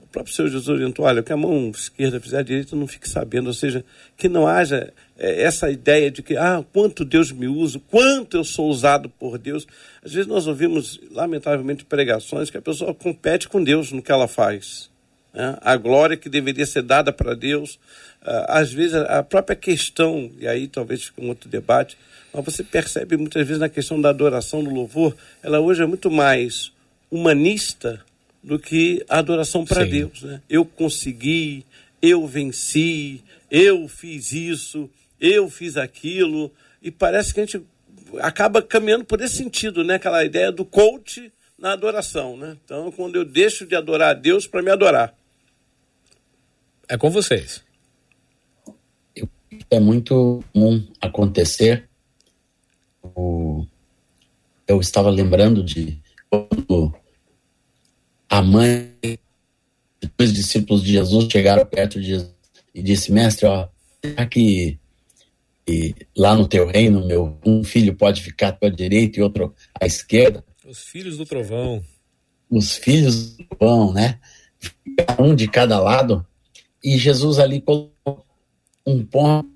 o 0.00 0.06
próprio 0.06 0.34
Senhor 0.34 0.48
Jesus 0.48 0.68
orientou: 0.68 1.04
olha, 1.04 1.20
o 1.20 1.24
que 1.24 1.32
a 1.32 1.36
mão 1.36 1.70
esquerda 1.70 2.20
fizer, 2.20 2.38
a 2.38 2.42
direita 2.42 2.76
não 2.76 2.86
fique 2.86 3.08
sabendo. 3.08 3.48
Ou 3.48 3.54
seja, 3.54 3.84
que 4.16 4.28
não 4.28 4.46
haja 4.46 4.92
é, 5.18 5.42
essa 5.42 5.70
ideia 5.70 6.10
de 6.10 6.22
que, 6.22 6.36
ah, 6.36 6.64
quanto 6.72 7.04
Deus 7.04 7.32
me 7.32 7.48
usa, 7.48 7.80
quanto 7.90 8.36
eu 8.36 8.44
sou 8.44 8.68
usado 8.68 9.08
por 9.08 9.38
Deus. 9.38 9.66
Às 10.04 10.12
vezes 10.12 10.28
nós 10.28 10.46
ouvimos, 10.46 11.00
lamentavelmente, 11.10 11.84
pregações 11.84 12.50
que 12.50 12.58
a 12.58 12.62
pessoa 12.62 12.94
compete 12.94 13.48
com 13.48 13.62
Deus 13.62 13.90
no 13.92 14.02
que 14.02 14.12
ela 14.12 14.28
faz. 14.28 14.90
Né? 15.32 15.56
A 15.60 15.76
glória 15.76 16.16
que 16.16 16.28
deveria 16.28 16.66
ser 16.66 16.82
dada 16.82 17.12
para 17.12 17.34
Deus, 17.34 17.78
ah, 18.22 18.58
às 18.60 18.72
vezes 18.72 18.94
a 18.94 19.22
própria 19.22 19.56
questão, 19.56 20.30
e 20.38 20.46
aí 20.46 20.68
talvez 20.68 21.04
fique 21.04 21.20
um 21.20 21.28
outro 21.28 21.48
debate, 21.48 21.96
mas 22.32 22.44
você 22.44 22.62
percebe 22.62 23.16
muitas 23.16 23.46
vezes 23.46 23.60
na 23.60 23.68
questão 23.68 24.00
da 24.00 24.10
adoração, 24.10 24.62
do 24.62 24.70
louvor, 24.70 25.16
ela 25.42 25.60
hoje 25.60 25.82
é 25.82 25.86
muito 25.86 26.10
mais 26.10 26.72
humanista 27.10 28.04
do 28.42 28.58
que 28.58 29.04
a 29.08 29.18
adoração 29.18 29.64
para 29.64 29.84
Deus. 29.84 30.22
Né? 30.22 30.40
Eu 30.48 30.64
consegui, 30.64 31.64
eu 32.00 32.26
venci, 32.26 33.22
eu 33.50 33.88
fiz 33.88 34.32
isso 34.32 34.90
eu 35.20 35.48
fiz 35.48 35.76
aquilo, 35.76 36.52
e 36.82 36.90
parece 36.90 37.32
que 37.32 37.40
a 37.40 37.46
gente 37.46 37.64
acaba 38.20 38.62
caminhando 38.62 39.04
por 39.04 39.20
esse 39.20 39.36
sentido, 39.36 39.82
né? 39.82 39.94
Aquela 39.94 40.24
ideia 40.24 40.52
do 40.52 40.64
coach 40.64 41.32
na 41.58 41.72
adoração, 41.72 42.36
né? 42.36 42.56
Então, 42.64 42.92
quando 42.92 43.16
eu 43.16 43.24
deixo 43.24 43.66
de 43.66 43.74
adorar 43.74 44.10
a 44.10 44.14
Deus 44.14 44.46
para 44.46 44.62
me 44.62 44.70
adorar. 44.70 45.14
É 46.88 46.96
com 46.96 47.10
vocês. 47.10 47.64
É 49.70 49.80
muito 49.80 50.44
comum 50.52 50.86
acontecer. 51.00 51.85
Eu 54.66 54.80
estava 54.80 55.10
lembrando 55.10 55.62
de 55.62 56.00
quando 56.28 56.94
a 58.28 58.42
mãe, 58.42 58.92
os 60.18 60.32
discípulos 60.32 60.82
de 60.82 60.92
Jesus 60.92 61.28
chegaram 61.30 61.64
perto 61.64 62.00
de 62.00 62.06
Jesus 62.06 62.34
e 62.74 62.82
disse: 62.82 63.12
Mestre, 63.12 63.46
ó, 63.46 63.68
será 64.02 64.26
que 64.26 64.78
e 65.68 65.94
lá 66.16 66.36
no 66.36 66.46
teu 66.46 66.66
reino, 66.66 67.04
meu, 67.04 67.38
um 67.44 67.64
filho 67.64 67.96
pode 67.96 68.22
ficar 68.22 68.48
à 68.48 68.52
tua 68.52 68.70
direita 68.70 69.18
e 69.18 69.22
outro 69.22 69.52
à 69.80 69.84
esquerda. 69.84 70.44
Os 70.64 70.78
filhos 70.78 71.18
do 71.18 71.26
trovão. 71.26 71.82
Os 72.48 72.76
filhos 72.76 73.36
do 73.36 73.44
trovão, 73.44 73.92
né? 73.92 74.20
Um 75.18 75.34
de 75.34 75.48
cada 75.48 75.80
lado. 75.80 76.24
E 76.84 76.96
Jesus 76.96 77.40
ali 77.40 77.60
colocou 77.60 78.24
um 78.86 79.04
ponto 79.04 79.55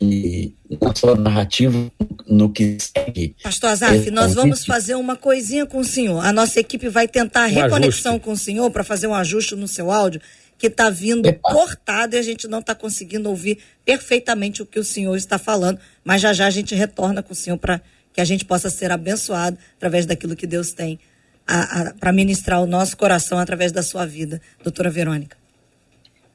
e 0.00 0.54
na 0.80 0.94
sua 0.94 1.14
narrativa, 1.14 1.90
no 2.26 2.50
que 2.50 2.76
segue. 2.80 3.36
Pastor 3.42 3.70
Azaf, 3.70 4.10
nós 4.10 4.34
vamos 4.34 4.66
fazer 4.66 4.96
uma 4.96 5.14
coisinha 5.16 5.66
com 5.66 5.78
o 5.78 5.84
senhor. 5.84 6.24
A 6.24 6.32
nossa 6.32 6.58
equipe 6.58 6.88
vai 6.88 7.06
tentar 7.06 7.46
um 7.46 7.50
reconexão 7.50 8.12
ajuste. 8.12 8.24
com 8.24 8.32
o 8.32 8.36
senhor 8.36 8.70
para 8.70 8.82
fazer 8.82 9.06
um 9.06 9.14
ajuste 9.14 9.54
no 9.54 9.68
seu 9.68 9.90
áudio 9.90 10.20
que 10.58 10.66
está 10.66 10.90
vindo 10.90 11.26
Epa. 11.26 11.52
cortado 11.52 12.16
e 12.16 12.18
a 12.18 12.22
gente 12.22 12.48
não 12.48 12.58
está 12.58 12.74
conseguindo 12.74 13.28
ouvir 13.28 13.58
perfeitamente 13.84 14.60
o 14.60 14.66
que 14.66 14.80
o 14.80 14.84
senhor 14.84 15.16
está 15.16 15.38
falando, 15.38 15.78
mas 16.04 16.20
já 16.20 16.32
já 16.32 16.46
a 16.46 16.50
gente 16.50 16.74
retorna 16.74 17.22
com 17.22 17.32
o 17.32 17.36
senhor 17.36 17.56
para 17.56 17.80
que 18.12 18.20
a 18.20 18.24
gente 18.24 18.44
possa 18.44 18.68
ser 18.68 18.90
abençoado 18.90 19.56
através 19.76 20.04
daquilo 20.04 20.34
que 20.34 20.46
Deus 20.46 20.72
tem 20.72 20.98
para 22.00 22.12
ministrar 22.12 22.60
o 22.60 22.66
nosso 22.66 22.96
coração 22.96 23.38
através 23.38 23.70
da 23.72 23.82
sua 23.82 24.04
vida, 24.04 24.40
doutora 24.62 24.90
Verônica. 24.90 25.36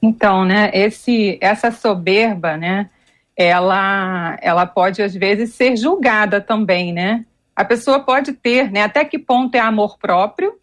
Então, 0.02 0.44
né, 0.44 0.72
esse, 0.74 1.38
essa 1.40 1.72
soberba, 1.72 2.58
né, 2.58 2.90
ela, 3.36 4.38
ela 4.42 4.66
pode 4.66 5.02
às 5.02 5.14
vezes 5.14 5.54
ser 5.54 5.76
julgada 5.76 6.40
também, 6.40 6.94
né? 6.94 7.26
A 7.56 7.64
pessoa 7.64 8.00
pode 8.00 8.34
ter, 8.34 8.72
né, 8.72 8.84
até 8.84 9.06
que 9.06 9.20
ponto 9.20 9.56
é 9.56 9.60
amor 9.60 9.98
próprio, 10.00 10.60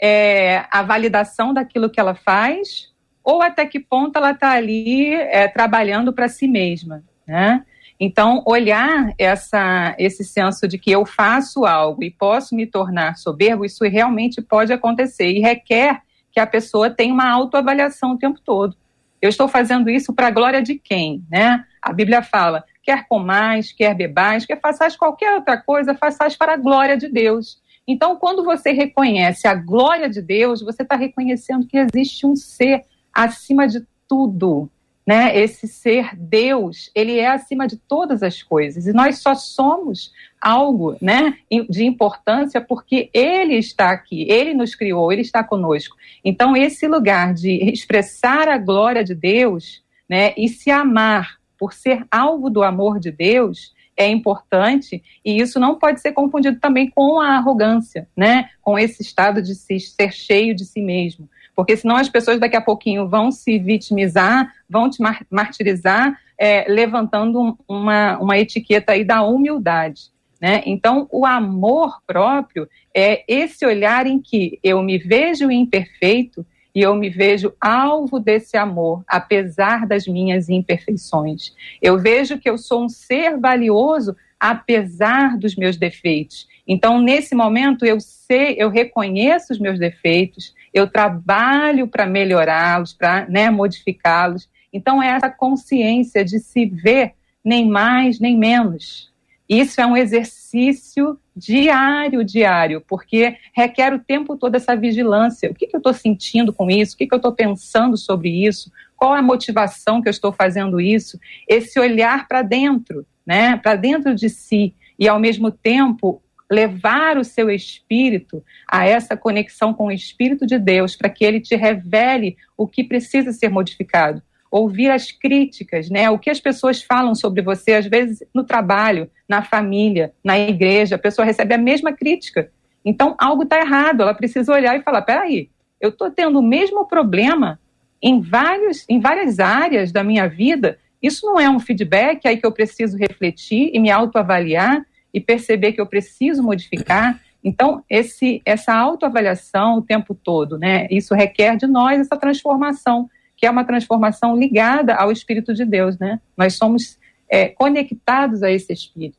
é, 0.00 0.64
a 0.70 0.82
validação 0.82 1.54
daquilo 1.54 1.88
que 1.88 2.00
ela 2.00 2.14
faz, 2.14 2.92
ou 3.22 3.40
até 3.40 3.64
que 3.64 3.78
ponto 3.78 4.16
ela 4.16 4.32
está 4.32 4.52
ali 4.52 5.14
é, 5.14 5.48
trabalhando 5.48 6.12
para 6.12 6.28
si 6.28 6.46
mesma, 6.46 7.02
né? 7.26 7.64
Então, 7.98 8.42
olhar 8.44 9.14
essa, 9.16 9.94
esse 9.98 10.24
senso 10.24 10.66
de 10.66 10.76
que 10.76 10.90
eu 10.90 11.06
faço 11.06 11.64
algo 11.64 12.02
e 12.02 12.10
posso 12.10 12.54
me 12.54 12.66
tornar 12.66 13.16
soberbo, 13.16 13.64
isso 13.64 13.84
realmente 13.84 14.42
pode 14.42 14.72
acontecer 14.72 15.30
e 15.30 15.40
requer 15.40 16.02
que 16.32 16.40
a 16.40 16.46
pessoa 16.46 16.90
tenha 16.90 17.14
uma 17.14 17.30
autoavaliação 17.30 18.12
o 18.12 18.18
tempo 18.18 18.40
todo. 18.44 18.76
Eu 19.24 19.30
estou 19.30 19.48
fazendo 19.48 19.88
isso 19.88 20.12
para 20.12 20.26
a 20.26 20.30
glória 20.30 20.60
de 20.60 20.74
quem, 20.74 21.24
né? 21.30 21.64
A 21.80 21.94
Bíblia 21.94 22.20
fala, 22.20 22.62
quer 22.82 23.08
comais, 23.08 23.72
quer 23.72 23.94
bebais, 23.94 24.44
quer 24.44 24.60
façais 24.60 24.96
qualquer 24.96 25.36
outra 25.36 25.56
coisa, 25.56 25.94
façais 25.94 26.36
para 26.36 26.52
a 26.52 26.56
glória 26.58 26.94
de 26.94 27.08
Deus. 27.08 27.58
Então, 27.88 28.16
quando 28.16 28.44
você 28.44 28.70
reconhece 28.70 29.48
a 29.48 29.54
glória 29.54 30.10
de 30.10 30.20
Deus, 30.20 30.60
você 30.60 30.82
está 30.82 30.94
reconhecendo 30.94 31.66
que 31.66 31.78
existe 31.78 32.26
um 32.26 32.36
ser 32.36 32.84
acima 33.14 33.66
de 33.66 33.82
tudo, 34.06 34.70
né? 35.06 35.38
Esse 35.38 35.68
ser 35.68 36.16
Deus, 36.16 36.90
ele 36.94 37.18
é 37.18 37.28
acima 37.28 37.66
de 37.66 37.76
todas 37.76 38.22
as 38.22 38.42
coisas 38.42 38.86
e 38.86 38.92
nós 38.92 39.18
só 39.18 39.34
somos 39.34 40.12
algo, 40.40 40.96
né, 41.00 41.38
de 41.70 41.84
importância 41.84 42.60
porque 42.60 43.08
ele 43.14 43.54
está 43.54 43.90
aqui, 43.90 44.26
ele 44.30 44.52
nos 44.52 44.74
criou, 44.74 45.10
ele 45.12 45.22
está 45.22 45.42
conosco. 45.42 45.96
Então 46.24 46.56
esse 46.56 46.86
lugar 46.86 47.32
de 47.32 47.50
expressar 47.70 48.48
a 48.48 48.58
glória 48.58 49.02
de 49.02 49.14
Deus, 49.14 49.82
né, 50.08 50.34
e 50.36 50.48
se 50.48 50.70
amar 50.70 51.38
por 51.58 51.72
ser 51.72 52.04
alvo 52.10 52.50
do 52.50 52.62
amor 52.62 52.98
de 52.98 53.10
Deus, 53.10 53.72
é 53.96 54.08
importante 54.08 55.02
e 55.24 55.40
isso 55.40 55.60
não 55.60 55.78
pode 55.78 56.00
ser 56.00 56.12
confundido 56.12 56.58
também 56.58 56.90
com 56.90 57.20
a 57.20 57.36
arrogância, 57.36 58.08
né? 58.16 58.50
Com 58.60 58.76
esse 58.76 59.02
estado 59.02 59.40
de 59.40 59.54
se, 59.54 59.78
ser 59.78 60.12
cheio 60.12 60.52
de 60.52 60.64
si 60.64 60.82
mesmo 60.82 61.28
porque 61.54 61.76
senão 61.76 61.96
as 61.96 62.08
pessoas 62.08 62.40
daqui 62.40 62.56
a 62.56 62.60
pouquinho 62.60 63.08
vão 63.08 63.30
se 63.30 63.58
vitimizar, 63.58 64.52
vão 64.68 64.90
te 64.90 65.02
martirizar, 65.30 66.18
é, 66.38 66.66
levantando 66.68 67.56
uma, 67.68 68.18
uma 68.18 68.38
etiqueta 68.38 68.92
aí 68.92 69.04
da 69.04 69.22
humildade. 69.22 70.12
Né? 70.40 70.62
Então, 70.66 71.08
o 71.10 71.24
amor 71.24 72.00
próprio 72.06 72.68
é 72.94 73.24
esse 73.26 73.64
olhar 73.64 74.06
em 74.06 74.20
que 74.20 74.58
eu 74.62 74.82
me 74.82 74.98
vejo 74.98 75.50
imperfeito 75.50 76.44
e 76.74 76.82
eu 76.82 76.94
me 76.96 77.08
vejo 77.08 77.54
alvo 77.60 78.18
desse 78.18 78.56
amor, 78.56 79.04
apesar 79.06 79.86
das 79.86 80.08
minhas 80.08 80.48
imperfeições. 80.48 81.54
Eu 81.80 81.98
vejo 81.98 82.38
que 82.38 82.50
eu 82.50 82.58
sou 82.58 82.84
um 82.84 82.88
ser 82.88 83.38
valioso 83.38 84.16
apesar 84.38 85.38
dos 85.38 85.56
meus 85.56 85.76
defeitos. 85.76 86.46
Então, 86.66 87.00
nesse 87.00 87.34
momento, 87.34 87.84
eu 87.84 88.00
sei, 88.00 88.56
eu 88.58 88.68
reconheço 88.68 89.52
os 89.52 89.58
meus 89.58 89.78
defeitos, 89.78 90.54
eu 90.72 90.86
trabalho 90.86 91.86
para 91.86 92.06
melhorá-los, 92.06 92.92
para 92.92 93.26
né, 93.28 93.50
modificá-los. 93.50 94.48
Então, 94.72 95.02
é 95.02 95.08
essa 95.08 95.30
consciência 95.30 96.24
de 96.24 96.38
se 96.38 96.66
ver 96.66 97.12
nem 97.44 97.68
mais 97.68 98.18
nem 98.18 98.36
menos. 98.36 99.12
Isso 99.48 99.80
é 99.80 99.86
um 99.86 99.96
exercício 99.96 101.18
diário, 101.36 102.24
diário, 102.24 102.80
porque 102.80 103.36
requer 103.52 103.92
o 103.92 103.98
tempo 103.98 104.36
todo 104.36 104.54
essa 104.54 104.74
vigilância. 104.74 105.50
O 105.50 105.54
que, 105.54 105.66
que 105.66 105.76
eu 105.76 105.78
estou 105.78 105.92
sentindo 105.92 106.52
com 106.52 106.70
isso? 106.70 106.94
O 106.94 106.98
que, 106.98 107.06
que 107.06 107.14
eu 107.14 107.18
estou 107.18 107.32
pensando 107.32 107.96
sobre 107.96 108.30
isso? 108.30 108.72
Qual 108.96 109.12
a 109.12 109.20
motivação 109.20 110.00
que 110.00 110.08
eu 110.08 110.12
estou 110.12 110.32
fazendo 110.32 110.80
isso? 110.80 111.18
Esse 111.46 111.78
olhar 111.78 112.26
para 112.26 112.40
dentro, 112.40 113.04
né? 113.26 113.56
Para 113.56 113.76
dentro 113.76 114.14
de 114.14 114.28
si 114.28 114.74
e 114.98 115.08
ao 115.08 115.18
mesmo 115.18 115.50
tempo 115.50 116.22
levar 116.50 117.16
o 117.16 117.24
seu 117.24 117.50
espírito 117.50 118.44
a 118.70 118.86
essa 118.86 119.16
conexão 119.16 119.72
com 119.72 119.86
o 119.86 119.92
Espírito 119.92 120.46
de 120.46 120.58
Deus, 120.58 120.94
para 120.94 121.08
que 121.08 121.24
ele 121.24 121.40
te 121.40 121.56
revele 121.56 122.36
o 122.56 122.66
que 122.66 122.84
precisa 122.84 123.32
ser 123.32 123.48
modificado. 123.48 124.22
ouvir 124.50 124.88
as 124.88 125.10
críticas, 125.10 125.90
né? 125.90 126.08
O 126.10 126.18
que 126.18 126.30
as 126.30 126.38
pessoas 126.38 126.80
falam 126.80 127.12
sobre 127.12 127.42
você, 127.42 127.72
às 127.72 127.86
vezes 127.86 128.22
no 128.32 128.44
trabalho, 128.44 129.10
na 129.28 129.42
família, 129.42 130.12
na 130.22 130.38
igreja, 130.38 130.94
a 130.94 130.98
pessoa 130.98 131.26
recebe 131.26 131.54
a 131.54 131.58
mesma 131.58 131.92
crítica. 131.92 132.52
Então, 132.84 133.16
algo 133.18 133.42
está 133.42 133.58
errado, 133.58 134.02
ela 134.02 134.14
precisa 134.14 134.52
olhar 134.52 134.76
e 134.78 134.82
falar: 134.82 135.02
peraí, 135.02 135.50
eu 135.80 135.88
estou 135.88 136.08
tendo 136.08 136.38
o 136.38 136.42
mesmo 136.42 136.86
problema 136.86 137.58
em, 138.00 138.20
vários, 138.20 138.84
em 138.88 139.00
várias 139.00 139.40
áreas 139.40 139.90
da 139.90 140.04
minha 140.04 140.28
vida. 140.28 140.78
Isso 141.04 141.26
não 141.26 141.38
é 141.38 141.50
um 141.50 141.60
feedback 141.60 142.26
aí 142.26 142.38
que 142.38 142.46
eu 142.46 142.50
preciso 142.50 142.96
refletir 142.96 143.70
e 143.74 143.78
me 143.78 143.90
autoavaliar 143.90 144.86
e 145.12 145.20
perceber 145.20 145.72
que 145.72 145.80
eu 145.80 145.86
preciso 145.86 146.42
modificar. 146.42 147.20
Então, 147.44 147.84
esse, 147.90 148.40
essa 148.42 148.74
autoavaliação 148.74 149.76
o 149.76 149.82
tempo 149.82 150.14
todo, 150.14 150.58
né? 150.58 150.88
Isso 150.90 151.14
requer 151.14 151.58
de 151.58 151.66
nós 151.66 152.00
essa 152.00 152.16
transformação, 152.16 153.10
que 153.36 153.44
é 153.44 153.50
uma 153.50 153.66
transformação 153.66 154.34
ligada 154.34 154.94
ao 154.94 155.12
Espírito 155.12 155.52
de 155.52 155.66
Deus, 155.66 155.98
né? 155.98 156.18
Nós 156.34 156.54
somos 156.54 156.98
é, 157.28 157.48
conectados 157.48 158.42
a 158.42 158.50
esse 158.50 158.72
Espírito. 158.72 159.18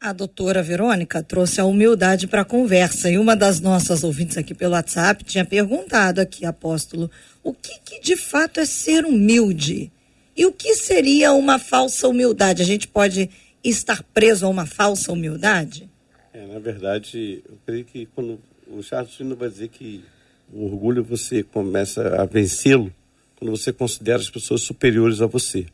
A 0.00 0.12
doutora 0.12 0.62
Verônica 0.62 1.20
trouxe 1.20 1.60
a 1.60 1.64
humildade 1.64 2.28
para 2.28 2.42
a 2.42 2.44
conversa 2.44 3.10
e 3.10 3.18
uma 3.18 3.34
das 3.34 3.58
nossas 3.60 4.04
ouvintes 4.04 4.38
aqui 4.38 4.54
pelo 4.54 4.74
WhatsApp 4.74 5.24
tinha 5.24 5.44
perguntado 5.44 6.20
aqui, 6.20 6.46
apóstolo, 6.46 7.10
o 7.42 7.52
que, 7.52 7.80
que 7.84 8.00
de 8.00 8.16
fato 8.16 8.60
é 8.60 8.64
ser 8.64 9.04
humilde? 9.04 9.90
E 10.38 10.46
o 10.46 10.52
que 10.52 10.76
seria 10.76 11.32
uma 11.32 11.58
falsa 11.58 12.06
humildade? 12.06 12.62
A 12.62 12.64
gente 12.64 12.86
pode 12.86 13.28
estar 13.64 14.04
preso 14.14 14.46
a 14.46 14.48
uma 14.48 14.66
falsa 14.66 15.12
humildade? 15.12 15.90
É, 16.32 16.46
na 16.46 16.60
verdade, 16.60 17.42
eu 17.44 17.58
creio 17.66 17.84
que 17.84 18.06
quando 18.14 18.38
o 18.68 18.80
Charles 18.80 19.12
Fino 19.16 19.34
vai 19.34 19.48
dizer 19.48 19.66
que 19.66 20.04
o 20.52 20.66
orgulho 20.66 21.02
você 21.02 21.42
começa 21.42 22.22
a 22.22 22.24
vencê-lo 22.24 22.94
quando 23.34 23.50
você 23.50 23.72
considera 23.72 24.20
as 24.20 24.30
pessoas 24.30 24.62
superiores 24.62 25.20
a 25.20 25.26
você. 25.26 25.66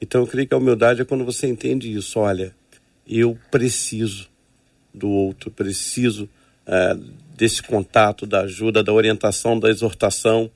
Então 0.00 0.20
eu 0.20 0.28
creio 0.28 0.46
que 0.46 0.54
a 0.54 0.58
humildade 0.58 1.02
é 1.02 1.04
quando 1.04 1.24
você 1.24 1.48
entende 1.48 1.92
isso. 1.92 2.20
Olha, 2.20 2.54
eu 3.04 3.36
preciso 3.50 4.28
do 4.94 5.08
outro, 5.08 5.50
preciso 5.50 6.28
é, 6.64 6.96
desse 7.36 7.64
contato, 7.64 8.26
da 8.26 8.42
ajuda, 8.42 8.84
da 8.84 8.92
orientação, 8.92 9.58
da 9.58 9.68
exortação. 9.70 10.48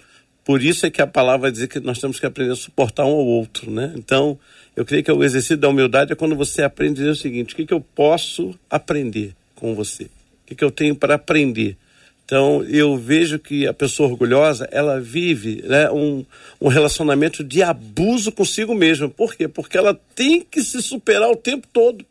Por 0.51 0.65
isso 0.65 0.85
é 0.85 0.91
que 0.91 1.01
a 1.01 1.07
palavra 1.07 1.53
dizer 1.53 1.69
que 1.69 1.79
nós 1.79 2.01
temos 2.01 2.19
que 2.19 2.27
aprender 2.27 2.51
a 2.51 2.57
suportar 2.57 3.05
um 3.05 3.13
ao 3.13 3.25
outro, 3.25 3.71
né? 3.71 3.93
Então, 3.95 4.37
eu 4.75 4.85
creio 4.85 5.05
que 5.05 5.13
o 5.13 5.23
exercício 5.23 5.57
da 5.57 5.69
humildade 5.69 6.13
é 6.13 6.17
quando 6.17 6.35
você 6.35 6.65
aprende 6.65 7.05
o 7.05 7.15
seguinte: 7.15 7.55
o 7.55 7.57
que, 7.57 7.65
que 7.65 7.73
eu 7.73 7.81
posso 7.81 8.53
aprender 8.69 9.33
com 9.55 9.77
você? 9.77 10.07
O 10.07 10.09
que, 10.47 10.57
que 10.57 10.65
eu 10.65 10.73
tenho 10.73 10.97
para 10.97 11.15
aprender? 11.15 11.77
Então, 12.25 12.65
eu 12.65 12.97
vejo 12.97 13.39
que 13.39 13.65
a 13.65 13.73
pessoa 13.73 14.09
orgulhosa, 14.09 14.69
ela 14.73 15.01
vive 15.01 15.63
né, 15.65 15.89
um, 15.89 16.27
um 16.61 16.67
relacionamento 16.67 17.45
de 17.45 17.63
abuso 17.63 18.33
consigo 18.33 18.75
mesma. 18.75 19.09
Por 19.09 19.37
quê? 19.37 19.47
Porque 19.47 19.79
ela 19.79 19.97
tem 20.17 20.41
que 20.41 20.65
se 20.65 20.83
superar 20.83 21.31
o 21.31 21.37
tempo 21.37 21.69
todo. 21.73 22.05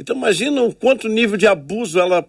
Então 0.00 0.16
imagina 0.16 0.62
o 0.62 0.74
quanto 0.74 1.10
nível 1.10 1.36
de 1.36 1.46
abuso 1.46 2.00
ela 2.00 2.26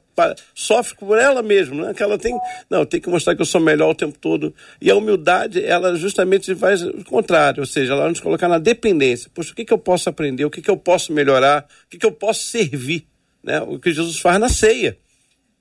sofre 0.53 0.93
por 0.97 1.17
ela 1.17 1.41
mesma, 1.41 1.87
né? 1.87 1.93
Que 1.93 2.03
ela 2.03 2.17
tem, 2.17 2.37
não, 2.69 2.85
tem 2.85 2.99
que 2.99 3.09
mostrar 3.09 3.33
que 3.33 3.41
eu 3.41 3.45
sou 3.45 3.61
melhor 3.61 3.91
o 3.91 3.95
tempo 3.95 4.19
todo. 4.19 4.53
E 4.81 4.91
a 4.91 4.95
humildade, 4.95 5.63
ela 5.63 5.95
justamente 5.95 6.53
faz 6.53 6.83
o 6.83 7.01
contrário, 7.05 7.61
ou 7.61 7.65
seja, 7.65 7.93
ela 7.93 8.09
nos 8.09 8.19
colocar 8.19 8.49
na 8.49 8.57
dependência. 8.57 9.31
Poxa, 9.33 9.53
o 9.53 9.55
que, 9.55 9.63
que 9.63 9.71
eu 9.71 9.77
posso 9.77 10.09
aprender? 10.09 10.43
O 10.43 10.49
que, 10.49 10.61
que 10.61 10.69
eu 10.69 10.75
posso 10.75 11.13
melhorar? 11.13 11.65
O 11.85 11.89
que, 11.89 11.97
que 11.97 12.05
eu 12.05 12.11
posso 12.11 12.43
servir? 12.43 13.07
Né? 13.41 13.61
O 13.61 13.79
que 13.79 13.93
Jesus 13.93 14.19
faz 14.19 14.37
na 14.37 14.49
ceia. 14.49 14.97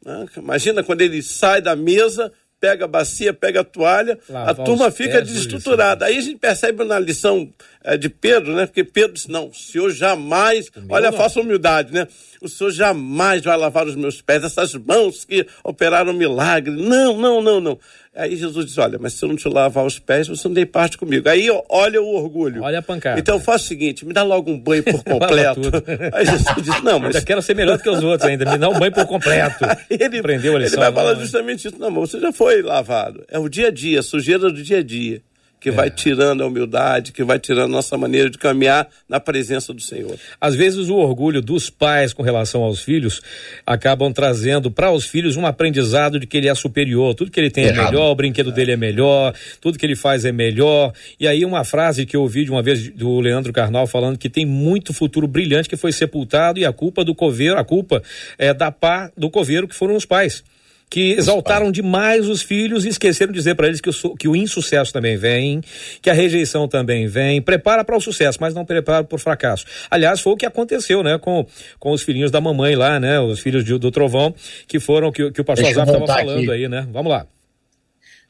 Né? 0.04 0.26
Imagina 0.36 0.82
quando 0.82 1.02
ele 1.02 1.22
sai 1.22 1.62
da 1.62 1.76
mesa, 1.76 2.32
pega 2.60 2.84
a 2.84 2.88
bacia, 2.88 3.32
pega 3.32 3.60
a 3.60 3.64
toalha, 3.64 4.18
Lavar 4.28 4.50
a 4.50 4.54
turma 4.54 4.90
fica 4.90 5.22
desestruturada. 5.22 6.04
Aí 6.04 6.18
a 6.18 6.20
gente 6.20 6.38
percebe 6.38 6.84
na 6.84 6.98
lição 6.98 7.48
é, 7.82 7.96
de 7.96 8.08
Pedro, 8.08 8.54
né? 8.54 8.66
Porque 8.66 8.84
Pedro 8.84 9.14
disse: 9.14 9.30
não, 9.30 9.48
o 9.48 9.54
senhor 9.54 9.90
jamais, 9.90 10.70
olha, 10.88 11.10
não. 11.10 11.16
faça 11.16 11.40
humildade, 11.40 11.92
né? 11.92 12.06
O 12.40 12.48
senhor 12.48 12.70
jamais 12.70 13.42
vai 13.42 13.56
lavar 13.56 13.86
os 13.86 13.96
meus 13.96 14.20
pés, 14.20 14.44
essas 14.44 14.74
mãos 14.74 15.24
que 15.24 15.46
operaram 15.64 16.12
milagre. 16.12 16.70
Não, 16.70 17.16
não, 17.16 17.42
não, 17.42 17.60
não. 17.60 17.78
Aí 18.20 18.36
Jesus 18.36 18.66
diz: 18.66 18.76
Olha, 18.76 18.98
mas 19.00 19.14
se 19.14 19.24
eu 19.24 19.28
não 19.28 19.36
te 19.36 19.48
lavar 19.48 19.84
os 19.84 19.98
pés, 19.98 20.28
você 20.28 20.46
não 20.46 20.54
tem 20.54 20.66
parte 20.66 20.98
comigo. 20.98 21.26
Aí 21.26 21.48
olha 21.70 22.02
o 22.02 22.14
orgulho. 22.14 22.62
Olha 22.62 22.80
a 22.80 22.82
pancada. 22.82 23.18
Então 23.18 23.40
faça 23.40 23.64
o 23.64 23.68
seguinte: 23.68 24.04
me 24.04 24.12
dá 24.12 24.22
logo 24.22 24.50
um 24.50 24.58
banho 24.58 24.82
por 24.82 25.02
completo. 25.04 25.70
Aí 26.12 26.26
Jesus 26.26 26.62
diz: 26.62 26.82
Não, 26.82 26.98
mas. 26.98 27.16
Eu 27.16 27.24
quero 27.24 27.40
ser 27.40 27.54
melhor 27.54 27.78
do 27.78 27.82
que 27.82 27.88
os 27.88 28.02
outros 28.02 28.28
ainda, 28.28 28.44
me 28.44 28.58
dá 28.58 28.68
um 28.68 28.78
banho 28.78 28.92
por 28.92 29.06
completo. 29.06 29.64
Ele 29.88 30.18
aprendeu 30.18 30.54
a 30.54 30.58
lição. 30.58 30.82
Ele 30.82 30.90
vai 30.90 31.04
falar 31.04 31.14
justamente 31.18 31.68
isso: 31.68 31.78
Não, 31.78 31.90
você 31.92 32.20
já 32.20 32.30
foi 32.30 32.60
lavado. 32.60 33.24
É 33.28 33.38
o 33.38 33.48
dia 33.48 33.68
a 33.68 33.70
dia, 33.70 34.00
a 34.00 34.02
sujeira 34.02 34.50
do 34.50 34.62
dia 34.62 34.78
a 34.78 34.82
dia 34.82 35.22
que 35.60 35.68
é. 35.68 35.72
vai 35.72 35.90
tirando 35.90 36.42
a 36.42 36.46
humildade, 36.46 37.12
que 37.12 37.22
vai 37.22 37.38
tirando 37.38 37.66
a 37.66 37.76
nossa 37.76 37.96
maneira 37.98 38.30
de 38.30 38.38
caminhar 38.38 38.88
na 39.08 39.20
presença 39.20 39.74
do 39.74 39.80
Senhor. 39.80 40.16
Às 40.40 40.54
vezes 40.54 40.88
o 40.88 40.96
orgulho 40.96 41.42
dos 41.42 41.68
pais 41.68 42.12
com 42.14 42.22
relação 42.22 42.62
aos 42.62 42.80
filhos 42.80 43.20
acabam 43.66 44.12
trazendo 44.12 44.70
para 44.70 44.90
os 44.90 45.04
filhos 45.04 45.36
um 45.36 45.46
aprendizado 45.46 46.18
de 46.18 46.26
que 46.26 46.36
ele 46.38 46.48
é 46.48 46.54
superior, 46.54 47.14
tudo 47.14 47.30
que 47.30 47.38
ele 47.38 47.50
tem 47.50 47.64
é 47.64 47.68
Errado. 47.68 47.88
é 47.88 47.90
melhor, 47.90 48.10
o 48.10 48.14
brinquedo 48.14 48.50
é. 48.50 48.52
dele 48.52 48.72
é 48.72 48.76
melhor, 48.76 49.34
tudo 49.60 49.78
que 49.78 49.84
ele 49.84 49.96
faz 49.96 50.24
é 50.24 50.32
melhor. 50.32 50.92
E 51.18 51.28
aí 51.28 51.44
uma 51.44 51.62
frase 51.62 52.06
que 52.06 52.16
eu 52.16 52.22
ouvi 52.22 52.44
de 52.44 52.50
uma 52.50 52.62
vez 52.62 52.88
do 52.88 53.20
Leandro 53.20 53.52
Carnal 53.52 53.86
falando 53.86 54.16
que 54.16 54.30
tem 54.30 54.46
muito 54.46 54.94
futuro 54.94 55.28
brilhante 55.28 55.68
que 55.68 55.76
foi 55.76 55.92
sepultado 55.92 56.58
e 56.58 56.64
a 56.64 56.72
culpa 56.72 57.04
do 57.04 57.14
coveiro, 57.14 57.58
a 57.58 57.64
culpa 57.64 58.02
é 58.38 58.54
da 58.54 58.70
pá 58.70 59.10
do 59.16 59.28
coveiro 59.28 59.68
que 59.68 59.74
foram 59.74 59.94
os 59.94 60.06
pais 60.06 60.42
que 60.90 61.12
exaltaram 61.12 61.70
demais 61.70 62.28
os 62.28 62.42
filhos 62.42 62.84
e 62.84 62.88
esqueceram 62.88 63.32
de 63.32 63.38
dizer 63.38 63.54
para 63.54 63.68
eles 63.68 63.80
que 63.80 63.88
o, 63.88 64.16
que 64.16 64.26
o 64.26 64.34
insucesso 64.34 64.92
também 64.92 65.16
vem, 65.16 65.60
que 66.02 66.10
a 66.10 66.12
rejeição 66.12 66.66
também 66.66 67.06
vem. 67.06 67.40
Prepara 67.40 67.84
para 67.84 67.96
o 67.96 68.00
sucesso, 68.00 68.38
mas 68.40 68.52
não 68.52 68.64
prepara 68.64 69.04
para 69.04 69.14
o 69.14 69.18
fracasso. 69.18 69.64
Aliás, 69.88 70.20
foi 70.20 70.32
o 70.32 70.36
que 70.36 70.44
aconteceu, 70.44 71.04
né, 71.04 71.16
com, 71.16 71.46
com 71.78 71.92
os 71.92 72.02
filhinhos 72.02 72.32
da 72.32 72.40
mamãe 72.40 72.74
lá, 72.74 72.98
né, 72.98 73.20
os 73.20 73.38
filhos 73.38 73.64
de, 73.64 73.78
do 73.78 73.90
Trovão, 73.92 74.34
que 74.66 74.80
foram 74.80 75.12
que, 75.12 75.30
que 75.30 75.40
o 75.40 75.44
pastor 75.44 75.68
Azar 75.68 75.86
estava 75.86 76.06
falando 76.06 76.50
aqui. 76.50 76.50
aí, 76.50 76.68
né? 76.68 76.88
Vamos 76.90 77.12
lá. 77.12 77.24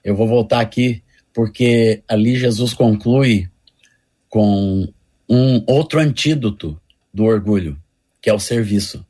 Eu 0.04 0.14
vou 0.14 0.28
voltar 0.28 0.60
aqui 0.60 1.02
porque 1.32 2.02
ali 2.06 2.36
Jesus 2.36 2.74
conclui 2.74 3.48
com 4.28 4.86
um 5.28 5.64
outro 5.66 5.98
antídoto 5.98 6.78
do 7.12 7.24
orgulho, 7.24 7.78
que 8.20 8.28
é 8.28 8.34
o 8.34 8.38
serviço. 8.38 9.04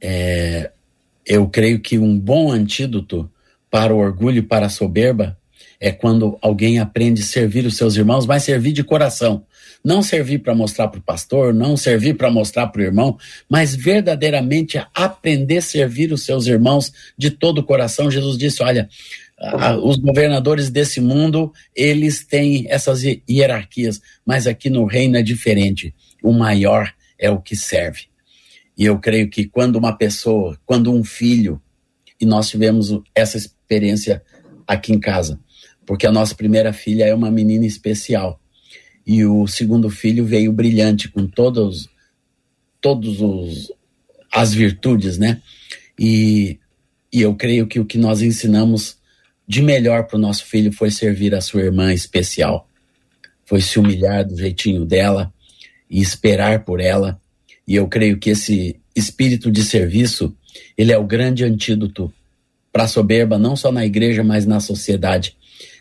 É, 0.00 0.70
eu 1.26 1.48
creio 1.48 1.80
que 1.80 1.98
um 1.98 2.18
bom 2.18 2.50
antídoto 2.50 3.30
para 3.70 3.94
o 3.94 3.98
orgulho 3.98 4.38
e 4.38 4.42
para 4.42 4.66
a 4.66 4.70
soberba 4.70 5.38
é 5.80 5.90
quando 5.90 6.38
alguém 6.40 6.78
aprende 6.78 7.22
a 7.22 7.24
servir 7.24 7.66
os 7.66 7.76
seus 7.76 7.96
irmãos, 7.96 8.24
mas 8.24 8.44
servir 8.44 8.72
de 8.72 8.84
coração. 8.84 9.44
Não 9.84 10.00
servir 10.00 10.38
para 10.38 10.54
mostrar 10.54 10.86
para 10.86 11.00
o 11.00 11.02
pastor, 11.02 11.52
não 11.52 11.76
servir 11.76 12.14
para 12.14 12.30
mostrar 12.30 12.68
para 12.68 12.80
o 12.80 12.84
irmão, 12.84 13.18
mas 13.48 13.74
verdadeiramente 13.74 14.80
aprender 14.94 15.58
a 15.58 15.62
servir 15.62 16.12
os 16.12 16.24
seus 16.24 16.46
irmãos 16.46 16.92
de 17.18 17.32
todo 17.32 17.58
o 17.58 17.64
coração. 17.64 18.08
Jesus 18.08 18.38
disse: 18.38 18.62
Olha, 18.62 18.88
os 19.82 19.96
governadores 19.96 20.70
desse 20.70 21.00
mundo, 21.00 21.52
eles 21.74 22.24
têm 22.24 22.66
essas 22.68 23.02
hierarquias, 23.28 24.00
mas 24.24 24.46
aqui 24.46 24.70
no 24.70 24.84
reino 24.84 25.16
é 25.16 25.22
diferente. 25.22 25.92
O 26.22 26.32
maior 26.32 26.92
é 27.18 27.28
o 27.28 27.40
que 27.40 27.56
serve. 27.56 28.11
E 28.76 28.84
eu 28.84 28.98
creio 28.98 29.28
que 29.28 29.46
quando 29.46 29.76
uma 29.76 29.96
pessoa, 29.96 30.58
quando 30.64 30.92
um 30.92 31.04
filho, 31.04 31.60
e 32.20 32.24
nós 32.24 32.48
tivemos 32.48 33.00
essa 33.14 33.36
experiência 33.36 34.22
aqui 34.66 34.92
em 34.92 35.00
casa, 35.00 35.38
porque 35.84 36.06
a 36.06 36.12
nossa 36.12 36.34
primeira 36.34 36.72
filha 36.72 37.04
é 37.04 37.14
uma 37.14 37.30
menina 37.30 37.66
especial. 37.66 38.40
E 39.06 39.24
o 39.24 39.46
segundo 39.46 39.90
filho 39.90 40.24
veio 40.24 40.52
brilhante 40.52 41.08
com 41.08 41.26
todos 41.26 41.88
todos 42.80 43.20
os 43.20 43.72
as 44.32 44.54
virtudes, 44.54 45.18
né? 45.18 45.42
E, 45.98 46.58
e 47.12 47.20
eu 47.20 47.34
creio 47.34 47.66
que 47.66 47.78
o 47.78 47.84
que 47.84 47.98
nós 47.98 48.22
ensinamos 48.22 48.96
de 49.46 49.60
melhor 49.60 50.06
para 50.06 50.16
o 50.16 50.20
nosso 50.20 50.46
filho 50.46 50.72
foi 50.72 50.90
servir 50.90 51.34
a 51.34 51.40
sua 51.40 51.60
irmã 51.60 51.92
especial. 51.92 52.66
Foi 53.44 53.60
se 53.60 53.78
humilhar 53.78 54.26
do 54.26 54.36
jeitinho 54.36 54.86
dela 54.86 55.32
e 55.90 56.00
esperar 56.00 56.64
por 56.64 56.80
ela 56.80 57.20
e 57.66 57.74
eu 57.74 57.88
creio 57.88 58.18
que 58.18 58.30
esse 58.30 58.80
espírito 58.94 59.50
de 59.50 59.62
serviço, 59.62 60.36
ele 60.76 60.92
é 60.92 60.98
o 60.98 61.06
grande 61.06 61.44
antídoto 61.44 62.12
para 62.72 62.84
a 62.84 62.88
soberba, 62.88 63.38
não 63.38 63.54
só 63.54 63.70
na 63.70 63.84
igreja, 63.84 64.24
mas 64.24 64.46
na 64.46 64.60
sociedade. 64.60 65.36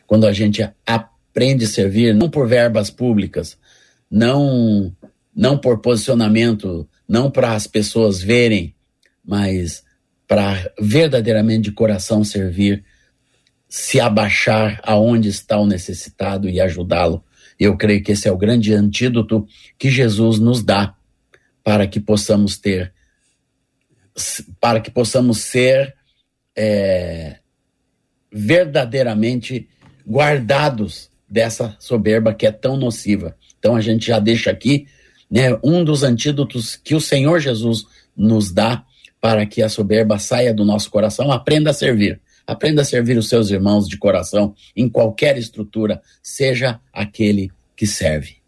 Quando 0.06 0.28
a 0.28 0.34
gente 0.34 0.68
aprende 0.86 1.66
a 1.66 1.68
servir, 1.68 2.14
não 2.14 2.30
por 2.30 2.48
verbas 2.48 2.90
públicas, 2.90 3.58
não, 4.10 4.94
não 5.34 5.58
por 5.58 5.80
posicionamento, 5.80 6.88
não 7.08 7.32
para 7.32 7.54
as 7.54 7.66
pessoas 7.66 8.22
verem, 8.22 8.76
mas 9.24 9.84
para 10.28 10.72
verdadeiramente 10.80 11.64
de 11.64 11.72
coração 11.72 12.24
servir, 12.24 12.84
se 13.68 14.00
abaixar 14.00 14.82
aonde 14.84 15.30
está 15.30 15.58
o 15.58 15.66
necessitado 15.66 16.50
e 16.50 16.60
ajudá-lo. 16.60 17.24
Eu 17.58 17.78
creio 17.78 18.04
que 18.04 18.12
esse 18.12 18.28
é 18.28 18.32
o 18.32 18.38
grande 18.38 18.74
antídoto 18.74 19.48
que 19.78 19.90
Jesus 19.90 20.40
nos 20.40 20.62
dá 20.62 20.96
para 21.64 21.88
que 21.88 22.00
possamos 22.00 22.58
ter, 22.58 22.94
para 24.60 24.80
que 24.80 24.92
possamos 24.92 25.40
ser 25.40 25.96
é, 26.56 27.38
verdadeiramente 28.32 29.68
guardados 30.08 31.10
dessa 31.30 31.76
soberba 31.80 32.34
que 32.34 32.46
é 32.46 32.52
tão 32.52 32.76
nociva. 32.76 33.36
Então 33.58 33.76
a 33.76 33.82
gente 33.82 34.08
já 34.08 34.20
deixa 34.20 34.52
aqui 34.52 34.88
né, 35.30 35.58
um 35.64 35.84
dos 35.84 36.04
antídotos 36.04 36.76
que 36.76 36.96
o 36.96 37.02
Senhor 37.02 37.40
Jesus 37.40 37.86
nos 38.16 38.52
dá 38.52 38.84
para 39.22 39.46
que 39.46 39.62
a 39.62 39.70
soberba 39.70 40.18
saia 40.18 40.54
do 40.54 40.66
nosso 40.66 40.90
coração. 40.90 41.32
Aprenda 41.32 41.70
a 41.70 41.74
servir. 41.74 42.20
Aprenda 42.46 42.82
a 42.82 42.86
servir 42.86 43.18
os 43.18 43.30
seus 43.30 43.52
irmãos 43.52 43.88
de 43.88 43.98
coração 43.98 44.56
em 44.76 44.90
qualquer 44.90 45.38
estrutura, 45.38 46.02
seja 46.22 46.82
aquele 46.92 47.52
que 47.76 47.86
serve. 47.86 48.41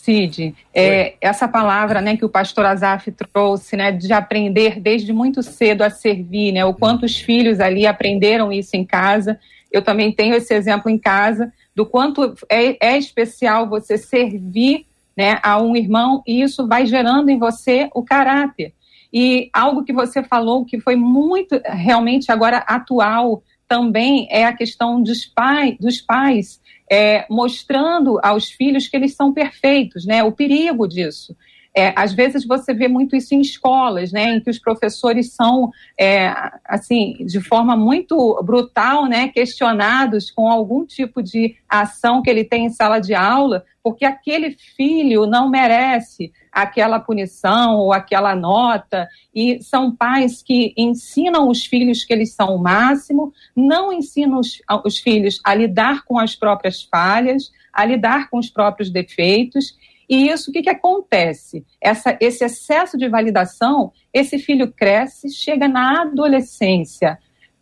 Cid, 0.00 0.54
é, 0.74 1.14
essa 1.20 1.46
palavra 1.46 2.00
né, 2.00 2.16
que 2.16 2.24
o 2.24 2.28
pastor 2.28 2.64
Azaf 2.64 3.10
trouxe, 3.12 3.76
né, 3.76 3.92
de 3.92 4.12
aprender 4.12 4.80
desde 4.80 5.12
muito 5.12 5.42
cedo 5.42 5.82
a 5.82 5.90
servir, 5.90 6.52
né, 6.52 6.64
o 6.64 6.74
quanto 6.74 7.04
os 7.04 7.16
filhos 7.16 7.60
ali 7.60 7.86
aprenderam 7.86 8.52
isso 8.52 8.76
em 8.76 8.84
casa. 8.84 9.38
Eu 9.70 9.82
também 9.82 10.10
tenho 10.10 10.34
esse 10.34 10.54
exemplo 10.54 10.90
em 10.90 10.98
casa, 10.98 11.52
do 11.74 11.84
quanto 11.84 12.34
é, 12.50 12.94
é 12.94 12.98
especial 12.98 13.68
você 13.68 13.98
servir 13.98 14.86
né, 15.16 15.38
a 15.42 15.60
um 15.60 15.76
irmão, 15.76 16.22
e 16.26 16.40
isso 16.40 16.66
vai 16.66 16.86
gerando 16.86 17.28
em 17.28 17.38
você 17.38 17.88
o 17.94 18.02
caráter. 18.02 18.72
E 19.12 19.50
algo 19.52 19.84
que 19.84 19.92
você 19.92 20.22
falou 20.22 20.64
que 20.64 20.80
foi 20.80 20.96
muito 20.96 21.60
realmente 21.64 22.32
agora 22.32 22.58
atual 22.58 23.42
também 23.68 24.26
é 24.30 24.44
a 24.44 24.52
questão 24.52 25.02
dos, 25.02 25.26
pai, 25.26 25.76
dos 25.78 26.00
pais 26.00 26.60
é, 26.90 27.24
mostrando 27.30 28.18
aos 28.22 28.50
filhos 28.50 28.88
que 28.88 28.96
eles 28.96 29.14
são 29.14 29.32
perfeitos, 29.32 30.04
né? 30.04 30.24
O 30.24 30.32
perigo 30.32 30.88
disso. 30.88 31.36
É, 31.72 31.92
às 31.94 32.12
vezes 32.12 32.44
você 32.44 32.74
vê 32.74 32.88
muito 32.88 33.14
isso 33.14 33.32
em 33.32 33.40
escolas, 33.40 34.10
né, 34.10 34.34
em 34.34 34.40
que 34.40 34.50
os 34.50 34.58
professores 34.58 35.32
são, 35.32 35.70
é, 35.96 36.34
assim, 36.64 37.24
de 37.24 37.40
forma 37.40 37.76
muito 37.76 38.42
brutal, 38.42 39.06
né, 39.06 39.28
questionados 39.28 40.32
com 40.32 40.50
algum 40.50 40.84
tipo 40.84 41.22
de 41.22 41.54
ação 41.68 42.22
que 42.22 42.30
ele 42.30 42.42
tem 42.42 42.66
em 42.66 42.70
sala 42.70 42.98
de 42.98 43.14
aula, 43.14 43.64
porque 43.84 44.04
aquele 44.04 44.56
filho 44.76 45.26
não 45.26 45.48
merece 45.48 46.32
aquela 46.52 46.98
punição 46.98 47.76
ou 47.76 47.92
aquela 47.92 48.34
nota, 48.34 49.08
e 49.34 49.62
são 49.62 49.94
pais 49.94 50.42
que 50.42 50.74
ensinam 50.76 51.48
os 51.48 51.64
filhos 51.64 52.04
que 52.04 52.12
eles 52.12 52.32
são 52.34 52.54
o 52.54 52.62
máximo, 52.62 53.32
não 53.54 53.92
ensinam 53.92 54.38
os, 54.38 54.60
os 54.84 54.98
filhos 54.98 55.40
a 55.44 55.54
lidar 55.54 56.04
com 56.04 56.18
as 56.18 56.34
próprias 56.34 56.82
falhas, 56.82 57.50
a 57.72 57.84
lidar 57.84 58.28
com 58.28 58.38
os 58.38 58.50
próprios 58.50 58.90
defeitos, 58.90 59.76
e 60.10 60.28
isso, 60.28 60.50
o 60.50 60.52
que, 60.52 60.62
que 60.62 60.68
acontece? 60.68 61.64
Essa, 61.80 62.18
esse 62.20 62.44
excesso 62.44 62.98
de 62.98 63.08
validação, 63.08 63.92
esse 64.12 64.40
filho 64.40 64.72
cresce, 64.72 65.30
chega 65.30 65.68
na 65.68 66.02
adolescência, 66.02 67.16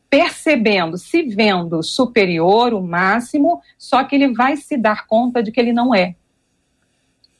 percebendo, 0.09 0.97
se 0.97 1.23
vendo 1.25 1.83
superior, 1.83 2.73
o 2.73 2.81
máximo, 2.81 3.61
só 3.77 4.03
que 4.03 4.17
ele 4.17 4.33
vai 4.33 4.57
se 4.57 4.79
dar 4.79 5.07
conta 5.07 5.43
de 5.43 5.53
que 5.53 5.61
ele 5.61 5.75
não 5.75 5.95
é. 5.95 6.15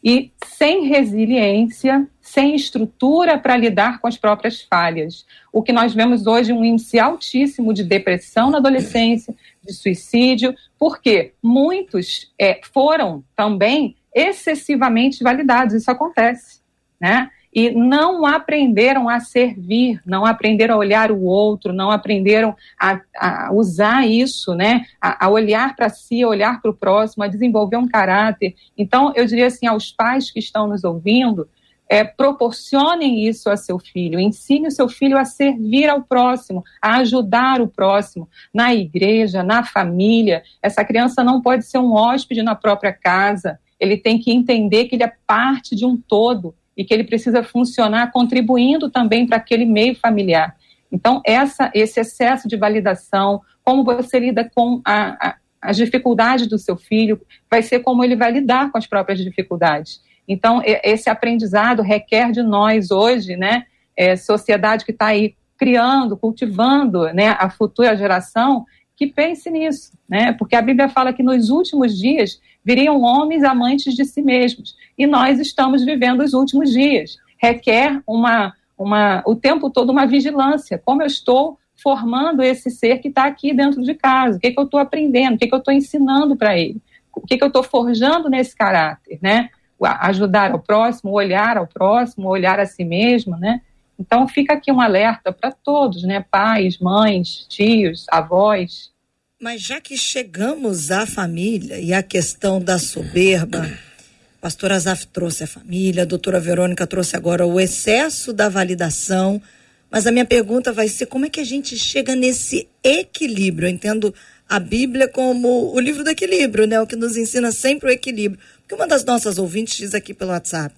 E 0.03 0.31
sem 0.45 0.87
resiliência, 0.87 2.07
sem 2.21 2.55
estrutura 2.55 3.39
para 3.39 3.57
lidar 3.57 4.01
com 4.01 4.07
as 4.07 4.17
próprias 4.17 4.63
falhas. 4.63 5.27
O 5.53 5.63
que 5.63 5.73
nós 5.73 5.95
vemos 5.95 6.27
hoje 6.27 6.53
um 6.53 6.65
índice 6.65 6.99
altíssimo 6.99 7.75
de 7.75 7.83
depressão 7.83 8.51
na 8.51 8.59
adolescência, 8.59 9.35
de 9.63 9.73
suicídio, 9.73 10.55
porque 10.79 11.33
muitos 11.43 12.33
é, 12.39 12.61
foram 12.73 13.25
também 13.35 13.97
excessivamente 14.15 15.23
validados. 15.23 15.75
Isso 15.75 15.91
acontece, 15.91 16.61
né? 17.01 17.31
E 17.53 17.71
não 17.71 18.27
aprenderam 18.27 19.09
a 19.09 19.21
servir, 19.21 20.01
não 20.05 20.27
aprenderam 20.27 20.75
a 20.75 20.79
olhar 20.79 21.11
o 21.11 21.23
outro, 21.25 21.73
não 21.73 21.91
aprenderam 21.91 22.55
a, 22.79 23.01
a 23.17 23.53
usar 23.53 24.07
isso, 24.07 24.55
né? 24.55 24.85
A, 25.01 25.27
a 25.27 25.29
olhar 25.29 25.75
para 25.75 25.89
si, 25.89 26.23
a 26.23 26.29
olhar 26.29 26.61
para 26.61 26.71
o 26.71 26.77
próximo, 26.77 27.25
a 27.25 27.29
desenvolver 27.29 27.77
um 27.77 27.89
caráter. 27.89 28.55
Então, 28.77 29.13
eu 29.17 29.25
diria 29.25 29.47
assim 29.47 29.67
aos 29.67 29.91
pais 29.91 30.31
que 30.31 30.39
estão 30.39 30.67
nos 30.67 30.85
ouvindo, 30.85 31.49
é, 31.89 32.05
proporcionem 32.05 33.27
isso 33.27 33.49
a 33.49 33.57
seu 33.57 33.79
filho, 33.79 34.21
ensine 34.21 34.69
o 34.69 34.71
seu 34.71 34.89
filho 34.89 35.17
a 35.17 35.25
servir 35.25 35.89
ao 35.89 36.03
próximo, 36.03 36.63
a 36.83 36.99
ajudar 36.99 37.63
o 37.63 37.69
próximo, 37.69 38.29
na 38.53 38.75
igreja, 38.75 39.43
na 39.43 39.65
família. 39.65 40.43
Essa 40.63 40.85
criança 40.85 41.25
não 41.25 41.41
pode 41.41 41.65
ser 41.65 41.79
um 41.79 41.95
hóspede 41.95 42.43
na 42.43 42.55
própria 42.55 42.93
casa, 42.93 43.59
ele 43.81 43.97
tem 43.97 44.19
que 44.19 44.33
entender 44.33 44.87
que 44.87 44.97
ele 44.97 45.05
é 45.05 45.13
parte 45.27 45.75
de 45.75 45.87
um 45.87 45.97
todo 45.97 46.55
e 46.79 46.85
que 46.85 46.95
ele 46.95 47.03
precisa 47.03 47.43
funcionar 47.43 48.13
contribuindo 48.13 48.89
também 48.89 49.27
para 49.27 49.37
aquele 49.37 49.67
meio 49.67 49.97
familiar. 49.97 50.57
Então, 50.91 51.21
essa, 51.27 51.71
esse 51.75 51.99
excesso 51.99 52.47
de 52.47 52.57
validação, 52.57 53.43
como 53.65 53.83
você 53.83 54.21
lida 54.21 54.49
com 54.55 54.81
a, 54.85 55.29
a, 55.29 55.37
as 55.61 55.77
dificuldades 55.77 56.47
do 56.47 56.57
seu 56.57 56.77
filho, 56.77 57.21
vai 57.51 57.63
ser 57.63 57.81
como 57.81 58.05
ele 58.05 58.15
vai 58.15 58.31
lidar 58.31 58.71
com 58.71 58.79
as 58.79 58.87
próprias 58.87 59.19
dificuldades. 59.19 60.01
Então, 60.27 60.63
esse 60.65 61.11
aprendizado 61.11 61.83
requer 61.83 62.31
de 62.31 62.43
nós 62.43 62.93
hoje, 62.93 63.37
né, 63.37 63.65
é, 63.97 64.15
sociedade 64.15 64.85
que 64.85 64.93
está 64.93 65.07
aí 65.07 65.35
criando, 65.59 66.17
cultivando 66.17 67.13
né, 67.13 67.31
a 67.39 67.51
futura 67.51 67.97
geração, 67.97 68.65
que 68.95 69.07
pense 69.07 69.51
nisso, 69.51 69.93
né? 70.09 70.33
Porque 70.33 70.57
a 70.57 70.63
Bíblia 70.63 70.89
fala 70.89 71.13
que 71.13 71.23
nos 71.23 71.51
últimos 71.51 71.97
dias 71.97 72.41
viriam 72.69 73.01
homens 73.01 73.43
amantes 73.45 73.95
de 73.95 74.05
si 74.05 74.21
mesmos. 74.21 74.77
E 74.99 75.07
nós 75.07 75.41
estamos 75.41 75.83
vivendo 75.83 76.21
os 76.21 76.35
últimos 76.35 76.71
dias. 76.71 77.17
Requer 77.39 78.03
uma, 78.07 78.53
uma, 78.77 79.23
o 79.25 79.35
tempo 79.35 79.71
todo 79.71 79.89
uma 79.89 80.07
vigilância. 80.07 80.79
Como 80.85 81.01
eu 81.01 81.07
estou 81.07 81.59
formando 81.83 82.43
esse 82.43 82.71
ser 82.71 82.99
que 82.99 83.09
está 83.09 83.25
aqui 83.25 83.55
dentro 83.55 83.83
de 83.83 83.95
casa? 83.95 84.37
O 84.37 84.41
que, 84.41 84.51
que 84.51 84.61
eu 84.61 84.65
estou 84.65 84.79
aprendendo? 84.79 85.37
O 85.37 85.39
que, 85.39 85.47
que 85.47 85.55
eu 85.55 85.61
estou 85.61 85.73
ensinando 85.73 86.37
para 86.37 86.59
ele? 86.59 86.79
O 87.11 87.23
que, 87.23 87.39
que 87.39 87.43
eu 87.43 87.49
estou 87.49 87.63
forjando 87.63 88.29
nesse 88.29 88.55
caráter, 88.55 89.19
né? 89.23 89.49
Ajudar 89.81 90.53
ao 90.53 90.59
próximo, 90.59 91.13
olhar 91.13 91.57
ao 91.57 91.67
próximo, 91.67 92.29
olhar 92.29 92.61
a 92.61 92.67
si 92.67 92.85
mesmo, 92.85 93.39
né? 93.39 93.63
Então 93.99 94.29
fica 94.29 94.53
aqui 94.53 94.71
um 94.71 94.81
alerta 94.81 95.33
para 95.33 95.51
todos, 95.53 96.03
né? 96.03 96.23
Pais, 96.31 96.79
mães, 96.79 97.47
tios, 97.49 98.05
avós, 98.11 98.93
mas 99.41 99.63
já 99.63 99.81
que 99.81 99.97
chegamos 99.97 100.91
à 100.91 101.07
família 101.07 101.79
e 101.79 101.93
à 101.93 102.03
questão 102.03 102.61
da 102.61 102.77
soberba, 102.77 103.71
pastor 104.41 104.73
Azaf 104.73 105.07
trouxe 105.07 105.45
a 105.45 105.47
família, 105.47 106.03
a 106.03 106.07
doutora 106.07 106.41
Verônica 106.41 106.85
trouxe 106.89 107.15
agora 107.15 107.47
o 107.47 107.61
excesso 107.61 108.33
da 108.33 108.49
validação, 108.49 109.41
mas 109.89 110.09
a 110.09 110.13
minha 110.13 110.25
pergunta 110.25 110.73
vai 110.73 110.89
ser 110.89 111.07
como 111.07 111.25
é 111.25 111.31
que 111.31 111.39
a 111.39 111.45
gente 111.45 111.77
chega 111.77 112.17
nesse 112.17 112.69
equilíbrio? 112.83 113.69
Eu 113.69 113.73
entendo 113.73 114.13
a 114.49 114.59
Bíblia 114.59 115.07
como 115.07 115.73
o 115.73 115.79
livro 115.79 116.03
do 116.03 116.11
equilíbrio, 116.11 116.67
né? 116.67 116.81
O 116.81 116.87
que 116.87 116.97
nos 116.97 117.17
ensina 117.17 117.53
sempre 117.53 117.89
o 117.89 117.93
equilíbrio. 117.93 118.41
Porque 118.61 118.75
uma 118.75 118.89
das 118.89 119.05
nossas 119.05 119.39
ouvintes 119.39 119.77
diz 119.79 119.95
aqui 119.95 120.13
pelo 120.13 120.33
WhatsApp, 120.33 120.75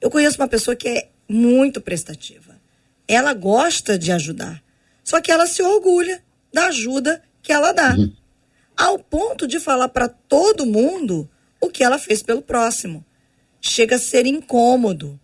eu 0.00 0.10
conheço 0.10 0.38
uma 0.40 0.48
pessoa 0.48 0.74
que 0.74 0.88
é 0.88 1.08
muito 1.28 1.80
prestativa. 1.80 2.56
Ela 3.06 3.34
gosta 3.34 3.98
de 3.98 4.10
ajudar, 4.10 4.62
só 5.04 5.20
que 5.20 5.30
ela 5.30 5.46
se 5.46 5.62
orgulha 5.62 6.22
da 6.52 6.66
ajuda 6.66 7.22
que 7.48 7.52
ela 7.54 7.72
dá. 7.72 7.94
Uhum. 7.94 8.12
Ao 8.76 8.98
ponto 8.98 9.46
de 9.48 9.58
falar 9.58 9.88
para 9.88 10.06
todo 10.06 10.66
mundo 10.66 11.26
o 11.58 11.70
que 11.70 11.82
ela 11.82 11.98
fez 11.98 12.22
pelo 12.22 12.42
próximo. 12.42 13.02
Chega 13.58 13.96
a 13.96 13.98
ser 13.98 14.26
incômodo. 14.26 15.18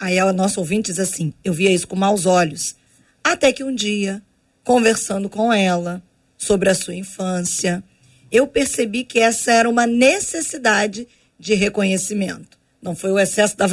Aí 0.00 0.18
a 0.18 0.32
nossa 0.32 0.60
ouvinte 0.60 0.90
diz 0.90 0.98
assim: 0.98 1.34
eu 1.44 1.52
via 1.52 1.70
isso 1.70 1.86
com 1.86 1.94
maus 1.94 2.24
olhos. 2.24 2.74
Até 3.22 3.52
que 3.52 3.62
um 3.62 3.74
dia, 3.74 4.22
conversando 4.64 5.28
com 5.28 5.52
ela 5.52 6.02
sobre 6.38 6.70
a 6.70 6.74
sua 6.74 6.94
infância, 6.94 7.84
eu 8.32 8.46
percebi 8.46 9.04
que 9.04 9.18
essa 9.18 9.52
era 9.52 9.68
uma 9.68 9.86
necessidade 9.86 11.06
de 11.38 11.52
reconhecimento. 11.52 12.56
Não 12.80 12.96
foi 12.96 13.12
o 13.12 13.18
excesso 13.18 13.58
da, 13.58 13.66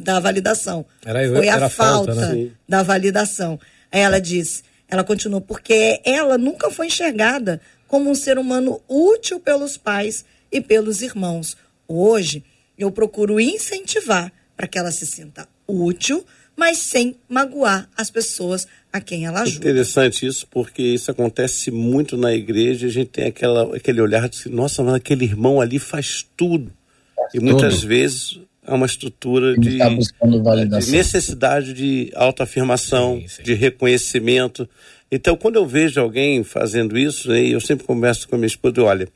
da 0.00 0.18
validação. 0.18 0.86
Era, 1.04 1.28
foi 1.28 1.48
a 1.50 1.68
falta, 1.68 2.14
falta 2.14 2.34
né? 2.34 2.48
da 2.66 2.82
validação. 2.82 3.60
Aí 3.92 4.00
ela 4.00 4.18
disse: 4.18 4.62
ela 4.88 5.04
continuou, 5.04 5.40
porque 5.40 6.00
ela 6.04 6.36
nunca 6.38 6.70
foi 6.70 6.86
enxergada 6.86 7.60
como 7.88 8.10
um 8.10 8.14
ser 8.14 8.38
humano 8.38 8.80
útil 8.88 9.40
pelos 9.40 9.76
pais 9.76 10.24
e 10.50 10.60
pelos 10.60 11.02
irmãos. 11.02 11.56
Hoje, 11.86 12.44
eu 12.78 12.90
procuro 12.90 13.40
incentivar 13.40 14.32
para 14.56 14.66
que 14.66 14.78
ela 14.78 14.90
se 14.90 15.06
sinta 15.06 15.48
útil, 15.66 16.24
mas 16.56 16.78
sem 16.78 17.16
magoar 17.28 17.88
as 17.96 18.10
pessoas 18.10 18.66
a 18.92 19.00
quem 19.00 19.26
ela 19.26 19.42
ajuda. 19.42 19.68
Interessante 19.68 20.26
isso, 20.26 20.46
porque 20.48 20.82
isso 20.82 21.10
acontece 21.10 21.70
muito 21.70 22.16
na 22.16 22.32
igreja. 22.32 22.86
A 22.86 22.90
gente 22.90 23.08
tem 23.08 23.26
aquela, 23.26 23.76
aquele 23.76 24.00
olhar 24.00 24.28
de 24.28 24.48
nossa, 24.48 24.82
mas 24.82 24.94
aquele 24.94 25.24
irmão 25.24 25.60
ali 25.60 25.78
faz 25.78 26.24
tudo. 26.36 26.72
Faz 27.16 27.34
e 27.34 27.38
tudo. 27.38 27.50
muitas 27.50 27.82
vezes 27.82 28.38
há 28.66 28.74
uma 28.74 28.86
estrutura 28.86 29.56
de, 29.56 29.78
tá 29.78 29.88
de, 29.88 30.90
necessidade 30.90 31.72
de 31.72 32.10
autoafirmação, 32.14 33.20
sim, 33.20 33.28
sim. 33.28 33.42
de 33.42 33.54
reconhecimento. 33.54 34.68
Então, 35.10 35.36
quando 35.36 35.56
eu 35.56 35.66
vejo 35.66 36.00
alguém 36.00 36.42
fazendo 36.42 36.98
isso, 36.98 37.28
né, 37.28 37.40
eu 37.40 37.60
sempre 37.60 37.86
converso 37.86 38.26
com 38.26 38.34
a 38.34 38.38
minha 38.38 38.46
esposa, 38.46 38.82
olha, 38.82 39.08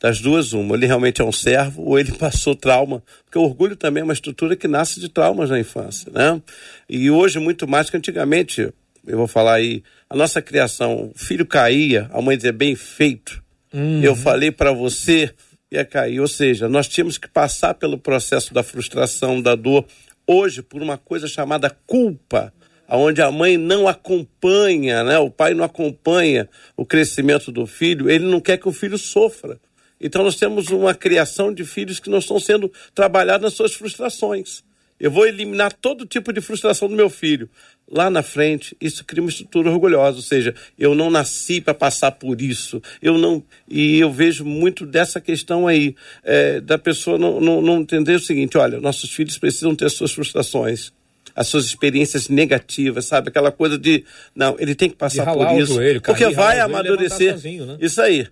das 0.00 0.20
duas, 0.20 0.52
uma, 0.52 0.74
ele 0.74 0.86
realmente 0.86 1.22
é 1.22 1.24
um 1.24 1.32
servo 1.32 1.82
ou 1.82 1.98
ele 1.98 2.12
passou 2.18 2.54
trauma, 2.54 3.02
porque 3.24 3.38
o 3.38 3.42
orgulho 3.42 3.76
também 3.76 4.00
é 4.00 4.04
uma 4.04 4.12
estrutura 4.12 4.56
que 4.56 4.68
nasce 4.68 5.00
de 5.00 5.08
traumas 5.08 5.48
na 5.48 5.58
infância, 5.58 6.10
né? 6.12 6.40
E 6.88 7.10
hoje, 7.10 7.38
muito 7.38 7.66
mais 7.66 7.88
que 7.88 7.96
antigamente, 7.96 8.72
eu 9.06 9.16
vou 9.16 9.26
falar 9.26 9.54
aí, 9.54 9.82
a 10.10 10.16
nossa 10.16 10.42
criação, 10.42 11.12
o 11.14 11.18
filho 11.18 11.46
caía, 11.46 12.10
a 12.12 12.20
mãe 12.20 12.36
dizia, 12.36 12.52
bem 12.52 12.74
feito, 12.74 13.42
uhum. 13.72 14.02
eu 14.02 14.14
falei 14.14 14.50
para 14.50 14.72
você 14.72 15.32
ia 15.70 15.84
cair. 15.84 16.20
Ou 16.20 16.28
seja, 16.28 16.68
nós 16.68 16.88
tínhamos 16.88 17.18
que 17.18 17.28
passar 17.28 17.74
pelo 17.74 17.98
processo 17.98 18.54
da 18.54 18.62
frustração, 18.62 19.40
da 19.40 19.54
dor, 19.54 19.84
hoje 20.26 20.62
por 20.62 20.82
uma 20.82 20.98
coisa 20.98 21.26
chamada 21.28 21.70
culpa, 21.86 22.52
onde 22.88 23.20
a 23.20 23.30
mãe 23.30 23.56
não 23.56 23.88
acompanha, 23.88 25.02
né? 25.02 25.18
o 25.18 25.30
pai 25.30 25.54
não 25.54 25.64
acompanha 25.64 26.48
o 26.76 26.84
crescimento 26.84 27.50
do 27.50 27.66
filho, 27.66 28.08
ele 28.08 28.24
não 28.26 28.40
quer 28.40 28.58
que 28.58 28.68
o 28.68 28.72
filho 28.72 28.98
sofra. 28.98 29.60
Então 30.00 30.22
nós 30.22 30.36
temos 30.36 30.68
uma 30.68 30.94
criação 30.94 31.52
de 31.52 31.64
filhos 31.64 31.98
que 31.98 32.10
não 32.10 32.18
estão 32.18 32.38
sendo 32.38 32.70
trabalhados 32.94 33.42
nas 33.42 33.54
suas 33.54 33.74
frustrações. 33.74 34.62
Eu 34.98 35.10
vou 35.10 35.26
eliminar 35.26 35.72
todo 35.72 36.06
tipo 36.06 36.32
de 36.32 36.40
frustração 36.40 36.88
do 36.88 36.94
meu 36.94 37.10
filho. 37.10 37.50
Lá 37.88 38.10
na 38.10 38.22
frente, 38.22 38.76
isso 38.80 39.04
cria 39.04 39.22
uma 39.22 39.30
estrutura 39.30 39.70
orgulhosa, 39.70 40.16
ou 40.16 40.22
seja, 40.22 40.52
eu 40.76 40.92
não 40.92 41.08
nasci 41.08 41.60
para 41.60 41.72
passar 41.72 42.10
por 42.12 42.40
isso. 42.42 42.82
Eu 43.00 43.16
não 43.16 43.42
e 43.68 43.98
eu 44.00 44.10
vejo 44.12 44.44
muito 44.44 44.84
dessa 44.84 45.20
questão 45.20 45.68
aí 45.68 45.94
é, 46.24 46.60
da 46.60 46.78
pessoa 46.78 47.16
não, 47.16 47.40
não, 47.40 47.62
não 47.62 47.80
entender 47.80 48.16
o 48.16 48.20
seguinte: 48.20 48.58
olha, 48.58 48.80
nossos 48.80 49.10
filhos 49.10 49.38
precisam 49.38 49.76
ter 49.76 49.84
as 49.84 49.92
suas 49.92 50.12
frustrações 50.12 50.92
as 51.36 51.48
suas 51.48 51.66
experiências 51.66 52.30
negativas, 52.30 53.04
sabe? 53.04 53.28
Aquela 53.28 53.52
coisa 53.52 53.76
de, 53.76 54.04
não, 54.34 54.56
ele 54.58 54.74
tem 54.74 54.88
que 54.88 54.96
passar 54.96 55.26
por 55.26 55.60
isso. 55.60 55.74
Joelho, 55.74 56.00
porque 56.00 56.24
cair, 56.24 56.34
vai 56.34 56.60
amadurecer. 56.60 57.32
Sozinho, 57.32 57.66
né? 57.66 57.76
Isso 57.78 58.00
aí. 58.00 58.26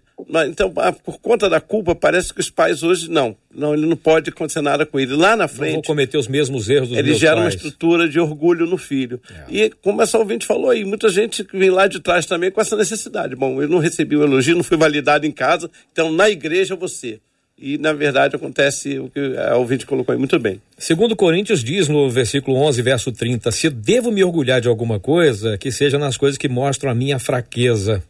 Então, 0.48 0.72
por 1.04 1.18
conta 1.18 1.50
da 1.50 1.60
culpa, 1.60 1.94
parece 1.94 2.32
que 2.32 2.40
os 2.40 2.48
pais 2.48 2.82
hoje 2.82 3.10
não. 3.10 3.36
Não, 3.54 3.74
ele 3.74 3.84
não 3.84 3.96
pode 3.96 4.30
acontecer 4.30 4.62
nada 4.62 4.86
com 4.86 4.98
ele. 4.98 5.14
Lá 5.14 5.36
na 5.36 5.46
frente. 5.46 5.72
Não 5.72 5.74
vou 5.74 5.82
cometer 5.82 6.16
os 6.16 6.28
mesmos 6.28 6.70
erros 6.70 6.88
dos 6.88 6.96
Ele 6.96 7.14
gera 7.14 7.34
pais. 7.34 7.44
uma 7.44 7.56
estrutura 7.56 8.08
de 8.08 8.18
orgulho 8.18 8.64
no 8.64 8.78
filho. 8.78 9.20
É. 9.28 9.54
E, 9.54 9.70
como 9.82 10.00
essa 10.00 10.16
ouvinte 10.16 10.46
falou 10.46 10.70
aí, 10.70 10.84
muita 10.84 11.08
gente 11.08 11.46
vem 11.52 11.68
lá 11.68 11.86
de 11.86 12.00
trás 12.00 12.24
também 12.26 12.50
com 12.50 12.60
essa 12.60 12.76
necessidade. 12.76 13.36
Bom, 13.36 13.60
eu 13.60 13.68
não 13.68 13.78
recebi 13.78 14.16
o 14.16 14.22
elogio, 14.22 14.56
não 14.56 14.64
fui 14.64 14.76
validado 14.76 15.26
em 15.26 15.32
casa, 15.32 15.70
então 15.92 16.12
na 16.12 16.30
igreja 16.30 16.74
você 16.74 17.20
e 17.58 17.78
na 17.78 17.92
verdade 17.92 18.36
acontece 18.36 18.98
o 18.98 19.08
que 19.08 19.36
a 19.38 19.56
ouvinte 19.56 19.86
colocou 19.86 20.12
aí 20.12 20.18
muito 20.18 20.38
bem. 20.38 20.60
Segundo 20.76 21.14
Coríntios 21.14 21.62
diz 21.62 21.88
no 21.88 22.10
versículo 22.10 22.56
11, 22.58 22.82
verso 22.82 23.12
30, 23.12 23.50
se 23.50 23.70
devo 23.70 24.10
me 24.10 24.24
orgulhar 24.24 24.60
de 24.60 24.68
alguma 24.68 24.98
coisa, 24.98 25.56
que 25.56 25.70
seja 25.70 25.98
nas 25.98 26.16
coisas 26.16 26.36
que 26.36 26.48
mostram 26.48 26.90
a 26.90 26.94
minha 26.94 27.18
fraqueza. 27.18 28.02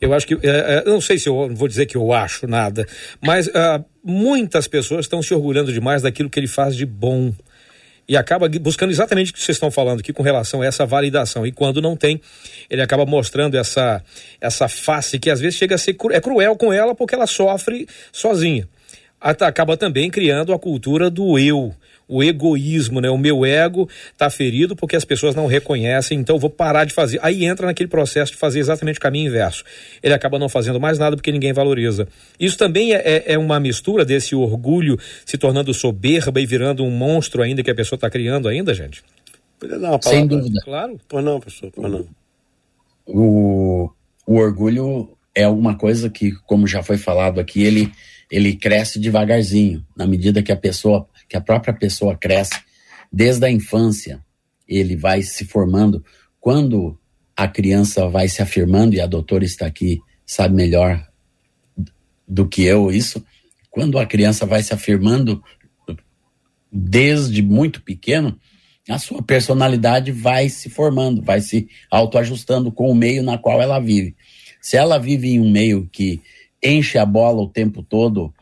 Eu 0.00 0.14
acho 0.14 0.26
que, 0.26 0.34
é, 0.34 0.38
é, 0.76 0.84
não 0.86 1.00
sei 1.00 1.18
se 1.18 1.28
eu 1.28 1.54
vou 1.54 1.68
dizer 1.68 1.84
que 1.84 1.96
eu 1.96 2.12
acho 2.12 2.46
nada, 2.46 2.86
mas 3.20 3.48
uh, 3.48 3.84
muitas 4.02 4.66
pessoas 4.66 5.04
estão 5.04 5.22
se 5.22 5.34
orgulhando 5.34 5.72
demais 5.72 6.00
daquilo 6.00 6.30
que 6.30 6.40
ele 6.40 6.46
faz 6.46 6.74
de 6.74 6.86
bom 6.86 7.32
e 8.10 8.16
acaba 8.16 8.48
buscando 8.48 8.90
exatamente 8.90 9.30
o 9.30 9.34
que 9.34 9.40
vocês 9.40 9.54
estão 9.54 9.70
falando 9.70 10.00
aqui 10.00 10.12
com 10.12 10.24
relação 10.24 10.62
a 10.62 10.66
essa 10.66 10.84
validação. 10.84 11.46
E 11.46 11.52
quando 11.52 11.80
não 11.80 11.94
tem, 11.94 12.20
ele 12.68 12.82
acaba 12.82 13.06
mostrando 13.06 13.56
essa, 13.56 14.02
essa 14.40 14.66
face 14.66 15.16
que 15.16 15.30
às 15.30 15.38
vezes 15.38 15.56
chega 15.56 15.76
a 15.76 15.78
ser 15.78 15.94
cru, 15.94 16.12
é 16.12 16.20
cruel 16.20 16.56
com 16.56 16.72
ela 16.72 16.92
porque 16.92 17.14
ela 17.14 17.28
sofre 17.28 17.86
sozinha. 18.10 18.68
Acaba 19.20 19.76
também 19.76 20.10
criando 20.10 20.52
a 20.52 20.58
cultura 20.58 21.08
do 21.08 21.38
eu 21.38 21.72
o 22.10 22.24
egoísmo, 22.24 23.00
né? 23.00 23.08
O 23.08 23.16
meu 23.16 23.46
ego 23.46 23.88
está 24.12 24.28
ferido 24.28 24.74
porque 24.74 24.96
as 24.96 25.04
pessoas 25.04 25.34
não 25.34 25.46
reconhecem, 25.46 26.18
então 26.18 26.36
eu 26.36 26.40
vou 26.40 26.50
parar 26.50 26.84
de 26.84 26.92
fazer. 26.92 27.20
Aí 27.22 27.44
entra 27.44 27.66
naquele 27.66 27.88
processo 27.88 28.32
de 28.32 28.38
fazer 28.38 28.58
exatamente 28.58 28.98
o 28.98 29.00
caminho 29.00 29.28
inverso. 29.28 29.62
Ele 30.02 30.12
acaba 30.12 30.38
não 30.38 30.48
fazendo 30.48 30.80
mais 30.80 30.98
nada 30.98 31.16
porque 31.16 31.30
ninguém 31.30 31.52
valoriza. 31.52 32.08
Isso 32.38 32.58
também 32.58 32.92
é, 32.92 32.96
é, 32.96 33.32
é 33.34 33.38
uma 33.38 33.60
mistura 33.60 34.04
desse 34.04 34.34
orgulho 34.34 34.98
se 35.24 35.38
tornando 35.38 35.72
soberba 35.72 36.40
e 36.40 36.46
virando 36.46 36.82
um 36.82 36.90
monstro 36.90 37.42
ainda 37.42 37.62
que 37.62 37.70
a 37.70 37.74
pessoa 37.74 37.96
está 37.96 38.10
criando 38.10 38.48
ainda, 38.48 38.74
gente? 38.74 39.02
Não, 39.62 40.00
Sem 40.02 40.26
dúvida. 40.26 40.60
Claro. 40.64 40.98
Por 41.08 41.22
não, 41.22 41.38
pessoal, 41.38 41.70
por 41.70 41.88
não. 41.88 42.06
O, 43.06 43.90
o 44.26 44.36
orgulho 44.36 45.10
é 45.34 45.46
uma 45.46 45.76
coisa 45.76 46.10
que, 46.10 46.32
como 46.46 46.66
já 46.66 46.82
foi 46.82 46.96
falado 46.96 47.38
aqui, 47.38 47.62
ele, 47.62 47.92
ele 48.30 48.56
cresce 48.56 48.98
devagarzinho, 48.98 49.84
na 49.96 50.06
medida 50.06 50.42
que 50.42 50.52
a 50.52 50.56
pessoa 50.56 51.06
que 51.30 51.36
a 51.36 51.40
própria 51.40 51.72
pessoa 51.72 52.16
cresce 52.16 52.60
desde 53.10 53.46
a 53.46 53.50
infância, 53.50 54.20
ele 54.66 54.96
vai 54.96 55.22
se 55.22 55.44
formando. 55.44 56.04
Quando 56.40 56.98
a 57.36 57.46
criança 57.46 58.08
vai 58.08 58.28
se 58.28 58.42
afirmando, 58.42 58.96
e 58.96 59.00
a 59.00 59.06
doutora 59.06 59.44
está 59.44 59.64
aqui, 59.64 60.00
sabe 60.26 60.56
melhor 60.56 61.08
do 62.26 62.48
que 62.48 62.64
eu 62.64 62.90
isso, 62.90 63.24
quando 63.70 63.96
a 63.96 64.04
criança 64.04 64.44
vai 64.44 64.62
se 64.64 64.74
afirmando 64.74 65.40
desde 66.70 67.42
muito 67.42 67.80
pequeno, 67.82 68.36
a 68.88 68.98
sua 68.98 69.22
personalidade 69.22 70.10
vai 70.10 70.48
se 70.48 70.68
formando, 70.68 71.22
vai 71.22 71.40
se 71.40 71.68
autoajustando 71.88 72.72
com 72.72 72.90
o 72.90 72.94
meio 72.94 73.22
na 73.22 73.38
qual 73.38 73.62
ela 73.62 73.78
vive. 73.78 74.16
Se 74.60 74.76
ela 74.76 74.98
vive 74.98 75.30
em 75.30 75.40
um 75.40 75.48
meio 75.48 75.88
que 75.92 76.20
enche 76.62 76.98
a 76.98 77.06
bola 77.06 77.40
o 77.40 77.48
tempo 77.48 77.84
todo, 77.84 78.34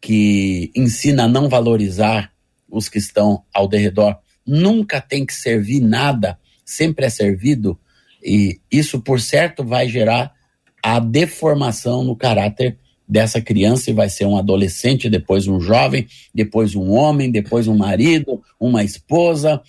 que 0.00 0.70
ensina 0.76 1.24
a 1.24 1.28
não 1.28 1.48
valorizar 1.48 2.32
os 2.68 2.88
que 2.88 2.98
estão 2.98 3.44
ao 3.52 3.68
derredor. 3.68 4.16
Nunca 4.46 5.00
tem 5.00 5.24
que 5.24 5.34
servir 5.34 5.80
nada, 5.80 6.38
sempre 6.64 7.06
é 7.06 7.10
servido, 7.10 7.78
e 8.22 8.60
isso, 8.70 9.00
por 9.00 9.20
certo, 9.20 9.64
vai 9.64 9.88
gerar 9.88 10.34
a 10.82 10.98
deformação 10.98 12.02
no 12.02 12.16
caráter 12.16 12.78
dessa 13.08 13.40
criança 13.40 13.90
e 13.90 13.94
vai 13.94 14.08
ser 14.08 14.24
um 14.24 14.36
adolescente, 14.36 15.08
depois 15.08 15.46
um 15.46 15.60
jovem, 15.60 16.06
depois 16.34 16.74
um 16.74 16.90
homem, 16.90 17.30
depois 17.30 17.68
um 17.68 17.76
marido, 17.76 18.42
uma 18.58 18.82
esposa, 18.82 19.62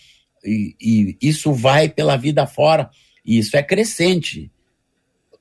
e, 0.43 0.75
e 0.81 1.17
isso 1.21 1.53
vai 1.53 1.87
pela 1.87 2.17
vida 2.17 2.47
fora, 2.47 2.89
e 3.23 3.37
isso 3.37 3.55
é 3.55 3.61
crescente. 3.61 4.51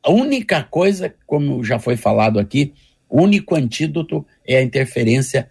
A 0.03 0.11
única 0.11 0.63
coisa, 0.63 1.15
como 1.27 1.65
já 1.65 1.79
foi 1.79 1.97
falado 1.97 2.39
aqui, 2.39 2.75
o 3.09 3.23
único 3.23 3.55
antídoto 3.55 4.27
é 4.47 4.59
a 4.59 4.63
interferência 4.63 5.51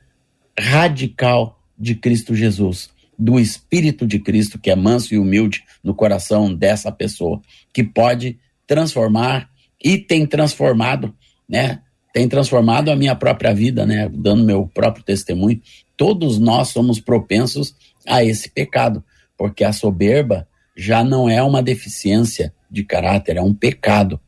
radical 0.58 1.60
de 1.78 1.95
Cristo 1.95 2.36
Jesus, 2.36 2.89
do 3.17 3.39
Espírito 3.39 4.05
de 4.05 4.19
Cristo, 4.19 4.59
que 4.59 4.69
é 4.69 4.76
manso 4.76 5.13
e 5.13 5.17
humilde 5.17 5.63
no 5.84 5.93
coração 5.93 6.53
dessa 6.53 6.91
pessoa, 6.91 7.41
que 7.73 7.84
pode 7.84 8.38
transformar 8.67 9.49
e 9.84 9.97
tem 9.97 10.26
transformado, 10.26 11.13
né? 11.47 11.82
Tem 12.13 12.28
transformado 12.28 12.89
a 12.89 12.95
minha 12.95 13.15
própria 13.15 13.53
vida, 13.53 13.86
né? 13.86 14.09
Dando 14.09 14.43
meu 14.43 14.67
próprio 14.67 15.03
testemunho. 15.03 15.61
Todos 15.97 16.39
nós 16.39 16.69
somos 16.69 16.99
propensos 16.99 17.76
a 18.07 18.23
esse 18.23 18.49
pecado, 18.49 19.03
porque 19.38 19.63
a 19.63 19.73
soberba 19.73 20.47
já 20.76 21.03
não 21.03 21.30
é 21.30 21.41
uma 21.41 21.61
deficiência 21.61 22.53
de 22.69 22.84
caráter, 22.84 23.38
é 23.38 23.41
um 23.41 23.53
pecado. 23.53 24.19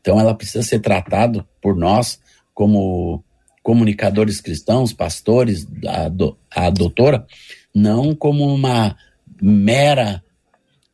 Então 0.00 0.18
ela 0.18 0.34
precisa 0.34 0.62
ser 0.62 0.80
tratada 0.80 1.46
por 1.60 1.76
nós 1.76 2.20
como 2.54 3.24
comunicadores 3.62 4.40
cristãos, 4.40 4.92
pastores, 4.92 5.66
a, 5.86 6.08
do, 6.08 6.36
a 6.50 6.68
doutora, 6.70 7.26
não 7.74 8.14
como 8.14 8.46
uma 8.52 8.96
mera 9.40 10.22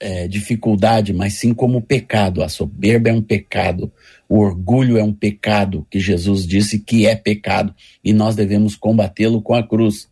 é, 0.00 0.28
dificuldade, 0.28 1.12
mas 1.12 1.34
sim 1.34 1.52
como 1.52 1.82
pecado. 1.82 2.42
A 2.42 2.48
soberba 2.48 3.08
é 3.08 3.12
um 3.12 3.22
pecado, 3.22 3.92
o 4.28 4.38
orgulho 4.38 4.96
é 4.96 5.02
um 5.02 5.12
pecado, 5.12 5.86
que 5.90 5.98
Jesus 5.98 6.46
disse 6.46 6.78
que 6.78 7.06
é 7.06 7.16
pecado, 7.16 7.74
e 8.04 8.12
nós 8.12 8.36
devemos 8.36 8.76
combatê-lo 8.76 9.42
com 9.42 9.54
a 9.54 9.66
cruz. 9.66 10.08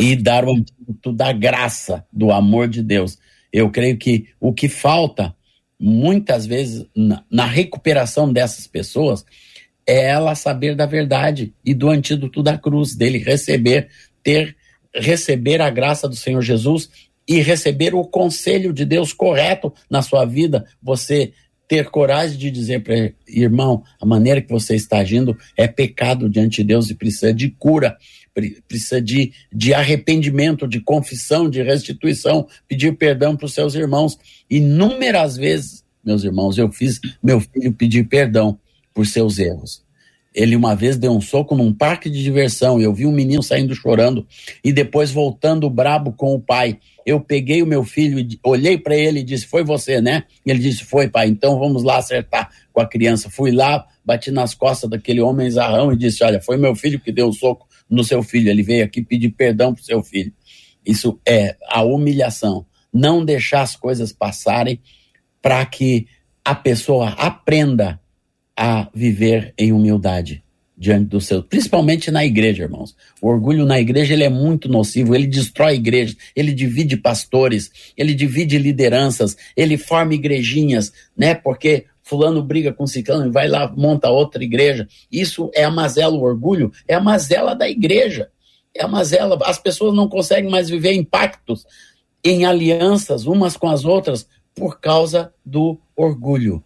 E 0.00 0.14
dar 0.14 0.44
o 0.44 0.52
antídoto 0.52 1.12
da 1.12 1.32
graça, 1.32 2.04
do 2.12 2.30
amor 2.30 2.68
de 2.68 2.82
Deus. 2.82 3.18
Eu 3.50 3.70
creio 3.70 3.96
que 3.96 4.28
o 4.38 4.52
que 4.52 4.68
falta, 4.68 5.34
muitas 5.80 6.44
vezes, 6.44 6.86
na, 6.94 7.24
na 7.30 7.46
recuperação 7.46 8.30
dessas 8.30 8.66
pessoas, 8.66 9.24
é 9.86 10.10
ela 10.10 10.34
saber 10.34 10.74
da 10.74 10.86
verdade 10.86 11.52
e 11.64 11.74
do 11.74 11.88
antídoto 11.88 12.42
da 12.42 12.56
cruz, 12.56 12.94
dele 12.94 13.18
receber, 13.18 13.88
ter, 14.22 14.56
receber 14.94 15.60
a 15.60 15.70
graça 15.70 16.08
do 16.08 16.16
Senhor 16.16 16.42
Jesus 16.42 16.88
e 17.26 17.40
receber 17.40 17.94
o 17.94 18.04
conselho 18.04 18.72
de 18.72 18.84
Deus 18.84 19.12
correto 19.12 19.72
na 19.88 20.02
sua 20.02 20.24
vida, 20.24 20.64
você 20.82 21.32
ter 21.68 21.88
coragem 21.88 22.36
de 22.36 22.50
dizer 22.50 22.82
para 22.82 23.12
irmão, 23.26 23.82
a 24.00 24.04
maneira 24.04 24.42
que 24.42 24.50
você 24.50 24.74
está 24.74 24.98
agindo 24.98 25.36
é 25.56 25.66
pecado 25.66 26.28
diante 26.28 26.56
de 26.56 26.64
Deus 26.64 26.90
e 26.90 26.94
precisa 26.94 27.32
de 27.32 27.48
cura, 27.48 27.96
precisa 28.68 29.00
de, 29.00 29.32
de 29.50 29.72
arrependimento, 29.72 30.68
de 30.68 30.80
confissão, 30.80 31.48
de 31.48 31.62
restituição, 31.62 32.46
pedir 32.68 32.96
perdão 32.96 33.36
para 33.36 33.46
os 33.46 33.54
seus 33.54 33.74
irmãos. 33.74 34.18
Inúmeras 34.50 35.36
vezes, 35.36 35.82
meus 36.04 36.24
irmãos, 36.24 36.58
eu 36.58 36.70
fiz 36.70 37.00
meu 37.22 37.40
filho 37.40 37.72
pedir 37.72 38.04
perdão 38.06 38.58
por 38.94 39.06
seus 39.06 39.38
erros. 39.38 39.82
Ele 40.34 40.56
uma 40.56 40.74
vez 40.74 40.96
deu 40.96 41.12
um 41.12 41.20
soco 41.20 41.54
num 41.54 41.74
parque 41.74 42.08
de 42.08 42.22
diversão 42.22 42.80
e 42.80 42.84
eu 42.84 42.94
vi 42.94 43.06
um 43.06 43.12
menino 43.12 43.42
saindo 43.42 43.74
chorando 43.74 44.26
e 44.64 44.72
depois 44.72 45.10
voltando 45.10 45.68
brabo 45.68 46.12
com 46.12 46.34
o 46.34 46.40
pai. 46.40 46.78
Eu 47.04 47.20
peguei 47.20 47.62
o 47.62 47.66
meu 47.66 47.84
filho, 47.84 48.18
e 48.18 48.38
olhei 48.42 48.78
para 48.78 48.96
ele 48.96 49.20
e 49.20 49.22
disse: 49.24 49.46
Foi 49.46 49.62
você, 49.62 50.00
né? 50.00 50.24
E 50.46 50.50
ele 50.50 50.60
disse: 50.60 50.84
Foi, 50.84 51.08
pai, 51.08 51.28
então 51.28 51.58
vamos 51.58 51.82
lá 51.82 51.98
acertar 51.98 52.50
com 52.72 52.80
a 52.80 52.88
criança. 52.88 53.28
Fui 53.28 53.50
lá, 53.50 53.84
bati 54.04 54.30
nas 54.30 54.54
costas 54.54 54.88
daquele 54.88 55.20
homem 55.20 55.50
zarrão 55.50 55.92
e 55.92 55.96
disse: 55.96 56.24
Olha, 56.24 56.40
foi 56.40 56.56
meu 56.56 56.74
filho 56.74 57.00
que 57.00 57.12
deu 57.12 57.28
o 57.28 57.32
soco 57.32 57.66
no 57.90 58.02
seu 58.02 58.22
filho. 58.22 58.48
Ele 58.48 58.62
veio 58.62 58.84
aqui 58.84 59.02
pedir 59.02 59.30
perdão 59.30 59.74
pro 59.74 59.84
seu 59.84 60.02
filho. 60.02 60.32
Isso 60.86 61.20
é 61.26 61.56
a 61.68 61.82
humilhação. 61.82 62.64
Não 62.92 63.24
deixar 63.24 63.62
as 63.62 63.76
coisas 63.76 64.12
passarem 64.12 64.80
para 65.42 65.64
que 65.66 66.06
a 66.44 66.54
pessoa 66.54 67.10
aprenda 67.10 68.00
a 68.56 68.88
viver 68.94 69.54
em 69.56 69.72
humildade. 69.72 70.42
diante 70.82 71.06
do 71.10 71.20
seu, 71.20 71.44
principalmente 71.44 72.10
na 72.10 72.24
igreja, 72.24 72.64
irmãos. 72.64 72.96
O 73.20 73.28
orgulho 73.28 73.64
na 73.64 73.78
igreja 73.78 74.14
ele 74.14 74.24
é 74.24 74.28
muito 74.28 74.68
nocivo, 74.68 75.14
ele 75.14 75.28
destrói 75.28 75.76
igrejas, 75.76 76.16
ele 76.34 76.52
divide 76.52 76.96
pastores, 76.96 77.70
ele 77.96 78.12
divide 78.14 78.58
lideranças, 78.58 79.36
ele 79.56 79.76
forma 79.76 80.14
igrejinhas, 80.14 80.92
né? 81.16 81.36
Porque 81.36 81.84
fulano 82.02 82.42
briga 82.42 82.72
com 82.72 82.84
ciclano 82.84 83.26
e 83.26 83.30
vai 83.30 83.46
lá 83.46 83.72
monta 83.76 84.10
outra 84.10 84.42
igreja. 84.42 84.88
Isso 85.10 85.52
é 85.54 85.62
a 85.62 85.70
mazela, 85.70 86.16
o 86.16 86.22
orgulho 86.22 86.72
é 86.88 86.94
a 86.94 87.00
mazela 87.00 87.54
da 87.54 87.68
igreja. 87.68 88.28
É 88.74 88.82
a 88.82 88.88
mazela, 88.88 89.38
as 89.44 89.58
pessoas 89.58 89.94
não 89.94 90.08
conseguem 90.08 90.50
mais 90.50 90.68
viver 90.68 90.94
impactos 90.94 91.64
em 92.24 92.44
alianças 92.44 93.24
umas 93.24 93.56
com 93.56 93.68
as 93.68 93.84
outras 93.84 94.26
por 94.52 94.80
causa 94.80 95.32
do 95.44 95.78
orgulho. 95.94 96.62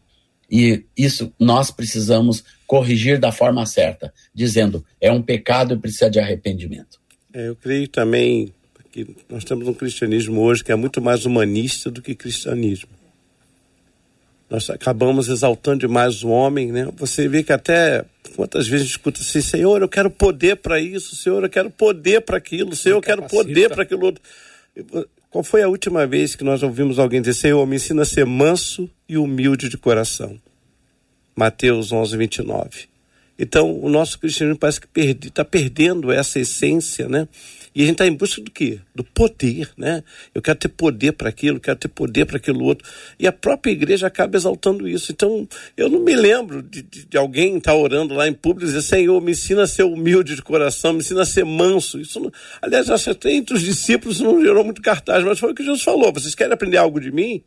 E 0.50 0.84
isso 0.96 1.32
nós 1.38 1.70
precisamos 1.70 2.44
corrigir 2.66 3.18
da 3.18 3.32
forma 3.32 3.64
certa, 3.66 4.12
dizendo 4.34 4.84
é 5.00 5.10
um 5.10 5.22
pecado 5.22 5.74
e 5.74 5.78
precisa 5.78 6.10
de 6.10 6.18
arrependimento. 6.18 6.98
É, 7.32 7.48
eu 7.48 7.56
creio 7.56 7.88
também 7.88 8.52
que 8.92 9.16
nós 9.28 9.44
temos 9.44 9.68
um 9.68 9.74
cristianismo 9.74 10.40
hoje 10.40 10.64
que 10.64 10.72
é 10.72 10.76
muito 10.76 11.02
mais 11.02 11.26
humanista 11.26 11.90
do 11.90 12.00
que 12.00 12.14
cristianismo. 12.14 12.90
Nós 14.48 14.70
acabamos 14.70 15.28
exaltando 15.28 15.80
demais 15.80 16.22
o 16.22 16.28
homem, 16.28 16.70
né? 16.70 16.88
Você 16.96 17.26
vê 17.26 17.42
que 17.42 17.52
até 17.52 18.04
quantas 18.36 18.68
vezes 18.68 18.82
a 18.82 18.86
gente 18.86 18.96
escuta 18.96 19.20
assim, 19.20 19.40
Senhor, 19.40 19.82
eu 19.82 19.88
quero 19.88 20.08
poder 20.08 20.56
para 20.56 20.80
isso, 20.80 21.16
Senhor, 21.16 21.42
eu 21.42 21.50
quero 21.50 21.68
poder 21.68 22.20
para 22.20 22.36
aquilo, 22.36 22.76
Senhor, 22.76 22.96
eu 22.96 23.02
quero 23.02 23.24
poder 23.24 23.68
para 23.70 23.82
aquilo 23.82 24.06
outro. 24.06 24.22
Qual 25.36 25.44
foi 25.44 25.62
a 25.62 25.68
última 25.68 26.06
vez 26.06 26.34
que 26.34 26.42
nós 26.42 26.62
ouvimos 26.62 26.98
alguém 26.98 27.20
dizer, 27.20 27.34
Senhor, 27.34 27.66
me 27.66 27.76
ensina 27.76 28.00
a 28.00 28.06
ser 28.06 28.24
manso 28.24 28.88
e 29.06 29.18
humilde 29.18 29.68
de 29.68 29.76
coração? 29.76 30.40
Mateus 31.36 31.92
11, 31.92 32.16
29. 32.16 32.88
Então, 33.38 33.78
o 33.78 33.90
nosso 33.90 34.18
cristianismo 34.18 34.58
parece 34.58 34.80
que 34.80 34.88
está 34.98 35.44
perdendo 35.44 36.10
essa 36.10 36.40
essência, 36.40 37.06
né? 37.06 37.28
E 37.76 37.82
a 37.82 37.84
gente 37.84 37.96
está 37.96 38.06
em 38.06 38.14
busca 38.14 38.40
do 38.40 38.50
quê? 38.50 38.80
Do 38.94 39.04
poder, 39.04 39.68
né? 39.76 40.02
Eu 40.34 40.40
quero 40.40 40.58
ter 40.58 40.68
poder 40.68 41.12
para 41.12 41.28
aquilo, 41.28 41.60
quero 41.60 41.76
ter 41.76 41.88
poder 41.88 42.24
para 42.24 42.38
aquilo 42.38 42.64
outro. 42.64 42.88
E 43.18 43.26
a 43.26 43.32
própria 43.32 43.70
igreja 43.70 44.06
acaba 44.06 44.34
exaltando 44.34 44.88
isso. 44.88 45.12
Então, 45.12 45.46
eu 45.76 45.90
não 45.90 46.00
me 46.00 46.16
lembro 46.16 46.62
de, 46.62 46.80
de, 46.80 47.04
de 47.04 47.18
alguém 47.18 47.58
estar 47.58 47.72
tá 47.72 47.76
orando 47.76 48.14
lá 48.14 48.26
em 48.26 48.32
público 48.32 48.64
e 48.64 48.72
dizer, 48.72 48.80
Senhor, 48.80 49.20
me 49.20 49.32
ensina 49.32 49.64
a 49.64 49.66
ser 49.66 49.82
humilde 49.82 50.34
de 50.34 50.40
coração, 50.40 50.94
me 50.94 51.00
ensina 51.00 51.20
a 51.20 51.26
ser 51.26 51.44
manso. 51.44 52.00
Isso 52.00 52.18
não... 52.18 52.32
Aliás, 52.62 52.88
até 52.88 53.32
entre 53.32 53.54
os 53.54 53.60
discípulos 53.60 54.20
não 54.20 54.40
gerou 54.40 54.64
muito 54.64 54.80
cartaz, 54.80 55.22
mas 55.22 55.38
foi 55.38 55.52
o 55.52 55.54
que 55.54 55.62
Jesus 55.62 55.82
falou. 55.82 56.10
Vocês 56.14 56.34
querem 56.34 56.54
aprender 56.54 56.78
algo 56.78 56.98
de 56.98 57.12
mim? 57.12 57.44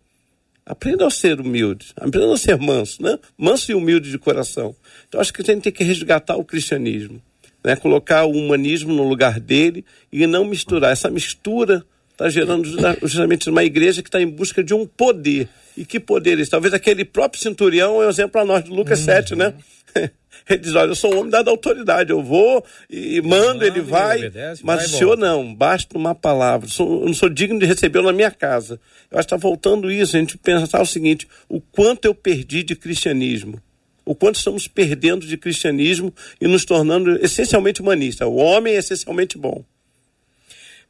Aprenda 0.64 1.08
a 1.08 1.10
ser 1.10 1.42
humilde, 1.42 1.88
aprenda 1.96 2.32
a 2.32 2.38
ser 2.38 2.56
manso, 2.60 3.02
né? 3.02 3.18
Manso 3.36 3.72
e 3.72 3.74
humilde 3.74 4.12
de 4.12 4.20
coração. 4.20 4.76
Então 5.08 5.20
acho 5.20 5.34
que 5.34 5.42
a 5.42 5.46
gente 5.46 5.64
tem 5.64 5.72
que 5.72 5.84
resgatar 5.84 6.36
o 6.36 6.46
cristianismo, 6.46 7.20
né? 7.64 7.76
Colocar 7.76 8.26
o 8.26 8.32
humanismo 8.32 8.94
no 8.94 9.08
lugar 9.08 9.40
dele 9.40 9.86
e 10.12 10.26
não 10.26 10.46
misturar. 10.46 10.92
Essa 10.92 11.10
mistura 11.10 11.86
está 12.12 12.30
gerando 12.30 12.66
justamente 13.02 13.50
uma 13.50 13.64
igreja 13.64 14.02
que 14.02 14.10
está 14.10 14.22
em 14.22 14.28
busca 14.28 14.64
de 14.64 14.74
um 14.74 14.86
poder. 14.86 15.48
E 15.78 15.86
que 15.86 16.00
poder 16.00 16.38
é 16.38 16.42
esse? 16.42 16.52
Talvez 16.52 16.74
aquele 16.74 17.06
próprio 17.06 17.42
centurião 17.42 18.02
é 18.02 18.08
um 18.08 18.10
exemplo 18.10 18.32
para 18.32 18.46
nós 18.46 18.64
de 18.64 18.70
Lucas 18.70 19.00
uhum. 19.00 19.06
7, 19.06 19.36
né? 19.36 19.54
Ele 20.50 20.60
diz: 20.60 20.76
Olha, 20.76 20.90
eu 20.90 20.96
sou 20.96 21.14
um 21.14 21.20
homem 21.20 21.30
dado 21.30 21.50
autoridade, 21.50 22.12
eu 22.12 22.24
vou 22.24 22.64
e 22.90 23.22
mando, 23.22 23.64
ele 23.64 23.82
vai. 23.82 24.18
Obedece, 24.20 24.66
mas 24.66 24.78
vai 24.78 24.86
o 24.86 24.90
senhor 24.90 25.18
não, 25.18 25.54
basta 25.54 25.98
uma 25.98 26.16
palavra. 26.16 26.68
Eu 26.80 27.06
não 27.06 27.14
sou 27.14 27.30
digno 27.30 27.60
de 27.60 27.66
recebê-lo 27.66 28.08
na 28.08 28.14
minha 28.14 28.32
casa. 28.32 28.80
Eu 29.12 29.20
acho 29.20 29.28
que 29.28 29.36
está 29.36 29.38
voltando 29.38 29.92
isso, 29.92 30.16
a 30.16 30.20
gente 30.20 30.38
pensar 30.38 30.82
o 30.82 30.86
seguinte: 30.86 31.28
o 31.48 31.62
quanto 31.62 32.06
eu 32.06 32.16
perdi 32.16 32.64
de 32.64 32.76
cristianismo. 32.76 33.62
O 34.10 34.16
quanto 34.16 34.38
estamos 34.38 34.68
perdendo 34.68 35.28
de 35.28 35.38
cristianismo 35.38 36.12
e 36.42 36.48
nos 36.48 36.66
tornando 36.66 37.24
essencialmente 37.24 37.80
humanistas. 37.80 38.28
O 38.28 38.38
homem 38.38 38.74
é 38.74 38.78
essencialmente 38.78 39.38
bom. 39.38 39.64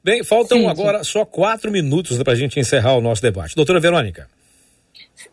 Bem, 0.01 0.23
faltam 0.23 0.59
Sim, 0.59 0.67
agora 0.67 1.03
só 1.03 1.25
quatro 1.25 1.69
minutos 1.69 2.17
para 2.23 2.31
a 2.31 2.35
gente 2.37 2.57
encerrar 2.57 2.95
o 2.95 3.01
nosso 3.01 3.21
debate. 3.21 3.57
Doutora 3.57 3.77
Verônica. 3.81 4.29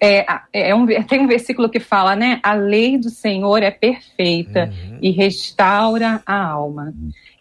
É, 0.00 0.26
é 0.52 0.74
um, 0.74 0.84
tem 1.04 1.20
um 1.20 1.28
versículo 1.28 1.68
que 1.68 1.78
fala, 1.78 2.16
né? 2.16 2.40
A 2.42 2.54
lei 2.54 2.98
do 2.98 3.08
Senhor 3.08 3.62
é 3.62 3.70
perfeita 3.70 4.64
uhum. 4.64 4.98
e 5.00 5.12
restaura 5.12 6.20
a 6.26 6.44
alma. 6.44 6.92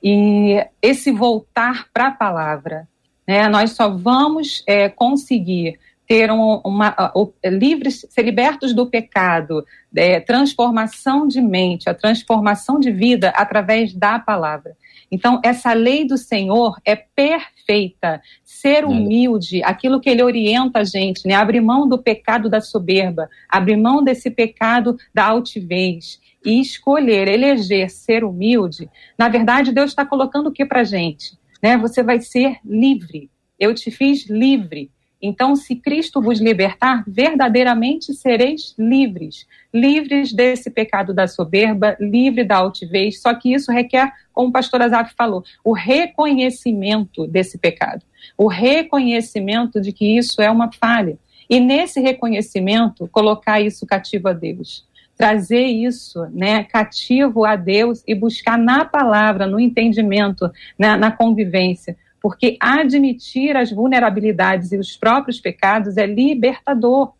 E 0.03 0.63
esse 0.79 1.11
voltar 1.11 1.87
para 1.91 2.09
a 2.09 2.11
palavra, 2.11 2.87
né? 3.27 3.47
Nós 3.49 3.71
só 3.71 3.89
vamos 3.89 4.63
é, 4.67 4.89
conseguir 4.89 5.79
ter 6.07 6.31
um, 6.31 6.61
uma, 6.63 7.11
uh, 7.15 7.33
livres, 7.45 8.05
ser 8.09 8.23
libertos 8.23 8.73
do 8.73 8.85
pecado, 8.85 9.65
é, 9.95 10.19
transformação 10.19 11.27
de 11.27 11.41
mente, 11.41 11.89
a 11.89 11.93
transformação 11.93 12.79
de 12.79 12.91
vida 12.91 13.29
através 13.29 13.93
da 13.93 14.19
palavra. 14.19 14.75
Então, 15.11 15.39
essa 15.43 15.73
lei 15.73 16.05
do 16.05 16.17
Senhor 16.17 16.79
é 16.83 16.95
perfeita. 16.95 18.21
Ser 18.43 18.85
humilde, 18.85 19.63
aquilo 19.63 19.99
que 19.99 20.09
ele 20.09 20.23
orienta 20.23 20.79
a 20.79 20.83
gente, 20.83 21.27
né? 21.27 21.35
Abrir 21.35 21.61
mão 21.61 21.87
do 21.87 21.97
pecado 21.97 22.49
da 22.49 22.59
soberba, 22.59 23.29
abrir 23.47 23.77
mão 23.77 24.03
desse 24.03 24.29
pecado 24.29 24.97
da 25.13 25.25
altivez 25.25 26.19
e 26.45 26.59
escolher, 26.59 27.27
eleger 27.27 27.89
ser 27.89 28.23
humilde. 28.23 28.89
Na 29.17 29.29
verdade, 29.29 29.71
Deus 29.71 29.91
está 29.91 30.05
colocando 30.05 30.47
o 30.47 30.51
que 30.51 30.65
para 30.65 30.83
gente? 30.83 31.37
Né? 31.61 31.77
Você 31.77 32.03
vai 32.03 32.19
ser 32.19 32.57
livre. 32.63 33.29
Eu 33.59 33.73
te 33.73 33.89
fiz 33.89 34.29
livre. 34.29 34.91
Então, 35.21 35.55
se 35.55 35.75
Cristo 35.75 36.21
vos 36.21 36.39
libertar, 36.39 37.03
verdadeiramente 37.07 38.13
sereis 38.13 38.75
livres. 38.77 39.47
Livres 39.73 40.33
desse 40.33 40.69
pecado 40.69 41.13
da 41.13 41.27
soberba, 41.27 41.97
livre 41.99 42.43
da 42.43 42.57
altivez. 42.57 43.21
Só 43.21 43.33
que 43.33 43.53
isso 43.53 43.71
requer, 43.71 44.11
como 44.33 44.49
o 44.49 44.51
pastor 44.51 44.81
Azaf 44.81 45.13
falou, 45.17 45.43
o 45.63 45.73
reconhecimento 45.73 47.25
desse 47.27 47.57
pecado. 47.57 48.03
O 48.37 48.47
reconhecimento 48.47 49.81
de 49.81 49.91
que 49.91 50.17
isso 50.17 50.41
é 50.41 50.49
uma 50.49 50.71
falha. 50.71 51.17
E 51.49 51.59
nesse 51.59 51.99
reconhecimento, 51.99 53.07
colocar 53.07 53.61
isso 53.61 53.85
cativo 53.85 54.27
a 54.27 54.33
Deus 54.33 54.85
trazer 55.17 55.63
isso 55.63 56.25
né, 56.31 56.63
cativo 56.63 57.45
a 57.45 57.55
Deus 57.55 58.03
e 58.05 58.13
buscar 58.13 58.57
na 58.57 58.83
palavra, 58.83 59.47
no 59.47 59.59
entendimento, 59.59 60.51
na, 60.77 60.97
na 60.97 61.11
convivência, 61.11 61.95
porque 62.25 62.57
admitir 62.59 63.55
as 63.55 63.71
vulnerabilidades 63.71 64.71
e 64.71 64.79
os 64.79 64.97
próprios 64.97 65.39
pecados 65.39 65.95
é 65.95 66.07
libertador. 66.07 67.13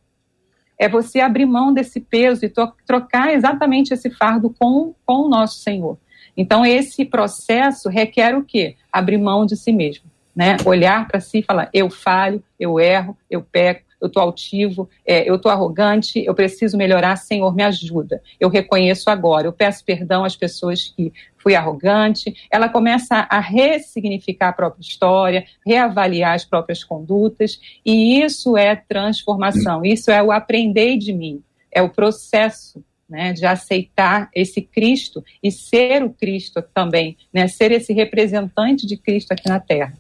É 0.80 0.90
você 0.90 1.20
abrir 1.20 1.46
mão 1.46 1.72
desse 1.72 2.00
peso 2.00 2.44
e 2.44 2.52
trocar 2.88 3.32
exatamente 3.32 3.94
esse 3.94 4.10
fardo 4.10 4.50
com, 4.58 4.96
com 5.06 5.18
o 5.18 5.30
nosso 5.30 5.60
Senhor. 5.60 6.00
Então, 6.36 6.66
esse 6.66 7.06
processo 7.06 7.88
requer 7.88 8.36
o 8.36 8.44
quê? 8.44 8.78
Abrir 8.92 9.20
mão 9.20 9.46
de 9.46 9.56
si 9.56 9.72
mesmo. 9.72 10.10
Né? 10.36 10.58
Olhar 10.66 11.08
para 11.08 11.20
si 11.20 11.38
e 11.38 11.44
falar: 11.44 11.70
eu 11.72 11.88
falho, 11.92 12.44
eu 12.60 12.80
erro, 12.80 13.16
eu 13.30 13.44
peco, 13.44 13.85
eu 14.02 14.08
estou 14.08 14.22
altivo, 14.22 14.90
é, 15.06 15.30
eu 15.30 15.36
estou 15.36 15.52
arrogante, 15.52 16.24
eu 16.24 16.34
preciso 16.34 16.78
melhorar, 16.78 17.16
Senhor, 17.16 17.56
me 17.56 17.64
ajuda. 17.64 18.22
Eu 18.40 18.50
reconheço 18.50 19.10
agora, 19.10 19.48
eu 19.48 19.54
peço 19.54 19.84
perdão 19.84 20.24
às 20.24 20.36
pessoas 20.36 20.94
que 20.96 21.14
fui 21.38 21.56
arrogante. 21.56 22.34
Ela 22.52 22.68
começa 22.70 23.28
a 23.30 23.40
ressignificar 23.40 24.50
a 24.50 24.54
própria 24.54 24.82
história, 24.82 25.46
reavaliar 25.66 26.34
as 26.34 26.44
próprias 26.44 26.84
condutas, 26.84 27.60
e 27.86 28.22
isso 28.22 28.58
é 28.58 28.76
transformação, 28.76 29.86
isso 29.86 30.12
é 30.12 30.22
o 30.22 30.32
aprender 30.32 30.98
de 30.98 31.14
mim, 31.14 31.44
é 31.72 31.82
o 31.82 31.90
processo 31.90 32.84
né, 33.08 33.34
de 33.34 33.46
aceitar 33.46 34.30
esse 34.34 34.62
Cristo 34.62 35.24
e 35.42 35.52
ser 35.52 36.04
o 36.04 36.10
Cristo 36.10 36.64
também, 36.74 37.16
né, 37.32 37.48
ser 37.48 37.72
esse 37.72 37.94
representante 37.94 38.88
de 38.88 38.98
Cristo 38.98 39.32
aqui 39.32 39.48
na 39.48 39.60
Terra. 39.60 39.94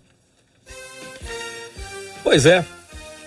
Pois 2.23 2.47
é, 2.47 2.65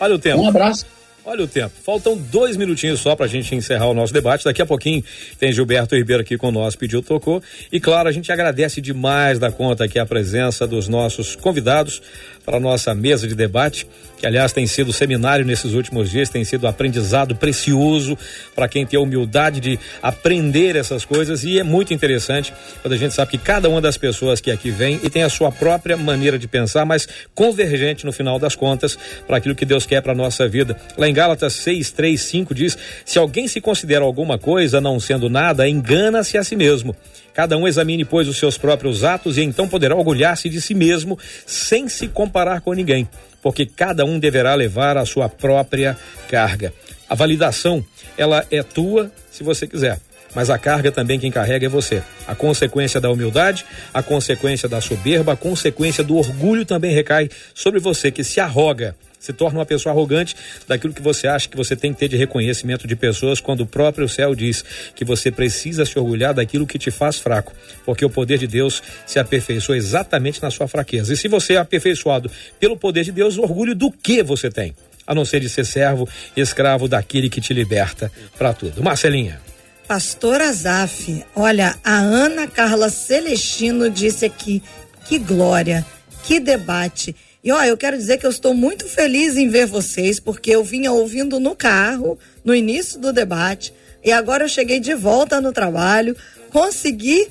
Olha 0.00 0.14
o 0.14 0.18
tempo. 0.18 0.42
Um 0.42 0.48
abraço. 0.48 0.86
Olha 1.30 1.44
o 1.44 1.46
tempo. 1.46 1.74
Faltam 1.84 2.16
dois 2.16 2.56
minutinhos 2.56 3.00
só 3.00 3.14
para 3.14 3.26
a 3.26 3.28
gente 3.28 3.54
encerrar 3.54 3.84
o 3.84 3.92
nosso 3.92 4.14
debate. 4.14 4.46
Daqui 4.46 4.62
a 4.62 4.66
pouquinho 4.66 5.04
tem 5.38 5.52
Gilberto 5.52 5.94
Ribeiro 5.94 6.22
aqui 6.22 6.38
com 6.38 6.50
nós, 6.50 6.74
pediu, 6.74 7.02
tocou. 7.02 7.42
E 7.70 7.78
claro, 7.78 8.08
a 8.08 8.12
gente 8.12 8.32
agradece 8.32 8.80
demais 8.80 9.38
da 9.38 9.52
conta 9.52 9.84
aqui 9.84 9.98
a 9.98 10.06
presença 10.06 10.66
dos 10.66 10.88
nossos 10.88 11.36
convidados 11.36 12.00
para 12.48 12.56
a 12.56 12.60
nossa 12.60 12.94
mesa 12.94 13.28
de 13.28 13.34
debate, 13.34 13.86
que 14.16 14.26
aliás 14.26 14.54
tem 14.54 14.66
sido 14.66 14.90
seminário 14.90 15.44
nesses 15.44 15.74
últimos 15.74 16.10
dias, 16.10 16.30
tem 16.30 16.42
sido 16.44 16.66
aprendizado 16.66 17.36
precioso 17.36 18.16
para 18.54 18.66
quem 18.66 18.86
tem 18.86 18.98
a 18.98 19.02
humildade 19.02 19.60
de 19.60 19.78
aprender 20.02 20.74
essas 20.74 21.04
coisas 21.04 21.44
e 21.44 21.58
é 21.58 21.62
muito 21.62 21.92
interessante 21.92 22.54
quando 22.80 22.94
a 22.94 22.96
gente 22.96 23.12
sabe 23.12 23.32
que 23.32 23.36
cada 23.36 23.68
uma 23.68 23.82
das 23.82 23.98
pessoas 23.98 24.40
que 24.40 24.50
aqui 24.50 24.70
vem 24.70 24.98
e 25.02 25.10
tem 25.10 25.24
a 25.24 25.28
sua 25.28 25.52
própria 25.52 25.94
maneira 25.94 26.38
de 26.38 26.48
pensar, 26.48 26.86
mas 26.86 27.06
convergente 27.34 28.06
no 28.06 28.12
final 28.12 28.38
das 28.38 28.56
contas 28.56 28.98
para 29.26 29.36
aquilo 29.36 29.54
que 29.54 29.66
Deus 29.66 29.84
quer 29.84 30.00
para 30.00 30.14
nossa 30.14 30.48
vida. 30.48 30.74
Lá 30.96 31.06
em 31.06 31.12
Gálatas 31.18 31.54
6, 31.54 31.90
3, 31.90 32.20
5 32.20 32.54
diz: 32.54 32.78
se 33.04 33.18
alguém 33.18 33.48
se 33.48 33.60
considera 33.60 34.04
alguma 34.04 34.38
coisa 34.38 34.80
não 34.80 35.00
sendo 35.00 35.28
nada, 35.28 35.68
engana-se 35.68 36.38
a 36.38 36.44
si 36.44 36.54
mesmo. 36.54 36.94
Cada 37.34 37.56
um 37.56 37.66
examine, 37.66 38.04
pois, 38.04 38.28
os 38.28 38.38
seus 38.38 38.56
próprios 38.56 39.02
atos 39.02 39.36
e 39.36 39.42
então 39.42 39.66
poderá 39.66 39.96
orgulhar-se 39.96 40.48
de 40.48 40.60
si 40.60 40.74
mesmo 40.74 41.18
sem 41.44 41.88
se 41.88 42.06
comparar 42.06 42.60
com 42.60 42.72
ninguém, 42.72 43.08
porque 43.42 43.66
cada 43.66 44.04
um 44.04 44.16
deverá 44.16 44.54
levar 44.54 44.96
a 44.96 45.04
sua 45.04 45.28
própria 45.28 45.96
carga. 46.30 46.72
A 47.08 47.16
validação, 47.16 47.84
ela 48.16 48.46
é 48.48 48.62
tua 48.62 49.10
se 49.28 49.42
você 49.42 49.66
quiser. 49.66 49.98
mas 50.36 50.50
a 50.50 50.58
carga 50.58 50.92
também 50.92 51.18
quem 51.18 51.32
carrega 51.32 51.66
é 51.66 51.68
você. 51.68 52.00
A 52.28 52.34
consequência 52.34 53.00
da 53.00 53.10
humildade, 53.10 53.64
a 53.92 54.04
consequência 54.04 54.68
da 54.68 54.80
soberba, 54.80 55.32
a 55.32 55.36
consequência 55.36 56.04
do 56.04 56.16
orgulho 56.16 56.64
também 56.64 56.94
recai 56.94 57.28
sobre 57.52 57.80
você 57.80 58.12
que 58.12 58.22
se 58.22 58.38
arroga 58.38 58.94
se 59.18 59.32
torna 59.32 59.58
uma 59.58 59.66
pessoa 59.66 59.92
arrogante 59.92 60.34
daquilo 60.66 60.92
que 60.92 61.02
você 61.02 61.26
acha 61.26 61.48
que 61.48 61.56
você 61.56 61.74
tem 61.74 61.92
que 61.92 61.98
ter 61.98 62.08
de 62.08 62.16
reconhecimento 62.16 62.86
de 62.86 62.96
pessoas, 62.96 63.40
quando 63.40 63.60
o 63.62 63.66
próprio 63.66 64.08
céu 64.08 64.34
diz 64.34 64.64
que 64.94 65.04
você 65.04 65.30
precisa 65.30 65.84
se 65.84 65.98
orgulhar 65.98 66.34
daquilo 66.34 66.66
que 66.66 66.78
te 66.78 66.90
faz 66.90 67.18
fraco, 67.18 67.52
porque 67.84 68.04
o 68.04 68.10
poder 68.10 68.38
de 68.38 68.46
Deus 68.46 68.82
se 69.06 69.18
aperfeiçoa 69.18 69.76
exatamente 69.76 70.42
na 70.42 70.50
sua 70.50 70.68
fraqueza. 70.68 71.12
E 71.12 71.16
se 71.16 71.28
você 71.28 71.54
é 71.54 71.56
aperfeiçoado 71.56 72.30
pelo 72.60 72.76
poder 72.76 73.04
de 73.04 73.12
Deus, 73.12 73.38
orgulho 73.38 73.74
do 73.74 73.90
que 73.90 74.22
você 74.22 74.50
tem? 74.50 74.74
A 75.06 75.14
não 75.14 75.24
ser 75.24 75.40
de 75.40 75.48
ser 75.48 75.64
servo 75.64 76.08
escravo 76.36 76.86
daquele 76.86 77.30
que 77.30 77.40
te 77.40 77.54
liberta 77.54 78.12
para 78.36 78.52
tudo. 78.52 78.82
Marcelinha. 78.82 79.40
Pastor 79.86 80.42
Azaf, 80.42 81.24
olha, 81.34 81.74
a 81.82 81.96
Ana 81.96 82.46
Carla 82.46 82.90
Celestino 82.90 83.88
disse 83.88 84.26
aqui, 84.26 84.62
que 85.06 85.18
glória, 85.18 85.82
que 86.24 86.38
debate. 86.38 87.16
E 87.42 87.52
ó, 87.52 87.62
eu 87.62 87.76
quero 87.76 87.96
dizer 87.96 88.18
que 88.18 88.26
eu 88.26 88.30
estou 88.30 88.52
muito 88.52 88.86
feliz 88.86 89.36
em 89.36 89.48
ver 89.48 89.66
vocês, 89.66 90.18
porque 90.18 90.50
eu 90.50 90.64
vinha 90.64 90.92
ouvindo 90.92 91.38
no 91.38 91.54
carro, 91.54 92.18
no 92.44 92.54
início 92.54 92.98
do 92.98 93.12
debate, 93.12 93.72
e 94.04 94.10
agora 94.10 94.44
eu 94.44 94.48
cheguei 94.48 94.80
de 94.80 94.94
volta 94.94 95.40
no 95.40 95.52
trabalho, 95.52 96.16
consegui 96.50 97.28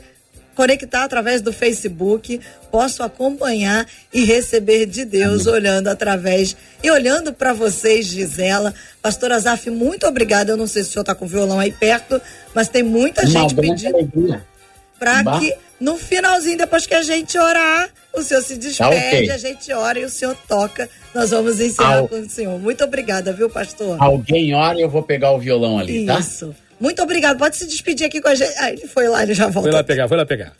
conectar 0.55 1.03
através 1.03 1.39
do 1.39 1.53
Facebook, 1.53 2.41
posso 2.72 3.03
acompanhar 3.03 3.88
e 4.12 4.24
receber 4.24 4.88
de 4.88 5.05
Deus 5.05 5.41
Amém. 5.43 5.53
olhando 5.53 5.88
através 5.88 6.58
e 6.82 6.89
olhando 6.89 7.32
para 7.32 7.53
vocês, 7.53 8.08
Gisela. 8.08 8.74
Pastor 8.99 9.32
Azaf, 9.32 9.70
muito 9.70 10.08
obrigada. 10.08 10.51
Eu 10.51 10.58
não 10.58 10.66
sei 10.66 10.84
se 10.84 10.89
o 10.89 10.93
senhor 10.93 11.03
está 11.03 11.14
com 11.14 11.26
o 11.26 11.28
violão 11.28 11.60
aí 11.60 11.72
perto, 11.72 12.20
mas 12.55 12.70
tem 12.70 12.82
muita 12.82 13.22
Uma 13.22 13.30
gente 13.30 13.53
pedindo 13.53 14.10
para 15.00 15.39
que 15.39 15.54
no 15.80 15.95
finalzinho, 15.98 16.58
depois 16.58 16.88
que 16.88 16.93
a 16.93 17.04
gente 17.04 17.38
orar, 17.38 17.89
o 18.14 18.22
senhor 18.22 18.41
se 18.41 18.58
despede, 18.58 18.78
tá 18.78 18.88
okay. 18.89 19.30
a 19.30 19.38
gente 19.38 19.72
ora 19.72 20.00
e 20.00 20.06
o 20.06 20.10
senhor 20.10 20.36
toca. 20.48 20.89
Nós 21.14 21.30
vamos 21.30 21.60
encerrar 21.60 21.98
Al... 21.98 22.08
com 22.08 22.20
o 22.20 22.30
senhor. 22.30 22.60
Muito 22.60 22.84
obrigada, 22.84 23.32
viu, 23.32 23.50
pastor? 23.50 23.95
Alguém 24.00 24.54
ora 24.56 24.78
e 24.78 24.82
eu 24.82 24.89
vou 24.89 25.04
pegar 25.04 25.32
o 25.32 25.39
violão 25.39 25.78
ali, 25.78 26.00
Isso. 26.00 26.06
tá? 26.08 26.20
Isso. 26.20 26.56
Muito 26.80 27.02
obrigado. 27.02 27.38
Pode 27.38 27.58
se 27.58 27.68
despedir 27.68 28.06
aqui 28.06 28.22
com 28.22 28.28
a 28.28 28.36
gente. 28.36 28.54
Ah, 28.58 28.72
ele 28.72 28.88
foi 28.88 29.08
lá, 29.08 29.24
ele 29.24 29.34
já 29.34 29.45
voltou. 29.45 29.64
Foi 29.64 29.72
lá 29.72 29.84
pegar, 29.84 30.08
foi 30.08 30.18
lá 30.18 30.26
pegar. 30.26 30.54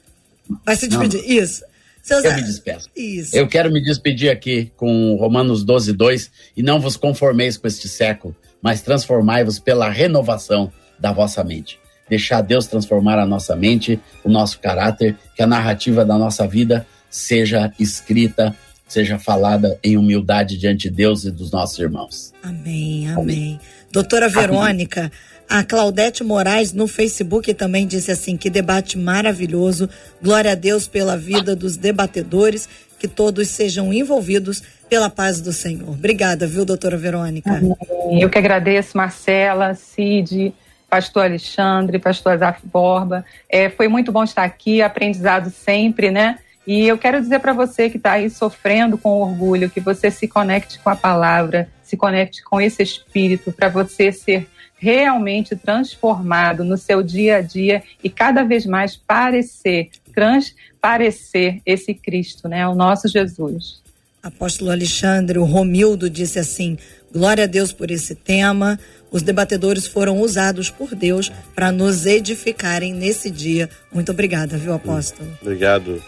Vai 0.66 0.76
se 0.76 0.88
despedir. 0.88 1.22
Não. 1.22 1.44
Isso. 1.44 1.64
Seus... 2.02 2.24
Eu 2.24 2.34
me 2.34 2.44
despeço. 2.44 2.90
Isso. 2.96 3.36
Eu 3.36 3.48
quero 3.48 3.72
me 3.72 3.82
despedir 3.84 4.30
aqui 4.30 4.72
com 4.78 5.16
Romanos 5.16 5.64
12, 5.64 5.94
2. 5.94 6.32
E 6.56 6.64
não 6.64 6.80
vos 6.80 6.96
conformeis 6.96 7.58
com 7.58 7.68
este 7.68 7.90
século, 7.90 8.36
mas 8.62 8.82
transformai-vos 8.82 9.60
pela 9.60 9.90
renovação 9.90 10.72
da 11.00 11.12
vossa 11.12 11.44
mente 11.44 11.80
deixar 12.10 12.42
Deus 12.42 12.68
transformar 12.68 13.20
a 13.20 13.26
nossa 13.26 13.56
mente, 13.56 14.00
o 14.24 14.30
nosso 14.30 14.60
caráter, 14.60 15.16
que 15.36 15.42
a 15.42 15.48
narrativa 15.48 16.06
da 16.06 16.18
nossa 16.18 16.48
vida 16.48 16.86
seja 17.10 17.72
escrita, 17.80 18.56
seja 18.88 19.20
falada 19.20 19.78
em 19.84 19.98
humildade 19.98 20.58
diante 20.58 20.90
de 20.90 20.96
Deus 20.96 21.26
e 21.26 21.32
dos 21.32 21.52
nossos 21.52 21.78
irmãos. 21.80 22.34
Amém, 22.44 23.10
amém. 23.10 23.24
amém. 23.24 23.60
Doutora 23.92 24.30
Verônica, 24.30 25.12
a 25.50 25.64
Claudete 25.64 26.24
Moraes 26.24 26.74
no 26.74 26.88
Facebook 26.88 27.54
também 27.54 27.88
disse 27.88 28.12
assim: 28.12 28.36
que 28.36 28.50
debate 28.50 28.98
maravilhoso. 28.98 29.90
Glória 30.22 30.52
a 30.52 30.56
Deus 30.56 30.88
pela 30.88 31.18
vida 31.18 31.56
dos 31.56 31.78
debatedores, 31.78 32.68
que 33.00 33.08
todos 33.08 33.48
sejam 33.48 33.94
envolvidos 33.94 34.62
pela 34.90 35.10
paz 35.10 35.40
do 35.40 35.54
Senhor. 35.54 35.90
Obrigada, 35.90 36.48
viu, 36.48 36.66
doutora 36.66 36.98
Verônica? 36.98 37.50
Amém. 37.50 38.22
Eu 38.22 38.30
que 38.30 38.38
agradeço, 38.38 38.98
Marcela, 38.98 39.74
Cid 39.74 40.54
pastor 40.90 41.24
Alexandre, 41.24 42.00
pastor 42.00 42.34
Azaf 42.34 42.62
Borba. 42.66 43.26
É, 43.50 43.70
foi 43.70 43.88
muito 43.88 44.12
bom 44.12 44.24
estar 44.24 44.44
aqui, 44.44 44.82
aprendizado 44.82 45.50
sempre, 45.50 46.12
né? 46.12 46.40
E 46.66 46.86
eu 46.86 46.98
quero 46.98 47.22
dizer 47.22 47.40
para 47.40 47.54
você 47.54 47.90
que 47.90 47.98
está 47.98 48.14
aí 48.14 48.30
sofrendo 48.30 48.98
com 48.98 49.22
orgulho, 49.22 49.70
que 49.70 49.80
você 49.80 50.12
se 50.12 50.28
conecte 50.28 50.80
com 50.80 50.90
a 50.90 50.96
palavra, 50.96 51.70
se 51.82 51.96
conecte 51.96 52.44
com 52.44 52.60
esse 52.60 52.84
espírito, 52.84 53.54
para 53.54 53.70
você 53.70 54.12
ser 54.12 54.48
realmente 54.78 55.56
transformado 55.56 56.64
no 56.64 56.78
seu 56.78 57.02
dia 57.02 57.38
a 57.38 57.42
dia 57.42 57.84
e 58.04 58.10
cada 58.10 58.44
vez 58.44 58.66
mais 58.66 58.96
parecer, 58.96 59.90
transparecer 60.14 61.62
esse 61.66 61.94
Cristo, 61.94 62.48
né? 62.48 62.68
O 62.68 62.76
nosso 62.76 63.08
Jesus. 63.08 63.82
Apóstolo 64.22 64.72
Alexandre, 64.72 65.40
o 65.40 65.46
Romildo 65.46 66.10
disse 66.10 66.38
assim: 66.38 66.78
glória 67.12 67.46
a 67.46 67.48
Deus 67.48 67.72
por 67.72 67.90
esse 67.90 68.14
tema. 68.14 68.78
Os 69.12 69.22
debatedores 69.22 69.88
foram 69.88 70.20
usados 70.20 70.70
por 70.70 70.94
Deus 70.94 71.32
para 71.56 71.72
nos 71.72 72.06
edificarem 72.06 72.94
nesse 72.94 73.30
dia. 73.30 73.70
Muito 73.92 74.12
obrigada, 74.12 74.58
viu, 74.58 74.74
apóstolo? 74.74 75.30
Obrigado 75.42 76.04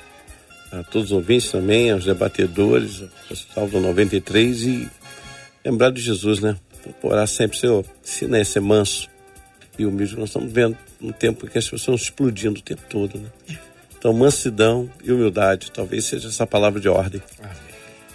a 0.71 0.83
todos 0.83 1.11
os 1.11 1.11
ouvintes 1.11 1.51
também, 1.51 1.91
aos 1.91 2.05
debatedores, 2.05 3.01
ao 3.01 3.07
pessoal 3.27 3.67
do 3.67 3.79
93 3.79 4.61
e 4.63 4.89
lembrar 5.65 5.91
de 5.91 6.01
Jesus, 6.01 6.39
né? 6.39 6.55
Orar 7.01 7.27
sempre, 7.27 7.57
Senhor, 7.57 7.85
ensina 8.03 8.39
a 8.39 8.45
ser 8.45 8.59
manso 8.59 9.09
e 9.77 9.85
humilde. 9.85 10.15
Nós 10.17 10.29
estamos 10.29 10.51
vendo 10.51 10.77
um 11.01 11.11
tempo 11.11 11.45
em 11.45 11.49
que 11.49 11.57
as 11.57 11.65
pessoas 11.65 11.81
estão 11.81 11.95
explodindo 11.95 12.59
o 12.59 12.63
tempo 12.63 12.81
todo, 12.89 13.17
né? 13.17 13.29
É. 13.49 13.69
Então, 13.97 14.13
mansidão 14.13 14.89
e 15.03 15.11
humildade, 15.11 15.71
talvez 15.71 16.05
seja 16.05 16.29
essa 16.29 16.47
palavra 16.47 16.79
de 16.79 16.87
ordem. 16.87 17.21
Amém. 17.39 17.68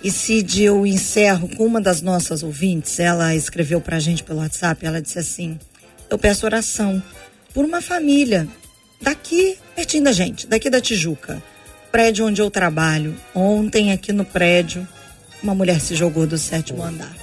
E 0.04 0.10
Cid, 0.10 0.62
eu 0.62 0.86
encerro 0.86 1.48
com 1.56 1.64
uma 1.64 1.80
das 1.80 2.02
nossas 2.02 2.42
ouvintes, 2.42 3.00
ela 3.00 3.34
escreveu 3.34 3.80
para 3.80 3.96
a 3.96 4.00
gente 4.00 4.22
pelo 4.22 4.40
WhatsApp, 4.40 4.84
ela 4.84 5.00
disse 5.00 5.18
assim, 5.18 5.58
eu 6.10 6.18
peço 6.18 6.44
oração 6.44 7.02
por 7.54 7.64
uma 7.64 7.80
família 7.80 8.46
daqui, 9.00 9.56
pertinho 9.74 10.04
da 10.04 10.12
gente, 10.12 10.46
daqui 10.46 10.68
da 10.68 10.78
Tijuca, 10.78 11.42
prédio 11.90 12.26
onde 12.26 12.42
eu 12.42 12.50
trabalho. 12.50 13.16
Ontem 13.34 13.92
aqui 13.92 14.12
no 14.12 14.26
prédio, 14.26 14.86
uma 15.42 15.54
mulher 15.54 15.80
se 15.80 15.94
jogou 15.94 16.26
do 16.26 16.36
sétimo 16.36 16.82
andar. 16.82 17.16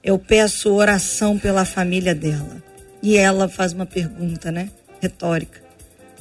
Eu 0.00 0.16
peço 0.16 0.72
oração 0.72 1.36
pela 1.36 1.64
família 1.64 2.14
dela. 2.14 2.62
E 3.02 3.16
ela 3.16 3.48
faz 3.48 3.72
uma 3.72 3.84
pergunta, 3.84 4.52
né? 4.52 4.70
Retórica. 5.00 5.60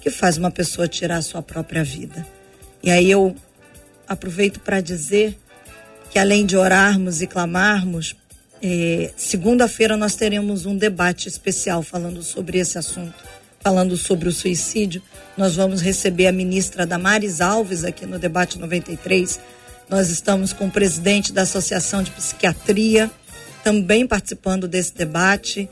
Que 0.01 0.09
faz 0.09 0.35
uma 0.37 0.49
pessoa 0.49 0.87
tirar 0.87 1.17
a 1.17 1.21
sua 1.21 1.43
própria 1.43 1.83
vida. 1.83 2.25
E 2.81 2.89
aí 2.89 3.11
eu 3.11 3.35
aproveito 4.07 4.59
para 4.59 4.81
dizer 4.81 5.37
que 6.15 6.19
além 6.19 6.45
de 6.45 6.55
orarmos 6.55 7.21
e 7.21 7.27
clamarmos, 7.27 8.15
é, 8.63 9.11
segunda-feira 9.17 9.97
nós 9.97 10.15
teremos 10.15 10.65
um 10.65 10.77
debate 10.77 11.27
especial 11.27 11.83
falando 11.83 12.23
sobre 12.23 12.57
esse 12.57 12.77
assunto, 12.77 13.21
falando 13.59 13.97
sobre 13.97 14.29
o 14.29 14.31
suicídio. 14.31 15.01
Nós 15.35 15.57
vamos 15.57 15.81
receber 15.81 16.27
a 16.27 16.31
ministra 16.31 16.85
Damares 16.85 17.41
Alves 17.41 17.83
aqui 17.83 18.05
no 18.05 18.17
debate 18.17 18.57
93. 18.57 19.41
Nós 19.89 20.09
estamos 20.09 20.53
com 20.53 20.67
o 20.67 20.71
presidente 20.71 21.33
da 21.33 21.41
Associação 21.41 22.01
de 22.01 22.11
Psiquiatria 22.11 23.11
também 23.61 24.07
participando 24.07 24.69
desse 24.69 24.95
debate 24.95 25.69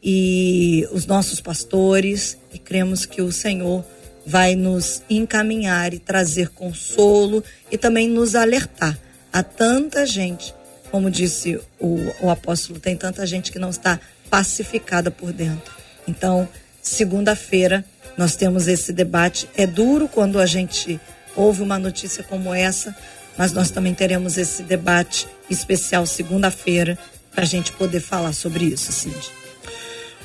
e 0.00 0.86
os 0.92 1.04
nossos 1.04 1.40
pastores 1.40 2.38
e 2.54 2.60
cremos 2.60 3.04
que 3.04 3.20
o 3.20 3.32
Senhor 3.32 3.84
vai 4.24 4.54
nos 4.54 5.02
encaminhar 5.10 5.92
e 5.92 5.98
trazer 5.98 6.50
consolo 6.50 7.42
e 7.72 7.76
também 7.76 8.08
nos 8.08 8.36
alertar 8.36 8.96
Há 9.32 9.42
tanta 9.42 10.04
gente, 10.06 10.54
como 10.90 11.10
disse 11.10 11.60
o, 11.78 12.12
o 12.20 12.30
apóstolo, 12.30 12.80
tem 12.80 12.96
tanta 12.96 13.26
gente 13.26 13.52
que 13.52 13.58
não 13.58 13.70
está 13.70 14.00
pacificada 14.28 15.10
por 15.10 15.32
dentro. 15.32 15.72
Então, 16.06 16.48
segunda-feira, 16.82 17.84
nós 18.16 18.36
temos 18.36 18.66
esse 18.66 18.92
debate. 18.92 19.48
É 19.56 19.66
duro 19.66 20.08
quando 20.08 20.38
a 20.40 20.46
gente 20.46 21.00
ouve 21.36 21.62
uma 21.62 21.78
notícia 21.78 22.22
como 22.22 22.52
essa, 22.52 22.94
mas 23.36 23.52
nós 23.52 23.70
também 23.70 23.94
teremos 23.94 24.36
esse 24.36 24.62
debate 24.62 25.26
especial 25.48 26.04
segunda-feira 26.06 26.98
para 27.32 27.44
a 27.44 27.46
gente 27.46 27.72
poder 27.72 28.00
falar 28.00 28.32
sobre 28.32 28.64
isso, 28.64 28.92
Cid. 28.92 29.30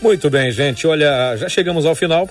Muito 0.01 0.29
bem, 0.29 0.51
gente. 0.51 0.85
Olha, 0.85 1.35
já 1.37 1.47
chegamos 1.47 1.85
ao 1.85 1.95
final. 1.95 2.29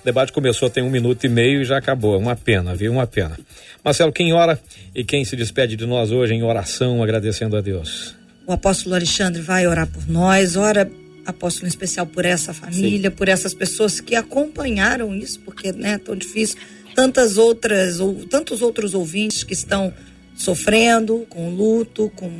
O 0.00 0.04
debate 0.04 0.32
começou 0.32 0.70
tem 0.70 0.82
um 0.82 0.90
minuto 0.90 1.24
e 1.24 1.28
meio 1.28 1.62
e 1.62 1.64
já 1.64 1.76
acabou. 1.76 2.18
Uma 2.18 2.36
pena, 2.36 2.74
viu? 2.74 2.92
Uma 2.92 3.06
pena. 3.06 3.38
Marcelo, 3.84 4.12
quem 4.12 4.32
ora 4.32 4.60
e 4.94 5.04
quem 5.04 5.24
se 5.24 5.34
despede 5.34 5.76
de 5.76 5.86
nós 5.86 6.10
hoje 6.10 6.34
em 6.34 6.42
oração, 6.42 7.02
agradecendo 7.02 7.56
a 7.56 7.60
Deus? 7.60 8.14
O 8.46 8.52
apóstolo 8.52 8.94
Alexandre 8.94 9.42
vai 9.42 9.66
orar 9.66 9.86
por 9.86 10.08
nós, 10.08 10.56
ora, 10.56 10.90
apóstolo 11.26 11.66
em 11.66 11.68
especial 11.68 12.06
por 12.06 12.24
essa 12.24 12.54
família, 12.54 13.10
Sim. 13.10 13.16
por 13.16 13.28
essas 13.28 13.52
pessoas 13.52 14.00
que 14.00 14.14
acompanharam 14.14 15.14
isso, 15.14 15.40
porque 15.40 15.72
né, 15.72 15.92
é 15.92 15.98
tão 15.98 16.16
difícil. 16.16 16.56
Tantas 16.94 17.36
outras, 17.36 18.00
ou 18.00 18.14
tantos 18.26 18.62
outros 18.62 18.94
ouvintes 18.94 19.44
que 19.44 19.52
estão 19.52 19.92
sofrendo 20.34 21.26
com 21.28 21.50
luto, 21.50 22.10
com 22.16 22.30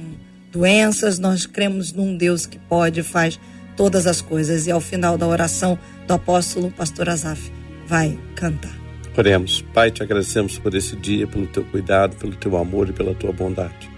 doenças. 0.51 1.19
Nós 1.19 1.45
cremos 1.45 1.93
num 1.93 2.17
Deus 2.17 2.47
que 2.47 2.59
pode 2.59 3.01
e 3.01 3.03
faz 3.03 3.39
todas 3.77 4.07
as 4.07 4.21
coisas. 4.21 4.67
E 4.67 4.71
ao 4.71 4.81
final 4.81 5.19
da 5.19 5.27
oração 5.27 5.79
do 6.09 6.15
apóstolo, 6.15 6.71
pastor 6.71 7.11
Azaf 7.11 7.53
vai 7.87 8.19
cantar. 8.35 8.75
Oremos. 9.17 9.63
Pai, 9.75 9.91
te 9.91 10.03
agradecemos 10.03 10.59
por 10.59 10.75
esse 10.75 10.97
dia, 10.97 11.27
pelo 11.27 11.47
teu 11.47 11.63
cuidado, 11.65 12.17
pelo 12.17 12.35
teu 12.35 12.57
amor 12.57 12.89
e 12.89 12.93
pela 12.95 13.15
tua 13.15 13.31
bondade. 13.31 13.91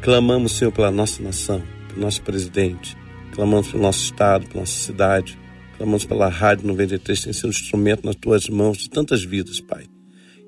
Clamamos, 0.00 0.52
Senhor, 0.52 0.72
pela 0.72 0.90
nossa 0.90 1.22
nação, 1.22 1.62
pelo 1.88 2.00
nosso 2.00 2.20
presidente. 2.22 2.96
Clamamos 3.32 3.68
pelo 3.68 3.82
nosso 3.82 4.00
estado, 4.00 4.46
pela 4.48 4.60
nossa 4.60 4.72
cidade. 4.72 5.38
clamamos 5.76 6.04
pela 6.04 6.28
Rádio 6.28 6.66
93, 6.66 7.24
tem 7.24 7.32
sido 7.32 7.46
um 7.46 7.50
instrumento 7.50 8.04
nas 8.04 8.16
tuas 8.16 8.48
mãos 8.48 8.78
de 8.78 8.90
tantas 8.90 9.22
vidas, 9.22 9.60
Pai. 9.60 9.84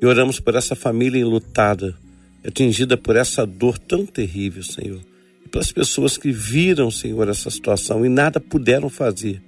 E 0.03 0.07
oramos 0.07 0.41
por 0.41 0.57
essa 0.57 0.75
família 0.75 1.21
enlutada, 1.21 1.97
atingida 2.45 2.97
por 2.97 3.15
essa 3.15 3.47
dor 3.47 3.79
tão 3.79 4.05
terrível, 4.05 4.65
Senhor. 4.65 5.01
E 5.47 5.49
pelas 5.49 5.71
pessoas 5.71 6.17
que 6.17 6.33
viram, 6.33 6.91
Senhor, 6.91 7.29
essa 7.29 7.51
situação 7.51 8.05
e 8.05 8.09
nada 8.09 8.41
puderam 8.41 8.89
fazer. 8.89 9.41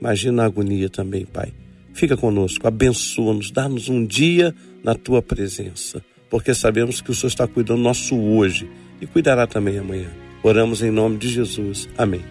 Imagina 0.00 0.42
a 0.42 0.46
agonia 0.46 0.88
também, 0.88 1.26
Pai. 1.26 1.52
Fica 1.92 2.16
conosco, 2.16 2.66
abençoa-nos, 2.66 3.50
dá-nos 3.50 3.88
um 3.88 4.06
dia 4.06 4.54
na 4.82 4.94
tua 4.94 5.20
presença, 5.20 6.02
porque 6.30 6.54
sabemos 6.54 7.00
que 7.00 7.10
o 7.10 7.14
Senhor 7.14 7.28
está 7.28 7.46
cuidando 7.46 7.78
do 7.78 7.82
nosso 7.82 8.18
hoje 8.18 8.70
e 9.00 9.06
cuidará 9.06 9.46
também 9.46 9.78
amanhã. 9.78 10.08
Oramos 10.42 10.82
em 10.82 10.90
nome 10.90 11.18
de 11.18 11.28
Jesus. 11.28 11.88
Amém. 11.98 12.22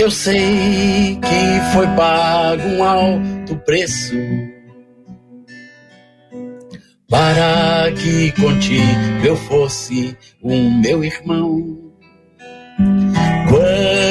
Eu 0.00 0.10
sei 0.10 1.18
que 1.20 1.72
foi 1.74 1.86
pago 1.96 2.68
um 2.68 2.84
alto 2.84 3.56
preço 3.64 4.14
para 7.08 7.92
que 7.92 8.32
contigo 8.32 9.26
eu 9.26 9.36
fosse 9.36 10.16
o 10.40 10.70
meu 10.80 11.04
irmão. 11.04 11.92
Quando 13.48 14.05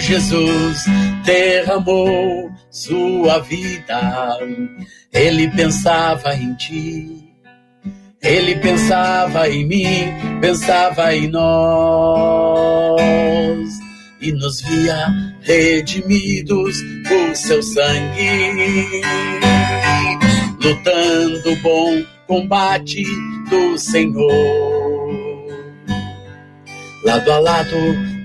Jesus 0.00 0.84
derramou 1.24 2.50
sua 2.70 3.38
vida, 3.40 4.38
ele 5.12 5.48
pensava 5.50 6.34
em 6.34 6.54
ti. 6.54 7.26
Ele 8.22 8.56
pensava 8.56 9.48
em 9.48 9.66
mim, 9.66 10.12
pensava 10.40 11.14
em 11.14 11.28
nós. 11.28 12.96
E 14.20 14.32
nos 14.32 14.60
via 14.62 15.06
redimidos 15.42 16.82
por 17.06 17.36
seu 17.36 17.62
sangue, 17.62 19.02
lutando 20.60 21.52
o 21.52 21.56
bom 21.56 22.02
combate 22.26 23.04
do 23.48 23.78
Senhor, 23.78 24.26
lado 27.04 27.32
a 27.32 27.38
lado, 27.38 27.76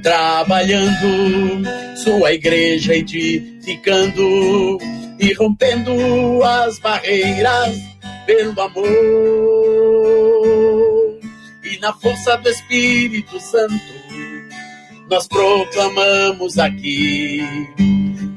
trabalhando 0.02 1.64
sua 1.96 2.34
igreja 2.34 2.96
edificando 2.96 4.78
e 5.20 5.34
rompendo 5.34 6.44
as 6.44 6.80
barreiras 6.80 7.78
pelo 8.26 8.60
amor 8.60 8.88
e 11.64 11.78
na 11.80 11.94
força 11.94 12.38
do 12.38 12.50
Espírito 12.50 13.40
Santo 13.40 14.02
nós 15.10 15.28
proclamamos 15.28 16.58
aqui 16.58 17.42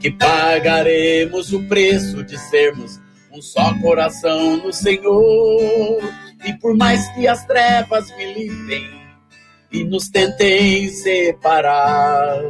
que 0.01 0.11
pagaremos 0.11 1.53
o 1.53 1.63
preço 1.69 2.23
de 2.25 2.37
sermos 2.37 3.01
um 3.35 3.43
só 3.43 3.75
coração 3.81 4.59
no 4.59 4.73
Senhor. 4.73 6.03
E 6.45 6.53
por 6.55 6.77
mais 6.77 7.09
que 7.15 7.27
as 7.27 7.45
trevas 7.47 8.15
militem 8.17 8.85
e 9.75 9.83
nos 9.83 10.09
tentem 10.09 10.89
separar, 10.89 12.41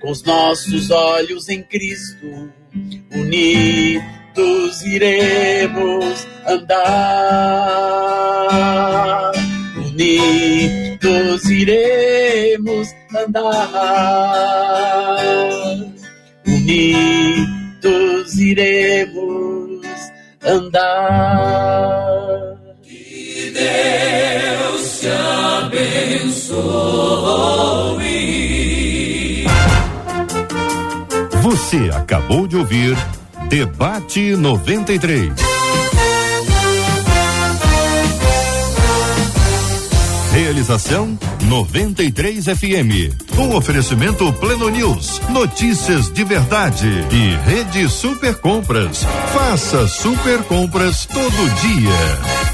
com 0.00 0.10
os 0.10 0.24
nossos 0.24 0.90
olhos 0.90 1.48
em 1.48 1.62
Cristo, 1.62 2.50
unidos 3.12 4.82
iremos 4.84 6.26
andar. 6.44 7.70
Unidos 9.76 11.44
iremos 11.48 12.88
andar. 13.14 13.60
Unidos 16.48 18.36
iremos 18.36 19.86
andar. 20.42 22.10
Deus 23.60 25.00
te 25.00 25.08
abençoe. 25.64 26.50
Você 31.42 31.90
acabou 31.94 32.46
de 32.46 32.56
ouvir 32.56 32.96
Debate 33.48 34.36
93. 34.36 35.32
Realização 40.32 41.18
93 41.42 42.44
FM. 42.44 43.12
Um 43.36 43.56
oferecimento 43.56 44.32
Pleno 44.34 44.68
News, 44.68 45.20
notícias 45.30 46.10
de 46.10 46.22
verdade 46.22 46.86
e 47.10 47.50
Rede 47.50 47.88
Super 47.88 48.36
Compras. 48.36 49.04
Faça 49.34 49.88
super 49.88 50.44
compras 50.44 51.06
todo 51.06 51.50
dia. 51.60 52.49